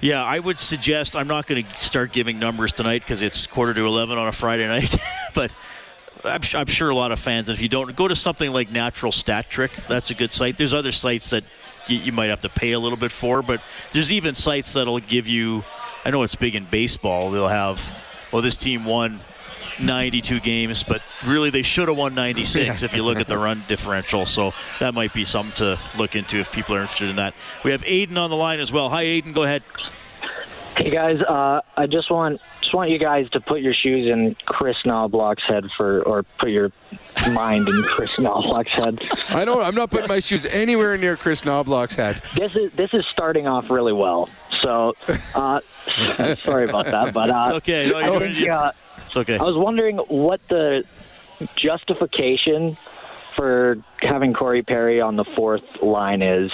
Yeah, 0.01 0.23
I 0.23 0.39
would 0.39 0.59
suggest 0.59 1.17
I'm 1.17 1.29
not 1.29 1.47
going 1.47 1.65
to 1.65 1.77
start 1.77 2.13
giving 2.13 2.39
numbers 2.39 2.73
tonight 2.73 3.03
because 3.03 3.23
it's 3.23 3.47
quarter 3.47 3.73
to 3.73 3.87
11 3.87 4.19
on 4.19 4.29
a 4.29 4.33
Friday 4.33 4.67
night, 4.67 4.95
but 5.35 5.55
I'm, 6.25 6.41
I'm 6.55 6.67
sure 6.67 6.91
a 6.91 6.95
lot 6.95 7.13
of 7.13 7.19
fans, 7.19 7.49
if 7.49 7.61
you 7.61 7.69
don't, 7.69 7.95
go 7.95 8.09
to 8.09 8.15
something 8.15 8.51
like 8.51 8.71
Natural 8.71 9.13
Stat 9.13 9.51
Trick. 9.51 9.73
That's 9.89 10.11
a 10.11 10.15
good 10.15 10.33
site. 10.33 10.57
There's 10.57 10.75
other 10.75 10.93
sites 10.93 11.31
that 11.31 11.45
you, 11.87 11.99
you 11.99 12.13
might 12.13 12.27
have 12.27 12.41
to 12.41 12.49
pay 12.49 12.73
a 12.73 12.79
little 12.79 12.99
bit 12.99 13.13
for, 13.13 13.43
but 13.43 13.63
there's 13.93 14.13
even 14.13 14.35
sites 14.35 14.73
that'll 14.73 15.01
give 15.01 15.27
you, 15.27 15.65
I 16.05 16.11
know 16.11 16.23
it's 16.23 16.35
big 16.35 16.55
in 16.55 16.65
baseball, 16.65 17.31
they'll 17.31 17.49
have, 17.49 17.93
well, 18.33 18.43
this 18.43 18.57
team 18.57 18.85
won 18.85 19.21
92 19.81 20.41
games, 20.41 20.85
but 20.85 21.03
really 21.25 21.51
they 21.51 21.63
should 21.63 21.89
have 21.89 21.97
won 21.97 22.15
96 22.15 22.83
if 22.83 22.95
you 22.95 23.03
look 23.03 23.19
at 23.19 23.29
the 23.29 23.37
run 23.39 23.63
differential. 23.69 24.27
So 24.27 24.53
that 24.81 24.95
might 24.95 25.13
be 25.13 25.25
something 25.25 25.55
to 25.57 25.81
look 25.99 26.17
into 26.17 26.39
if 26.39 26.53
people 26.53 26.75
are 26.77 26.81
interested 26.81 27.09
in 27.09 27.17
that. 27.17 27.35
We 27.65 27.73
have 27.73 27.83
Aiden 27.83 28.17
on 28.17 28.31
the 28.31 28.37
line 28.37 28.61
as 28.61 28.73
well. 28.73 28.89
Hi, 28.91 29.05
Aiden. 29.05 29.35
Go 29.35 29.43
ahead. 29.43 29.63
Hey 30.77 30.91
guys, 30.91 31.21
uh, 31.23 31.61
I 31.77 31.87
just 31.87 32.11
want 32.11 32.41
just 32.61 32.75
want 32.75 32.91
you 32.91 32.99
guys 32.99 33.31
to 33.31 33.41
put 33.41 33.61
your 33.61 33.75
shoes 33.75 34.09
in 34.11 34.35
Kris 34.47 34.77
Knoblauch's 34.85 35.45
head 35.47 35.65
for, 35.77 36.03
or 36.03 36.25
put 36.41 36.51
your 36.51 36.73
mind 37.33 37.69
in 37.69 37.83
Kris 37.85 38.11
Knoblauch's 38.17 38.73
head. 38.73 39.01
I 39.29 39.45
don't. 39.45 39.63
I'm 39.63 39.77
not 39.77 39.91
putting 39.91 40.09
my 40.09 40.19
shoes 40.19 40.45
anywhere 40.47 40.99
near 40.99 41.17
Kris 41.17 41.43
Knoblauch's 41.43 41.95
head. 41.95 42.23
This 42.35 42.57
is 42.57 42.73
this 42.73 42.93
is 42.93 43.05
starting 43.13 43.47
off 43.47 43.71
really 43.71 43.93
well. 43.93 44.29
So, 44.63 44.95
uh, 45.35 45.61
sorry 46.45 46.65
about 46.65 46.87
that, 46.87 47.15
but 47.15 47.31
uh, 47.31 47.45
It's 47.49 47.57
okay. 47.59 47.91
No, 47.91 47.99
I 47.99 48.33
think, 48.33 48.49
uh, 48.49 48.73
It's 49.07 49.17
okay. 49.17 49.39
I 49.39 49.43
was 49.43 49.57
wondering 49.57 49.99
what 49.99 50.41
the 50.49 50.85
justification 51.57 52.77
for 53.37 53.77
having 54.01 54.33
Corey 54.33 54.63
Perry 54.63 55.01
on 55.01 55.17
the 55.17 55.25
fourth 55.37 55.65
line 55.83 56.23
is. 56.23 56.51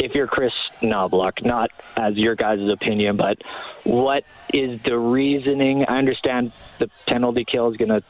If 0.00 0.14
you're 0.14 0.26
Kris 0.26 0.52
Knoblauch, 0.80 1.44
not 1.44 1.70
as 1.94 2.16
your 2.16 2.34
guys' 2.34 2.66
opinion, 2.70 3.18
but 3.18 3.36
what 3.84 4.24
is 4.52 4.80
the 4.82 4.98
reasoning? 4.98 5.84
I 5.84 5.98
understand 5.98 6.52
the 6.78 6.90
penalty 7.06 7.44
kill 7.44 7.70
is 7.70 7.76
going 7.76 7.90
to 7.90 8.02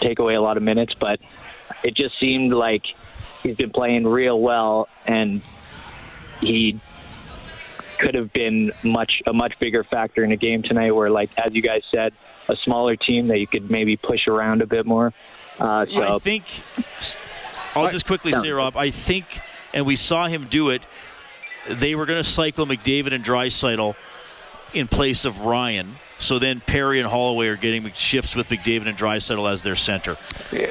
take 0.00 0.18
away 0.18 0.34
a 0.34 0.40
lot 0.40 0.56
of 0.56 0.64
minutes, 0.64 0.92
but 0.98 1.20
it 1.84 1.94
just 1.94 2.18
seemed 2.18 2.52
like 2.52 2.82
he's 3.44 3.56
been 3.56 3.70
playing 3.70 4.08
real 4.08 4.40
well, 4.40 4.88
and 5.06 5.40
he 6.40 6.80
could 8.00 8.16
have 8.16 8.32
been 8.32 8.72
much 8.82 9.22
a 9.24 9.32
much 9.32 9.56
bigger 9.60 9.84
factor 9.84 10.24
in 10.24 10.32
a 10.32 10.36
game 10.36 10.64
tonight. 10.64 10.90
Where, 10.90 11.10
like 11.10 11.30
as 11.38 11.54
you 11.54 11.62
guys 11.62 11.82
said, 11.92 12.12
a 12.48 12.56
smaller 12.56 12.96
team 12.96 13.28
that 13.28 13.38
you 13.38 13.46
could 13.46 13.70
maybe 13.70 13.96
push 13.96 14.26
around 14.26 14.62
a 14.62 14.66
bit 14.66 14.84
more. 14.84 15.12
Uh, 15.60 15.86
so 15.86 16.16
I 16.16 16.18
think 16.18 16.62
I'll 17.76 17.90
just 17.90 18.06
quickly 18.06 18.32
say, 18.32 18.50
Rob. 18.50 18.76
I 18.76 18.90
think, 18.90 19.40
and 19.72 19.86
we 19.86 19.94
saw 19.94 20.26
him 20.26 20.48
do 20.50 20.70
it. 20.70 20.82
They 21.68 21.94
were 21.94 22.06
going 22.06 22.18
to 22.22 22.28
cycle 22.28 22.66
McDavid 22.66 23.12
and 23.12 23.24
Draisaitl 23.24 23.94
in 24.74 24.88
place 24.88 25.24
of 25.24 25.40
Ryan. 25.40 25.96
So 26.20 26.38
then 26.38 26.60
Perry 26.60 27.00
and 27.00 27.08
Holloway 27.08 27.48
are 27.48 27.56
getting 27.56 27.90
shifts 27.92 28.36
with 28.36 28.48
McDavid 28.48 28.86
and 28.86 28.96
Draisaitl 28.96 29.50
as 29.50 29.62
their 29.62 29.74
center. 29.74 30.18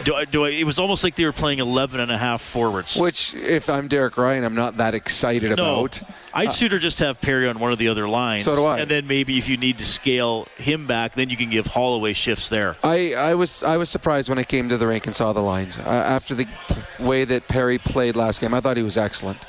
Do 0.04 0.14
I, 0.14 0.26
do 0.26 0.46
I, 0.46 0.50
it 0.50 0.64
was 0.64 0.78
almost 0.78 1.04
like 1.04 1.16
they 1.16 1.26
were 1.26 1.32
playing 1.32 1.58
11 1.58 2.00
and 2.00 2.12
a 2.12 2.18
half 2.18 2.40
forwards. 2.40 2.96
Which, 2.96 3.34
if 3.34 3.68
I'm 3.68 3.88
Derek 3.88 4.16
Ryan, 4.16 4.44
I'm 4.44 4.54
not 4.54 4.78
that 4.78 4.94
excited 4.94 5.58
no, 5.58 5.80
about. 5.80 6.02
I'd 6.36 6.54
sooner 6.54 6.78
just 6.78 7.00
have 7.00 7.20
Perry 7.20 7.50
on 7.50 7.58
one 7.58 7.72
of 7.72 7.80
the 7.80 7.88
other 7.88 8.08
lines. 8.08 8.46
So 8.46 8.56
do 8.56 8.64
I. 8.64 8.80
And 8.80 8.92
then 8.92 9.08
maybe 9.08 9.40
if 9.40 9.50
you 9.50 9.58
need 9.58 9.80
to 9.80 9.86
scale 9.86 10.48
him 10.58 10.86
back, 10.86 11.14
then 11.14 11.32
you 11.32 11.38
can 11.38 11.50
give 11.50 11.66
Holloway 11.66 12.14
shifts 12.14 12.50
there. 12.50 12.78
I, 12.84 13.16
I 13.16 13.34
was 13.34 13.64
I 13.64 13.78
was 13.78 13.90
surprised 13.90 14.30
when 14.30 14.38
I 14.38 14.44
came 14.44 14.70
to 14.70 14.78
the 14.78 14.86
rink 14.86 15.08
and 15.08 15.16
saw 15.16 15.34
the 15.34 15.42
lines 15.42 15.80
uh, 15.80 15.82
after 15.82 16.36
the 16.36 16.48
way 17.00 17.26
that 17.26 17.48
Perry 17.48 17.80
played 17.80 18.16
last 18.16 18.40
game. 18.40 18.54
I 18.54 18.60
thought 18.60 18.78
he 18.78 18.84
was 18.84 18.98
excellent, 18.98 19.40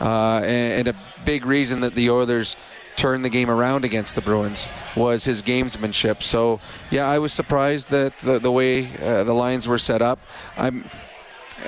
uh, 0.00 0.40
and, 0.44 0.86
and 0.86 0.88
a 0.88 0.94
big 1.24 1.46
reason 1.46 1.80
that 1.80 1.94
the 1.94 2.10
Oilers 2.10 2.56
turned 2.96 3.24
the 3.24 3.30
game 3.30 3.50
around 3.50 3.84
against 3.84 4.14
the 4.14 4.20
Bruins 4.20 4.68
was 4.96 5.24
his 5.24 5.42
gamesmanship. 5.42 6.22
So 6.22 6.60
yeah, 6.90 7.08
I 7.08 7.18
was 7.18 7.32
surprised 7.32 7.90
that 7.90 8.16
the, 8.18 8.38
the 8.38 8.52
way 8.52 8.88
uh, 9.00 9.24
the 9.24 9.32
lines 9.32 9.66
were 9.66 9.78
set 9.78 10.02
up. 10.02 10.18
I'm 10.56 10.84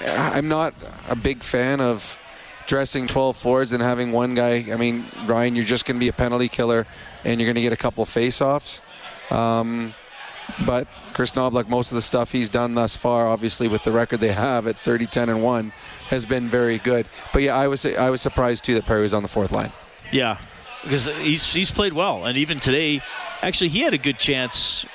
I'm 0.05 0.49
not 0.49 0.75
a 1.09 1.17
big 1.17 1.43
fan 1.43 1.81
of 1.81 2.19
dressing 2.67 3.07
12 3.07 3.37
forwards 3.37 3.73
and 3.73 3.83
having 3.83 4.13
one 4.13 4.35
guy. 4.35 4.67
I 4.71 4.77
mean, 4.77 5.05
Ryan, 5.27 5.57
you're 5.57 5.65
just 5.65 5.85
going 5.87 5.97
to 5.97 6.01
be 6.01 6.09
a 6.09 6.13
penalty 6.13 6.49
killer, 6.49 6.87
and 7.25 7.41
you're 7.41 7.47
going 7.47 7.57
to 7.57 7.63
get 7.63 7.73
a 7.73 7.77
couple 7.77 8.05
face-offs. 8.05 8.81
Um, 9.31 9.95
but 10.65 10.87
Kris 11.13 11.33
Knoblauch, 11.33 11.69
most 11.69 11.91
of 11.91 11.97
the 11.97 12.03
stuff 12.03 12.33
he's 12.33 12.49
done 12.49 12.75
thus 12.75 12.97
far, 12.97 13.27
obviously 13.27 13.69
with 13.69 13.85
the 13.85 13.93
record 13.93 14.21
they 14.21 14.33
have 14.33 14.67
at 14.67 14.77
30, 14.77 15.07
10, 15.07 15.29
and 15.29 15.43
one, 15.43 15.73
has 16.09 16.25
been 16.25 16.49
very 16.49 16.79
good. 16.79 17.07
But 17.33 17.43
yeah, 17.43 17.57
I 17.57 17.69
was 17.69 17.85
I 17.85 18.11
was 18.11 18.21
surprised 18.21 18.65
too 18.65 18.75
that 18.75 18.87
Perry 18.87 19.03
was 19.03 19.15
on 19.15 19.23
the 19.23 19.29
fourth 19.29 19.53
line. 19.53 19.73
Yeah, 20.13 20.39
because 20.83 21.07
he's 21.07 21.45
he's 21.53 21.71
played 21.71 21.93
well, 21.93 22.25
and 22.27 22.37
even 22.37 22.61
today, 22.61 23.01
actually, 23.43 23.69
he 23.69 23.81
had 23.81 23.95
a 23.95 23.99
good 23.99 24.19
chance. 24.19 24.87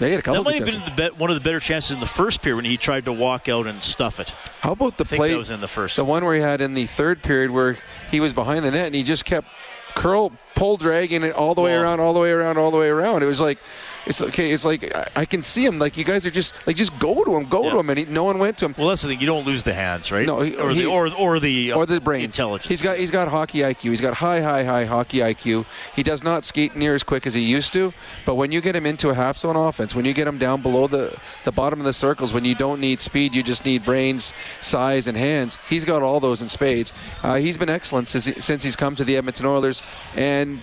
They 0.00 0.10
had 0.10 0.20
a 0.20 0.22
couple 0.22 0.42
that 0.42 0.50
might 0.50 0.58
have 0.58 0.66
been 0.66 0.96
the 0.96 1.10
be- 1.10 1.16
one 1.16 1.30
of 1.30 1.34
the 1.34 1.40
better 1.40 1.60
chances 1.60 1.92
in 1.92 2.00
the 2.00 2.06
first 2.06 2.42
period 2.42 2.56
when 2.56 2.64
he 2.64 2.76
tried 2.76 3.04
to 3.04 3.12
walk 3.12 3.48
out 3.48 3.68
and 3.68 3.80
stuff 3.82 4.18
it. 4.18 4.34
How 4.60 4.72
about 4.72 4.96
the 4.96 5.04
I 5.04 5.06
think 5.06 5.20
play? 5.20 5.30
that 5.30 5.38
was 5.38 5.50
in 5.50 5.60
the 5.60 5.68
first. 5.68 5.96
The 5.96 6.04
one 6.04 6.24
where 6.24 6.34
he 6.34 6.40
had 6.40 6.60
in 6.60 6.74
the 6.74 6.86
third 6.86 7.22
period 7.22 7.52
where 7.52 7.76
he 8.10 8.18
was 8.18 8.32
behind 8.32 8.64
the 8.64 8.72
net 8.72 8.86
and 8.86 8.94
he 8.94 9.04
just 9.04 9.24
kept 9.24 9.46
curl, 9.94 10.32
pull, 10.56 10.76
dragging 10.76 11.22
it 11.22 11.32
all 11.32 11.54
the 11.54 11.62
way 11.62 11.74
around, 11.74 12.00
all 12.00 12.12
the 12.12 12.18
way 12.18 12.32
around, 12.32 12.58
all 12.58 12.72
the 12.72 12.76
way 12.76 12.88
around. 12.88 13.22
It 13.22 13.26
was 13.26 13.40
like, 13.40 13.58
it's 14.06 14.20
okay. 14.20 14.50
It's 14.50 14.64
like 14.64 14.94
I, 14.94 15.08
I 15.16 15.24
can 15.24 15.42
see 15.42 15.64
him. 15.64 15.78
Like 15.78 15.96
you 15.96 16.04
guys 16.04 16.26
are 16.26 16.30
just 16.30 16.54
like 16.66 16.76
just 16.76 16.98
go 16.98 17.24
to 17.24 17.34
him, 17.36 17.44
go 17.48 17.70
to 17.70 17.78
him, 17.78 17.88
and 17.90 17.98
he, 17.98 18.04
no 18.06 18.24
one 18.24 18.38
went 18.38 18.58
to 18.58 18.66
him. 18.66 18.74
Well, 18.76 18.88
that's 18.88 19.02
the 19.02 19.08
thing. 19.08 19.20
You 19.20 19.26
don't 19.26 19.46
lose 19.46 19.62
the 19.62 19.72
hands, 19.74 20.12
right? 20.12 20.26
No, 20.26 20.40
he- 20.40 20.56
or 20.56 20.70
he- 20.70 20.82
the 20.82 20.86
or 20.86 21.08
or 21.14 21.40
the 21.40 21.72
uh, 21.72 21.76
or 21.78 21.86
the 21.86 22.00
brains. 22.00 22.24
intelligence. 22.24 22.68
He's 22.68 22.82
got 22.82 22.98
he's 22.98 23.10
got 23.10 23.28
hockey 23.28 23.60
IQ. 23.60 23.80
He's 23.90 24.00
got 24.00 24.14
high, 24.14 24.40
high, 24.40 24.64
high 24.64 24.84
hockey 24.84 25.18
IQ. 25.18 25.64
He 25.96 26.02
does 26.02 26.22
not 26.22 26.44
skate 26.44 26.76
near 26.76 26.94
as 26.94 27.02
quick 27.02 27.26
as 27.26 27.34
he 27.34 27.40
used 27.40 27.72
to. 27.72 27.92
But 28.26 28.34
when 28.34 28.52
you 28.52 28.60
get 28.60 28.76
him 28.76 28.86
into 28.86 29.08
a 29.10 29.14
half 29.14 29.38
zone 29.38 29.56
offense, 29.56 29.94
when 29.94 30.04
you 30.04 30.12
get 30.12 30.26
him 30.28 30.38
down 30.38 30.60
below 30.62 30.86
the 30.86 31.16
the 31.44 31.52
bottom 31.52 31.78
of 31.78 31.84
the 31.86 31.92
circles, 31.92 32.32
when 32.32 32.44
you 32.44 32.54
don't 32.54 32.80
need 32.80 33.00
speed, 33.00 33.34
you 33.34 33.42
just 33.42 33.64
need 33.64 33.84
brains, 33.84 34.34
size, 34.60 35.06
and 35.06 35.16
hands. 35.16 35.58
He's 35.68 35.84
got 35.84 36.02
all 36.02 36.20
those 36.20 36.42
in 36.42 36.48
spades. 36.48 36.92
Uh, 37.22 37.36
he's 37.36 37.56
been 37.56 37.68
excellent 37.70 38.08
since 38.08 38.24
since 38.44 38.62
he's 38.64 38.76
come 38.76 38.94
to 38.96 39.04
the 39.04 39.16
Edmonton 39.16 39.46
Oilers, 39.46 39.82
and 40.14 40.60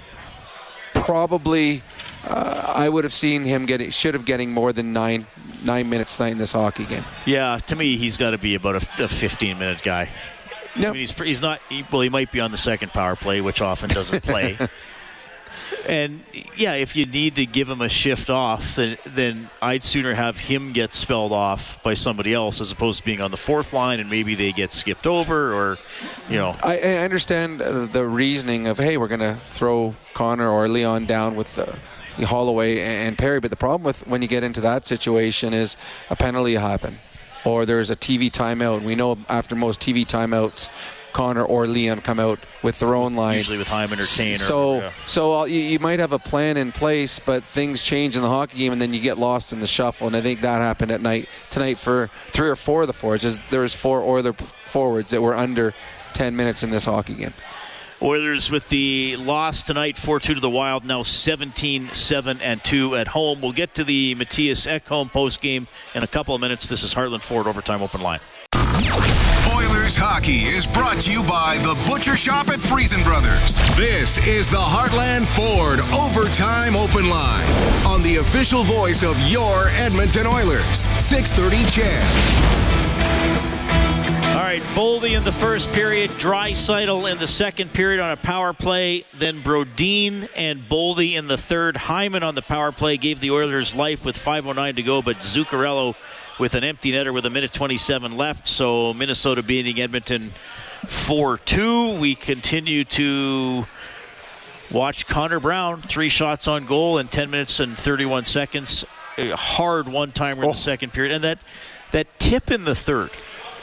probably. 0.94 1.82
Uh, 2.24 2.74
I 2.76 2.88
would 2.88 3.04
have 3.04 3.14
seen 3.14 3.44
him 3.44 3.66
getting 3.66 3.90
should 3.90 4.14
have 4.14 4.26
getting 4.26 4.52
more 4.52 4.72
than 4.74 4.94
nine 4.94 5.26
nine 5.64 5.90
minutes 5.90 6.16
tonight 6.18 6.34
in 6.34 6.38
this 6.38 6.52
hockey 6.52 6.86
game. 6.86 7.04
Yeah, 7.26 7.58
to 7.68 7.76
me, 7.76 7.98
he's 7.98 8.18
got 8.18 8.32
to 8.32 8.38
be 8.38 8.56
about 8.56 8.76
a, 8.76 9.04
a 9.06 9.08
15 9.08 9.58
minute 9.58 9.82
guy. 9.84 10.10
I 10.76 10.80
mean, 10.80 10.96
he's, 10.96 11.12
he's 11.12 11.42
not. 11.42 11.60
He, 11.70 11.84
well, 11.92 12.02
he 12.02 12.10
might 12.10 12.32
be 12.32 12.40
on 12.40 12.52
the 12.52 12.58
second 12.58 12.92
power 12.92 13.16
play, 13.16 13.42
which 13.42 13.62
often 13.62 13.90
doesn't 13.90 14.24
play. 14.24 14.58
and 15.86 16.22
yeah, 16.56 16.74
if 16.74 16.96
you 16.96 17.06
need 17.06 17.36
to 17.36 17.46
give 17.46 17.68
him 17.68 17.82
a 17.82 17.90
shift 17.90 18.30
off, 18.30 18.76
then 18.76 18.98
then 19.06 19.50
I'd 19.62 19.84
sooner 19.84 20.14
have 20.14 20.40
him 20.40 20.72
get 20.72 20.94
spelled 20.94 21.32
off 21.32 21.82
by 21.84 21.94
somebody 21.94 22.34
else 22.34 22.62
as 22.62 22.72
opposed 22.72 23.00
to 23.00 23.06
being 23.06 23.22
on 23.22 23.32
the 23.32 23.38
fourth 23.38 23.74
line 23.74 24.00
and 24.00 24.10
maybe 24.10 24.36
they 24.36 24.52
get 24.52 24.72
skipped 24.72 25.08
over 25.08 25.54
or, 25.54 25.78
you 26.30 26.38
know. 26.38 26.56
I, 26.64 26.80
I 26.80 26.98
understand 26.98 27.60
the 27.60 28.06
reasoning 28.06 28.68
of 28.68 28.78
hey, 28.78 28.98
we're 28.98 29.08
going 29.08 29.20
to 29.22 29.38
throw 29.52 29.96
Connor 30.14 30.50
or 30.50 30.68
Leon 30.68 31.06
down 31.06 31.36
with 31.36 31.58
uh, 31.58 31.74
Holloway 32.18 32.80
and 32.80 33.18
Perry, 33.18 33.40
but 33.40 33.52
the 33.52 33.58
problem 33.58 33.84
with 33.84 34.06
when 34.08 34.22
you 34.22 34.28
get 34.28 34.44
into 34.44 34.62
that 34.62 34.86
situation 34.86 35.54
is 35.54 35.78
a 36.10 36.16
penalty 36.16 36.56
happen, 36.56 36.98
or 37.46 37.66
there's 37.66 37.90
a 37.90 37.96
TV 37.96 38.30
timeout. 38.30 38.82
We 38.82 38.96
know 38.96 39.18
after 39.30 39.56
most 39.56 39.80
TV 39.82 40.06
timeouts. 40.06 40.70
Connor 41.14 41.44
or 41.44 41.68
Leon 41.68 42.00
come 42.00 42.22
out 42.22 42.40
with 42.64 42.80
their 42.80 42.96
own 42.96 43.16
lines. 43.16 43.40
Usually 43.40 43.58
with 43.58 43.68
Hyman 43.68 44.00
or 44.00 44.04
Kane. 44.04 44.36
Or, 44.36 44.38
So, 44.38 44.78
yeah. 44.78 44.92
so 45.06 45.40
uh, 45.40 45.44
you, 45.46 45.60
you 45.60 45.78
might 45.80 46.00
have 46.00 46.14
a 46.14 46.20
plan 46.20 46.56
in 46.56 46.72
place, 46.72 47.20
but 47.20 47.44
things 47.44 47.84
change 47.84 48.16
in 48.16 48.22
the 48.22 48.30
hockey 48.30 48.60
game, 48.60 48.72
and 48.72 48.82
then 48.82 48.94
you 48.94 49.02
get 49.02 49.18
lost 49.18 49.52
in 49.52 49.60
the 49.60 49.68
shuffle. 49.68 50.08
And 50.08 50.16
I 50.16 50.22
think 50.22 50.40
that 50.40 50.60
happened 50.62 50.90
at 50.90 51.02
night 51.02 51.28
tonight 51.50 51.78
for 51.78 52.10
three 52.32 52.48
or 52.48 52.56
four 52.56 52.82
of 52.82 52.88
the 52.88 52.94
forwards. 52.94 53.40
There 53.50 53.62
was 53.62 53.76
four 53.76 54.18
other 54.18 54.34
forwards 54.66 55.12
that 55.12 55.22
were 55.22 55.36
under 55.36 55.74
10 56.14 56.36
minutes 56.36 56.64
in 56.64 56.70
this 56.70 56.86
hockey 56.86 57.16
game. 57.16 57.34
Oilers 58.04 58.50
with 58.50 58.68
the 58.70 59.16
loss 59.18 59.64
tonight, 59.64 59.96
4-2 59.96 60.22
to 60.22 60.40
the 60.40 60.50
Wild, 60.50 60.84
now 60.84 61.02
17-7 61.02 62.40
and 62.42 62.64
2 62.64 62.96
at 62.96 63.08
home. 63.08 63.42
We'll 63.42 63.52
get 63.52 63.76
to 63.76 63.84
the 63.84 64.16
Matthias 64.16 64.66
Ekholm 64.66 65.12
post 65.12 65.40
game 65.40 65.68
in 65.94 66.02
a 66.02 66.08
couple 66.08 66.34
of 66.34 66.42
minutes. 66.42 66.68
This 66.68 66.82
is 66.82 66.96
Heartland 66.96 67.22
Ford 67.22 67.46
Overtime 67.46 67.84
Open 67.84 68.02
Line. 68.02 68.20
Oilers 68.56 69.96
hockey 69.98 70.50
is 70.50 70.66
brought 70.66 71.00
to 71.02 71.12
you 71.12 71.22
by 71.24 71.60
the 71.62 71.78
Butcher 71.88 72.16
Shop 72.16 72.48
at 72.48 72.58
Friesen 72.58 73.04
Brothers. 73.04 73.58
This 73.78 74.18
is 74.26 74.50
the 74.50 74.58
Heartland 74.58 75.28
Ford 75.38 75.80
Overtime 75.94 76.76
Open 76.76 77.08
Line 77.08 77.46
on 77.86 78.02
the 78.02 78.18
official 78.18 78.64
voice 78.64 79.04
of 79.04 79.16
your 79.30 79.68
Edmonton 79.78 80.26
Oilers. 80.26 80.90
630 80.98 81.70
CHED. 81.70 82.71
All 84.52 84.58
right, 84.58 84.68
Boldy 84.76 85.16
in 85.16 85.24
the 85.24 85.32
first 85.32 85.72
period, 85.72 86.12
Draisaitl 86.12 87.10
in 87.10 87.18
the 87.20 87.26
second 87.26 87.72
period 87.72 88.02
on 88.02 88.12
a 88.12 88.18
power 88.18 88.52
play, 88.52 89.06
then 89.18 89.42
Brodin 89.42 90.28
and 90.36 90.68
Boldy 90.68 91.14
in 91.14 91.30
the 91.30 91.38
third. 91.38 91.78
Hyman 91.78 92.22
on 92.22 92.36
the 92.36 92.42
power 92.42 92.74
play 92.74 92.98
gave 92.98 93.22
the 93.22 93.32
Oilers 93.32 93.74
life 93.74 94.04
with 94.04 94.18
5.09 94.18 94.76
to 94.76 94.84
go, 94.84 95.02
but 95.02 95.20
Zuccarello 95.20 95.96
with 96.38 96.54
an 96.56 96.66
empty 96.66 96.92
netter 96.92 97.14
with 97.14 97.26
a 97.26 97.30
minute 97.30 97.54
27 97.54 98.18
left. 98.18 98.46
So 98.46 98.94
Minnesota 98.94 99.42
beating 99.42 99.80
Edmonton 99.80 100.34
4 100.86 101.38
2. 101.38 101.98
We 101.98 102.16
continue 102.16 102.84
to 102.84 103.66
watch 104.70 105.08
Connor 105.08 105.40
Brown, 105.40 105.82
three 105.82 106.10
shots 106.10 106.50
on 106.50 106.66
goal 106.66 106.98
in 106.98 107.08
10 107.08 107.30
minutes 107.30 107.62
and 107.62 107.78
31 107.78 108.26
seconds. 108.26 108.84
A 109.18 109.32
hard 109.32 109.88
one 109.88 110.12
timer 110.12 110.42
in 110.42 110.42
the 110.42 110.48
oh. 110.50 110.52
second 110.52 110.92
period. 110.92 111.14
And 111.14 111.24
that, 111.24 111.40
that 111.94 112.20
tip 112.20 112.52
in 112.52 112.66
the 112.66 112.76
third. 112.76 113.12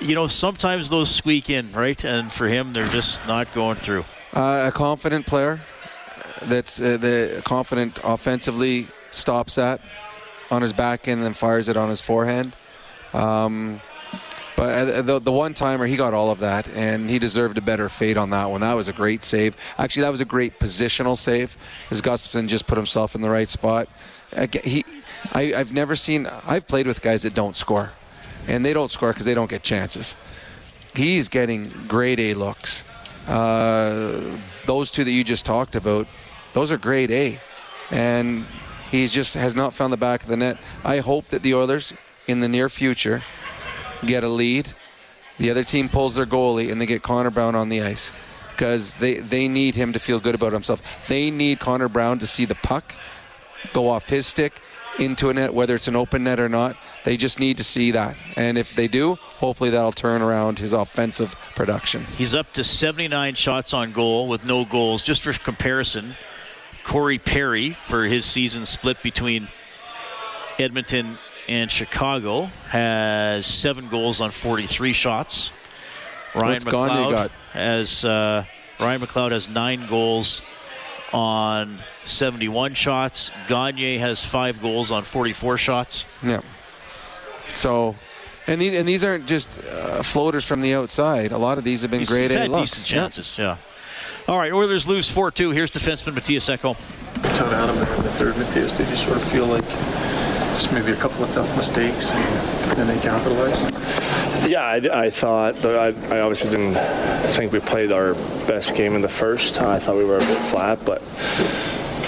You 0.00 0.14
know, 0.14 0.26
sometimes 0.26 0.90
those 0.90 1.10
squeak 1.10 1.50
in, 1.50 1.72
right? 1.72 2.02
And 2.04 2.32
for 2.32 2.48
him, 2.48 2.72
they're 2.72 2.88
just 2.88 3.26
not 3.26 3.52
going 3.52 3.76
through. 3.76 4.04
Uh, 4.32 4.64
a 4.68 4.72
confident 4.72 5.26
player 5.26 5.60
that's 6.42 6.80
uh, 6.80 6.96
the 6.98 7.42
confident 7.44 7.98
offensively 8.04 8.86
stops 9.10 9.56
that 9.56 9.80
on 10.50 10.62
his 10.62 10.72
back 10.72 11.08
end 11.08 11.18
and 11.18 11.24
then 11.26 11.32
fires 11.32 11.68
it 11.68 11.76
on 11.76 11.88
his 11.88 12.00
forehand. 12.00 12.54
Um, 13.12 13.80
but 14.56 14.88
uh, 14.88 15.02
the, 15.02 15.20
the 15.20 15.32
one 15.32 15.54
timer, 15.54 15.86
he 15.86 15.96
got 15.96 16.14
all 16.14 16.30
of 16.30 16.40
that, 16.40 16.68
and 16.68 17.08
he 17.08 17.18
deserved 17.18 17.58
a 17.58 17.60
better 17.60 17.88
fate 17.88 18.16
on 18.16 18.30
that 18.30 18.50
one. 18.50 18.60
That 18.60 18.74
was 18.74 18.88
a 18.88 18.92
great 18.92 19.22
save. 19.22 19.56
Actually, 19.78 20.02
that 20.02 20.10
was 20.10 20.20
a 20.20 20.24
great 20.24 20.58
positional 20.58 21.16
save, 21.16 21.56
as 21.90 22.02
Gustavsson 22.02 22.48
just 22.48 22.66
put 22.66 22.76
himself 22.76 23.14
in 23.14 23.20
the 23.20 23.30
right 23.30 23.48
spot. 23.48 23.88
He, 24.64 24.84
I, 25.32 25.54
I've 25.54 25.72
never 25.72 25.94
seen. 25.94 26.26
I've 26.46 26.66
played 26.66 26.88
with 26.88 27.00
guys 27.02 27.22
that 27.22 27.34
don't 27.34 27.56
score, 27.56 27.92
and 28.48 28.64
they 28.64 28.72
don't 28.72 28.90
score 28.90 29.12
because 29.12 29.26
they 29.26 29.34
don't 29.34 29.50
get 29.50 29.62
chances. 29.62 30.16
He's 30.94 31.28
getting 31.28 31.68
grade 31.86 32.18
A 32.18 32.34
looks. 32.34 32.82
Uh, 33.28 34.38
those 34.66 34.90
two 34.90 35.04
that 35.04 35.12
you 35.12 35.22
just 35.22 35.44
talked 35.44 35.76
about, 35.76 36.08
those 36.54 36.72
are 36.72 36.78
grade 36.78 37.10
A, 37.10 37.40
and 37.90 38.46
he 38.90 39.06
just 39.06 39.34
has 39.34 39.54
not 39.54 39.74
found 39.74 39.92
the 39.92 39.98
back 39.98 40.22
of 40.22 40.28
the 40.28 40.36
net. 40.36 40.58
I 40.82 40.98
hope 40.98 41.28
that 41.28 41.42
the 41.42 41.54
Oilers, 41.54 41.92
in 42.26 42.40
the 42.40 42.48
near 42.48 42.68
future, 42.68 43.22
get 44.04 44.24
a 44.24 44.28
lead. 44.28 44.72
The 45.38 45.50
other 45.50 45.62
team 45.62 45.88
pulls 45.88 46.16
their 46.16 46.26
goalie 46.26 46.72
and 46.72 46.80
they 46.80 46.86
get 46.86 47.02
Connor 47.02 47.30
Brown 47.30 47.54
on 47.54 47.68
the 47.68 47.82
ice 47.82 48.12
because 48.52 48.94
they, 48.94 49.14
they 49.14 49.46
need 49.46 49.76
him 49.76 49.92
to 49.92 50.00
feel 50.00 50.18
good 50.18 50.34
about 50.34 50.52
himself. 50.52 50.82
They 51.06 51.30
need 51.30 51.60
Connor 51.60 51.88
Brown 51.88 52.18
to 52.18 52.26
see 52.26 52.44
the 52.44 52.56
puck 52.56 52.94
go 53.72 53.88
off 53.88 54.08
his 54.08 54.26
stick 54.26 54.60
into 54.98 55.28
a 55.28 55.34
net, 55.34 55.54
whether 55.54 55.74
it's 55.74 55.88
an 55.88 55.96
open 55.96 56.24
net 56.24 56.40
or 56.40 56.48
not. 56.48 56.76
They 57.04 57.16
just 57.16 57.38
need 57.40 57.58
to 57.58 57.64
see 57.64 57.92
that. 57.92 58.16
And 58.36 58.58
if 58.58 58.74
they 58.74 58.88
do, 58.88 59.14
hopefully 59.14 59.70
that'll 59.70 59.92
turn 59.92 60.22
around 60.22 60.58
his 60.58 60.72
offensive 60.72 61.34
production. 61.54 62.04
He's 62.16 62.34
up 62.34 62.52
to 62.54 62.64
79 62.64 63.34
shots 63.34 63.72
on 63.72 63.92
goal 63.92 64.28
with 64.28 64.44
no 64.44 64.64
goals. 64.64 65.04
Just 65.04 65.22
for 65.22 65.32
comparison, 65.32 66.14
Corey 66.84 67.18
Perry, 67.18 67.72
for 67.72 68.04
his 68.04 68.24
season 68.24 68.64
split 68.64 69.02
between 69.02 69.48
Edmonton 70.58 71.16
and 71.48 71.70
Chicago, 71.70 72.44
has 72.68 73.46
seven 73.46 73.88
goals 73.88 74.20
on 74.20 74.30
43 74.30 74.92
shots. 74.92 75.50
Ryan 76.34 76.52
What's 76.52 76.64
McLeod 76.64 77.10
got? 77.10 77.30
has 77.52 78.04
uh, 78.04 78.44
Ryan 78.80 79.00
McLeod 79.00 79.30
has 79.32 79.48
nine 79.48 79.86
goals 79.86 80.42
on 81.12 81.78
71 82.04 82.74
shots. 82.74 83.30
Gagne 83.48 83.98
has 83.98 84.24
five 84.24 84.60
goals 84.60 84.90
on 84.90 85.04
44 85.04 85.56
shots. 85.58 86.04
Yeah. 86.22 86.40
So, 87.52 87.96
and 88.46 88.60
these, 88.60 88.78
and 88.78 88.86
these 88.88 89.02
aren't 89.04 89.26
just 89.26 89.58
uh, 89.64 90.02
floaters 90.02 90.44
from 90.44 90.60
the 90.60 90.74
outside. 90.74 91.32
A 91.32 91.38
lot 91.38 91.58
of 91.58 91.64
these 91.64 91.82
have 91.82 91.90
been 91.90 92.00
He's, 92.00 92.08
great 92.10 92.22
he's 92.22 92.34
A 92.34 92.40
had 92.40 92.50
looks. 92.50 92.70
decent 92.70 92.86
chances. 92.86 93.38
Yeah. 93.38 93.56
All 94.26 94.38
right, 94.38 94.52
Oilers 94.52 94.86
lose 94.86 95.10
4-2. 95.10 95.54
Here's 95.54 95.70
defenseman 95.70 96.14
Matthias 96.14 96.48
Ekholm. 96.48 96.76
Ton 97.34 97.54
out 97.54 97.70
of 97.70 97.76
there 97.76 97.96
in 97.96 98.02
the 98.02 98.10
third, 98.12 98.36
Matthias. 98.36 98.72
Did 98.72 98.88
you 98.88 98.96
sort 98.96 99.16
of 99.16 99.24
feel 99.24 99.46
like 99.46 99.64
just 99.64 100.72
maybe 100.72 100.92
a 100.92 100.96
couple 100.96 101.24
of 101.24 101.32
tough 101.32 101.56
mistakes 101.56 102.10
and 102.12 102.76
then 102.76 102.86
they 102.86 103.00
capitalized? 103.00 103.72
Yeah, 104.46 104.62
I, 104.62 105.04
I 105.06 105.10
thought, 105.10 105.56
but 105.60 105.74
I, 105.74 106.16
I 106.16 106.20
obviously 106.20 106.50
didn't 106.50 106.74
think 107.28 107.52
we 107.52 107.60
played 107.60 107.92
our 107.92 108.14
best 108.46 108.74
game 108.74 108.94
in 108.94 109.02
the 109.02 109.08
first. 109.08 109.60
I 109.60 109.78
thought 109.78 109.96
we 109.96 110.04
were 110.04 110.16
a 110.16 110.20
bit 110.20 110.38
flat, 110.38 110.78
but 110.84 111.02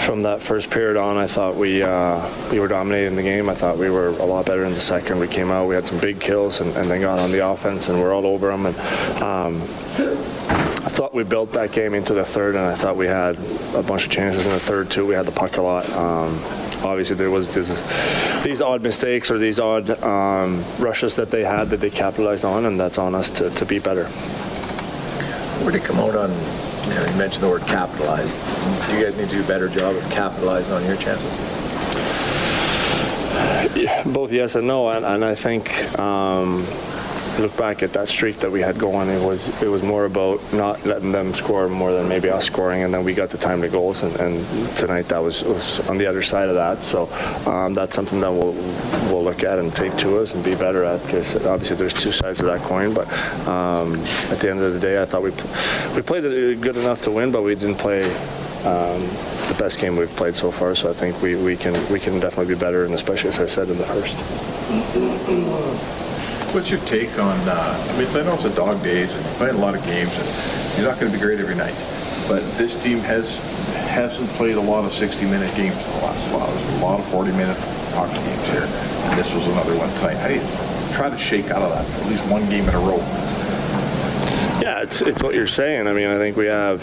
from 0.00 0.22
that 0.22 0.40
first 0.40 0.70
period 0.70 0.96
on, 0.96 1.16
I 1.16 1.26
thought 1.26 1.56
we 1.56 1.82
uh, 1.82 2.50
we 2.50 2.58
were 2.58 2.68
dominating 2.68 3.16
the 3.16 3.22
game. 3.22 3.48
I 3.48 3.54
thought 3.54 3.78
we 3.78 3.90
were 3.90 4.08
a 4.08 4.24
lot 4.24 4.46
better 4.46 4.64
in 4.64 4.74
the 4.74 4.80
second. 4.80 5.18
We 5.18 5.28
came 5.28 5.50
out, 5.50 5.68
we 5.68 5.74
had 5.74 5.86
some 5.86 5.98
big 5.98 6.20
kills, 6.20 6.60
and, 6.60 6.74
and 6.76 6.90
then 6.90 7.00
got 7.00 7.18
on 7.18 7.30
the 7.30 7.46
offense, 7.46 7.88
and 7.88 8.00
we're 8.00 8.14
all 8.14 8.26
over 8.26 8.48
them. 8.48 8.66
And 8.66 8.76
um, 9.22 9.60
I 9.60 10.88
thought 10.88 11.14
we 11.14 11.24
built 11.24 11.52
that 11.52 11.72
game 11.72 11.94
into 11.94 12.14
the 12.14 12.24
third, 12.24 12.54
and 12.56 12.64
I 12.64 12.74
thought 12.74 12.96
we 12.96 13.06
had 13.06 13.36
a 13.74 13.82
bunch 13.82 14.06
of 14.06 14.10
chances 14.10 14.46
in 14.46 14.52
the 14.52 14.60
third 14.60 14.90
too. 14.90 15.06
We 15.06 15.14
had 15.14 15.26
the 15.26 15.32
puck 15.32 15.56
a 15.58 15.62
lot. 15.62 15.88
Um, 15.90 16.38
obviously, 16.82 17.16
there 17.16 17.30
was 17.30 17.48
this, 17.54 17.68
these 18.42 18.60
odd 18.60 18.82
mistakes 18.82 19.30
or 19.30 19.38
these 19.38 19.60
odd 19.60 19.90
um, 20.02 20.64
rushes 20.78 21.16
that 21.16 21.30
they 21.30 21.44
had 21.44 21.70
that 21.70 21.80
they 21.80 21.90
capitalized 21.90 22.44
on, 22.44 22.64
and 22.64 22.80
that's 22.80 22.98
on 22.98 23.14
us 23.14 23.30
to, 23.30 23.50
to 23.50 23.66
be 23.66 23.78
better. 23.78 24.06
Where 25.62 25.72
did 25.72 25.82
it 25.82 25.84
come 25.84 26.00
out 26.00 26.16
on? 26.16 26.69
You, 26.84 26.94
know, 26.94 27.06
you 27.06 27.16
mentioned 27.16 27.44
the 27.44 27.48
word 27.48 27.62
capitalized. 27.62 28.36
Do 28.88 28.96
you 28.96 29.04
guys 29.04 29.16
need 29.16 29.28
to 29.28 29.34
do 29.36 29.42
a 29.42 29.46
better 29.46 29.68
job 29.68 29.94
of 29.96 30.02
capitalizing 30.10 30.72
on 30.72 30.84
your 30.86 30.96
chances? 30.96 31.38
Both 34.06 34.32
yes 34.32 34.54
and 34.54 34.66
no, 34.66 34.88
and, 34.88 35.04
and 35.04 35.24
I 35.24 35.34
think 35.34 35.98
um, 35.98 36.66
look 37.38 37.56
back 37.56 37.82
at 37.82 37.92
that 37.92 38.08
streak 38.08 38.36
that 38.38 38.50
we 38.50 38.60
had 38.60 38.78
going. 38.78 39.08
It 39.08 39.24
was 39.24 39.48
it 39.62 39.68
was 39.68 39.82
more 39.82 40.04
about 40.04 40.40
not 40.52 40.84
letting 40.84 41.12
them 41.12 41.32
score 41.34 41.68
more 41.68 41.92
than 41.92 42.08
maybe 42.08 42.28
us 42.28 42.46
scoring, 42.46 42.82
and 42.82 42.92
then 42.92 43.04
we 43.04 43.14
got 43.14 43.30
the 43.30 43.38
time 43.38 43.60
to 43.62 43.68
goals. 43.68 44.02
And, 44.02 44.14
and 44.16 44.76
tonight 44.76 45.08
that 45.08 45.18
was, 45.18 45.42
was 45.44 45.86
on 45.88 45.98
the 45.98 46.06
other 46.06 46.22
side 46.22 46.48
of 46.48 46.54
that. 46.56 46.82
So 46.82 47.08
um, 47.50 47.74
that's 47.74 47.94
something 47.94 48.20
that 48.20 48.32
we'll 48.32 48.54
we'll 49.10 49.24
look 49.24 49.42
at 49.42 49.58
and 49.58 49.74
take 49.74 49.96
to 49.98 50.18
us 50.18 50.34
and 50.34 50.44
be 50.44 50.54
better 50.54 50.84
at 50.84 51.02
because 51.04 51.34
obviously 51.46 51.76
there's 51.76 51.94
two 51.94 52.12
sides 52.12 52.40
of 52.40 52.46
that 52.46 52.60
coin. 52.62 52.94
But 52.94 53.08
um, 53.46 53.96
at 54.30 54.40
the 54.40 54.50
end 54.50 54.60
of 54.60 54.74
the 54.74 54.80
day, 54.80 55.00
I 55.00 55.04
thought 55.04 55.22
we 55.22 55.30
we 55.94 56.02
played 56.02 56.22
good 56.60 56.76
enough 56.76 57.02
to 57.02 57.10
win, 57.10 57.30
but 57.30 57.42
we 57.42 57.54
didn't 57.54 57.76
play. 57.76 58.04
Um, 58.60 59.08
the 59.48 59.56
best 59.58 59.78
game 59.78 59.96
we've 59.96 60.14
played 60.16 60.36
so 60.36 60.52
far, 60.52 60.74
so 60.74 60.90
I 60.90 60.92
think 60.92 61.20
we, 61.22 61.34
we 61.34 61.56
can 61.56 61.72
we 61.90 61.98
can 61.98 62.20
definitely 62.20 62.54
be 62.54 62.60
better, 62.60 62.84
and 62.84 62.94
especially 62.94 63.30
as 63.30 63.38
I 63.38 63.46
said 63.46 63.70
in 63.70 63.78
the 63.78 63.84
first. 63.84 64.16
What's 66.52 66.68
your 66.68 66.80
take 66.80 67.16
on? 67.16 67.38
Uh, 67.48 67.78
I 67.78 67.96
mean, 67.96 68.08
I 68.08 68.24
know 68.24 68.34
it's 68.34 68.44
a 68.44 68.54
dog 68.56 68.82
days 68.82 69.14
and 69.14 69.24
playing 69.38 69.54
a 69.54 69.58
lot 69.58 69.76
of 69.76 69.86
games, 69.86 70.10
and 70.10 70.76
you're 70.76 70.90
not 70.90 70.98
going 70.98 71.12
to 71.12 71.16
be 71.16 71.22
great 71.22 71.38
every 71.38 71.54
night. 71.54 71.78
But 72.26 72.42
this 72.58 72.74
team 72.82 72.98
has 73.06 73.38
hasn't 73.94 74.28
played 74.30 74.56
a 74.56 74.60
lot 74.60 74.84
of 74.84 74.90
60-minute 74.90 75.54
games 75.54 75.76
in 75.78 75.92
the 75.92 75.98
last 76.02 76.26
while. 76.34 76.50
There's 76.50 76.74
a 76.74 76.84
lot 76.84 76.98
of 76.98 77.06
40-minute 77.06 77.56
hockey 77.94 78.18
games 78.18 78.46
here, 78.50 78.66
and 78.66 79.16
this 79.16 79.32
was 79.32 79.46
another 79.46 79.78
one 79.78 79.88
tonight. 80.02 80.18
How 80.18 80.26
do 80.26 80.34
you 80.34 80.92
try 80.92 81.08
to 81.08 81.16
shake 81.16 81.52
out 81.52 81.62
of 81.62 81.70
that 81.70 81.86
for 81.86 82.02
at 82.02 82.10
least 82.10 82.26
one 82.26 82.42
game 82.50 82.68
in 82.68 82.74
a 82.74 82.80
row? 82.80 82.98
Yeah, 84.60 84.82
it's 84.82 85.00
it's 85.00 85.22
what 85.22 85.34
you're 85.34 85.46
saying. 85.46 85.86
I 85.86 85.94
mean, 85.94 86.08
I 86.08 86.18
think 86.18 86.36
we 86.36 86.46
have, 86.46 86.82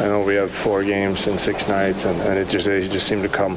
I 0.00 0.06
know 0.06 0.24
we 0.24 0.34
have 0.34 0.50
four 0.50 0.82
games 0.82 1.28
in 1.28 1.38
six 1.38 1.68
nights, 1.68 2.06
and, 2.06 2.20
and 2.22 2.36
it 2.38 2.48
just 2.48 2.66
they 2.66 2.88
just 2.88 3.06
seem 3.06 3.22
to 3.22 3.28
come 3.28 3.56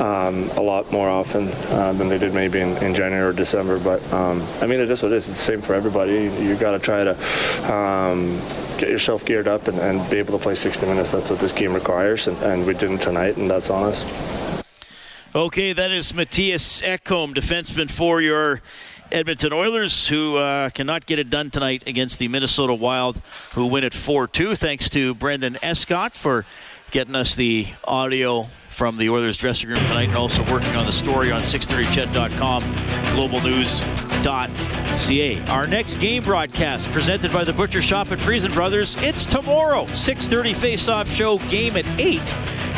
um, 0.00 0.50
a 0.56 0.60
lot 0.60 0.90
more 0.90 1.08
often 1.08 1.48
uh, 1.70 1.92
than 1.92 2.08
they 2.08 2.18
did 2.18 2.34
maybe 2.34 2.60
in, 2.60 2.76
in 2.78 2.94
January 2.94 3.30
or 3.30 3.32
December. 3.32 3.78
But 3.78 4.02
um, 4.12 4.42
I 4.60 4.66
mean, 4.66 4.80
it 4.80 4.90
is 4.90 5.02
what 5.02 5.12
it 5.12 5.16
is. 5.16 5.28
It's 5.28 5.38
the 5.38 5.52
same 5.52 5.60
for 5.60 5.74
everybody. 5.74 6.24
You 6.42 6.56
got 6.56 6.72
to 6.72 6.78
try 6.78 7.04
to. 7.04 7.72
Um, 7.72 8.40
Get 8.76 8.90
yourself 8.90 9.24
geared 9.24 9.48
up 9.48 9.68
and, 9.68 9.78
and, 9.78 10.10
be 10.10 10.18
able 10.18 10.36
to 10.36 10.42
play 10.42 10.54
60 10.54 10.84
minutes. 10.84 11.10
That's 11.10 11.30
what 11.30 11.38
this 11.38 11.50
game 11.50 11.72
requires, 11.72 12.26
and, 12.26 12.36
and 12.42 12.66
we 12.66 12.74
didn't 12.74 12.98
tonight, 12.98 13.38
and 13.38 13.50
that's 13.50 13.70
on 13.70 13.84
us. 13.84 14.04
Okay, 15.34 15.72
that 15.72 15.90
is 15.90 16.12
Matthias 16.12 16.82
Ekholm, 16.82 17.34
defenseman 17.34 17.90
for 17.90 18.20
your 18.20 18.60
Edmonton 19.16 19.54
Oilers, 19.54 20.06
who 20.08 20.36
uh, 20.36 20.68
cannot 20.68 21.06
get 21.06 21.18
it 21.18 21.30
done 21.30 21.48
tonight 21.50 21.84
against 21.86 22.18
the 22.18 22.28
Minnesota 22.28 22.74
Wild, 22.74 23.16
who 23.54 23.64
win 23.64 23.82
it 23.82 23.94
4 23.94 24.28
2. 24.28 24.54
Thanks 24.54 24.90
to 24.90 25.14
Brendan 25.14 25.56
Escott 25.62 26.14
for 26.14 26.44
getting 26.90 27.14
us 27.14 27.34
the 27.34 27.66
audio 27.84 28.46
from 28.68 28.98
the 28.98 29.08
Oilers 29.08 29.38
dressing 29.38 29.70
room 29.70 29.78
tonight 29.86 30.08
and 30.08 30.18
also 30.18 30.42
working 30.52 30.76
on 30.76 30.84
the 30.84 30.92
story 30.92 31.32
on 31.32 31.40
630ched.com, 31.40 32.62
globalnews.ca. 34.26 35.46
Our 35.46 35.66
next 35.66 35.96
game 35.96 36.22
broadcast 36.22 36.90
presented 36.90 37.32
by 37.32 37.44
the 37.44 37.52
Butcher 37.52 37.82
Shop 37.82 38.10
at 38.12 38.18
Friesen 38.18 38.52
Brothers. 38.52 38.96
It's 39.00 39.24
tomorrow, 39.24 39.86
630 39.86 40.52
face-off 40.52 41.08
show 41.08 41.38
game 41.38 41.76
at 41.76 41.86
8 41.98 42.20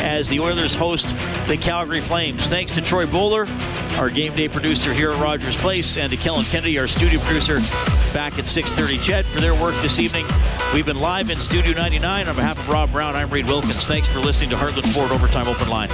as 0.01 0.29
the 0.29 0.39
Oilers 0.41 0.75
host 0.75 1.09
the 1.49 1.57
Calgary 1.57 2.01
Flames. 2.01 2.47
Thanks 2.47 2.73
to 2.73 2.83
Troy 2.83 3.07
Bowler, 3.07 3.47
our 3.97 4.11
game 4.11 4.35
day 4.35 4.49
producer 4.49 4.93
here 4.93 5.11
at 5.11 5.21
Rogers 5.21 5.57
Place, 5.57 5.97
and 5.97 6.11
to 6.11 6.17
Kellen 6.17 6.45
Kennedy, 6.45 6.79
our 6.79 6.87
studio 6.87 7.19
producer 7.21 7.59
back 8.13 8.39
at 8.39 8.47
630 8.47 8.99
Ched 8.99 9.25
for 9.25 9.41
their 9.41 9.55
work 9.55 9.75
this 9.83 9.99
evening. 9.99 10.27
We've 10.73 10.87
been 10.87 11.01
live 11.01 11.31
in 11.31 11.41
Studio 11.41 11.73
99. 11.73 12.29
On 12.29 12.37
behalf 12.37 12.59
of 12.59 12.69
Rob 12.69 12.93
Brown, 12.93 13.17
I'm 13.17 13.31
Reid 13.31 13.47
Wilkins. 13.47 13.87
Thanks 13.87 14.09
for 14.09 14.21
listening 14.21 14.51
to 14.51 14.57
Heartland 14.57 14.93
Ford 14.93 15.11
Overtime 15.11 15.49
Open 15.49 15.69
Line. 15.69 15.89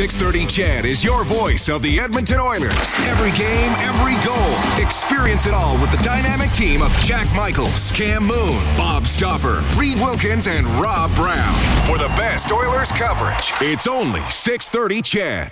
630 0.00 0.46
CHED 0.46 0.84
is 0.86 1.04
your 1.04 1.24
voice 1.24 1.68
of 1.68 1.82
the 1.82 2.00
Edmonton 2.00 2.40
Oilers. 2.40 2.96
Every 3.00 3.30
game, 3.32 3.70
every 3.84 4.14
goal. 4.24 4.82
Experience 4.82 5.46
it 5.46 5.52
all 5.52 5.76
with 5.76 5.90
the 5.90 5.98
dynamic 5.98 6.50
team 6.52 6.80
of 6.80 6.90
Jack 7.04 7.26
Michaels, 7.36 7.92
Cam 7.92 8.22
Moon, 8.22 8.64
Bob 8.78 9.04
Stauffer, 9.04 9.62
Reid 9.78 9.98
Wilkins, 9.98 10.46
and 10.46 10.66
Rob 10.80 11.14
Brown. 11.14 11.52
For 11.84 11.98
the 11.98 12.10
best 12.16 12.50
Oilers 12.50 12.90
coverage, 12.92 13.52
it's 13.60 13.86
only 13.86 14.22
630 14.30 15.02
Ched. 15.02 15.50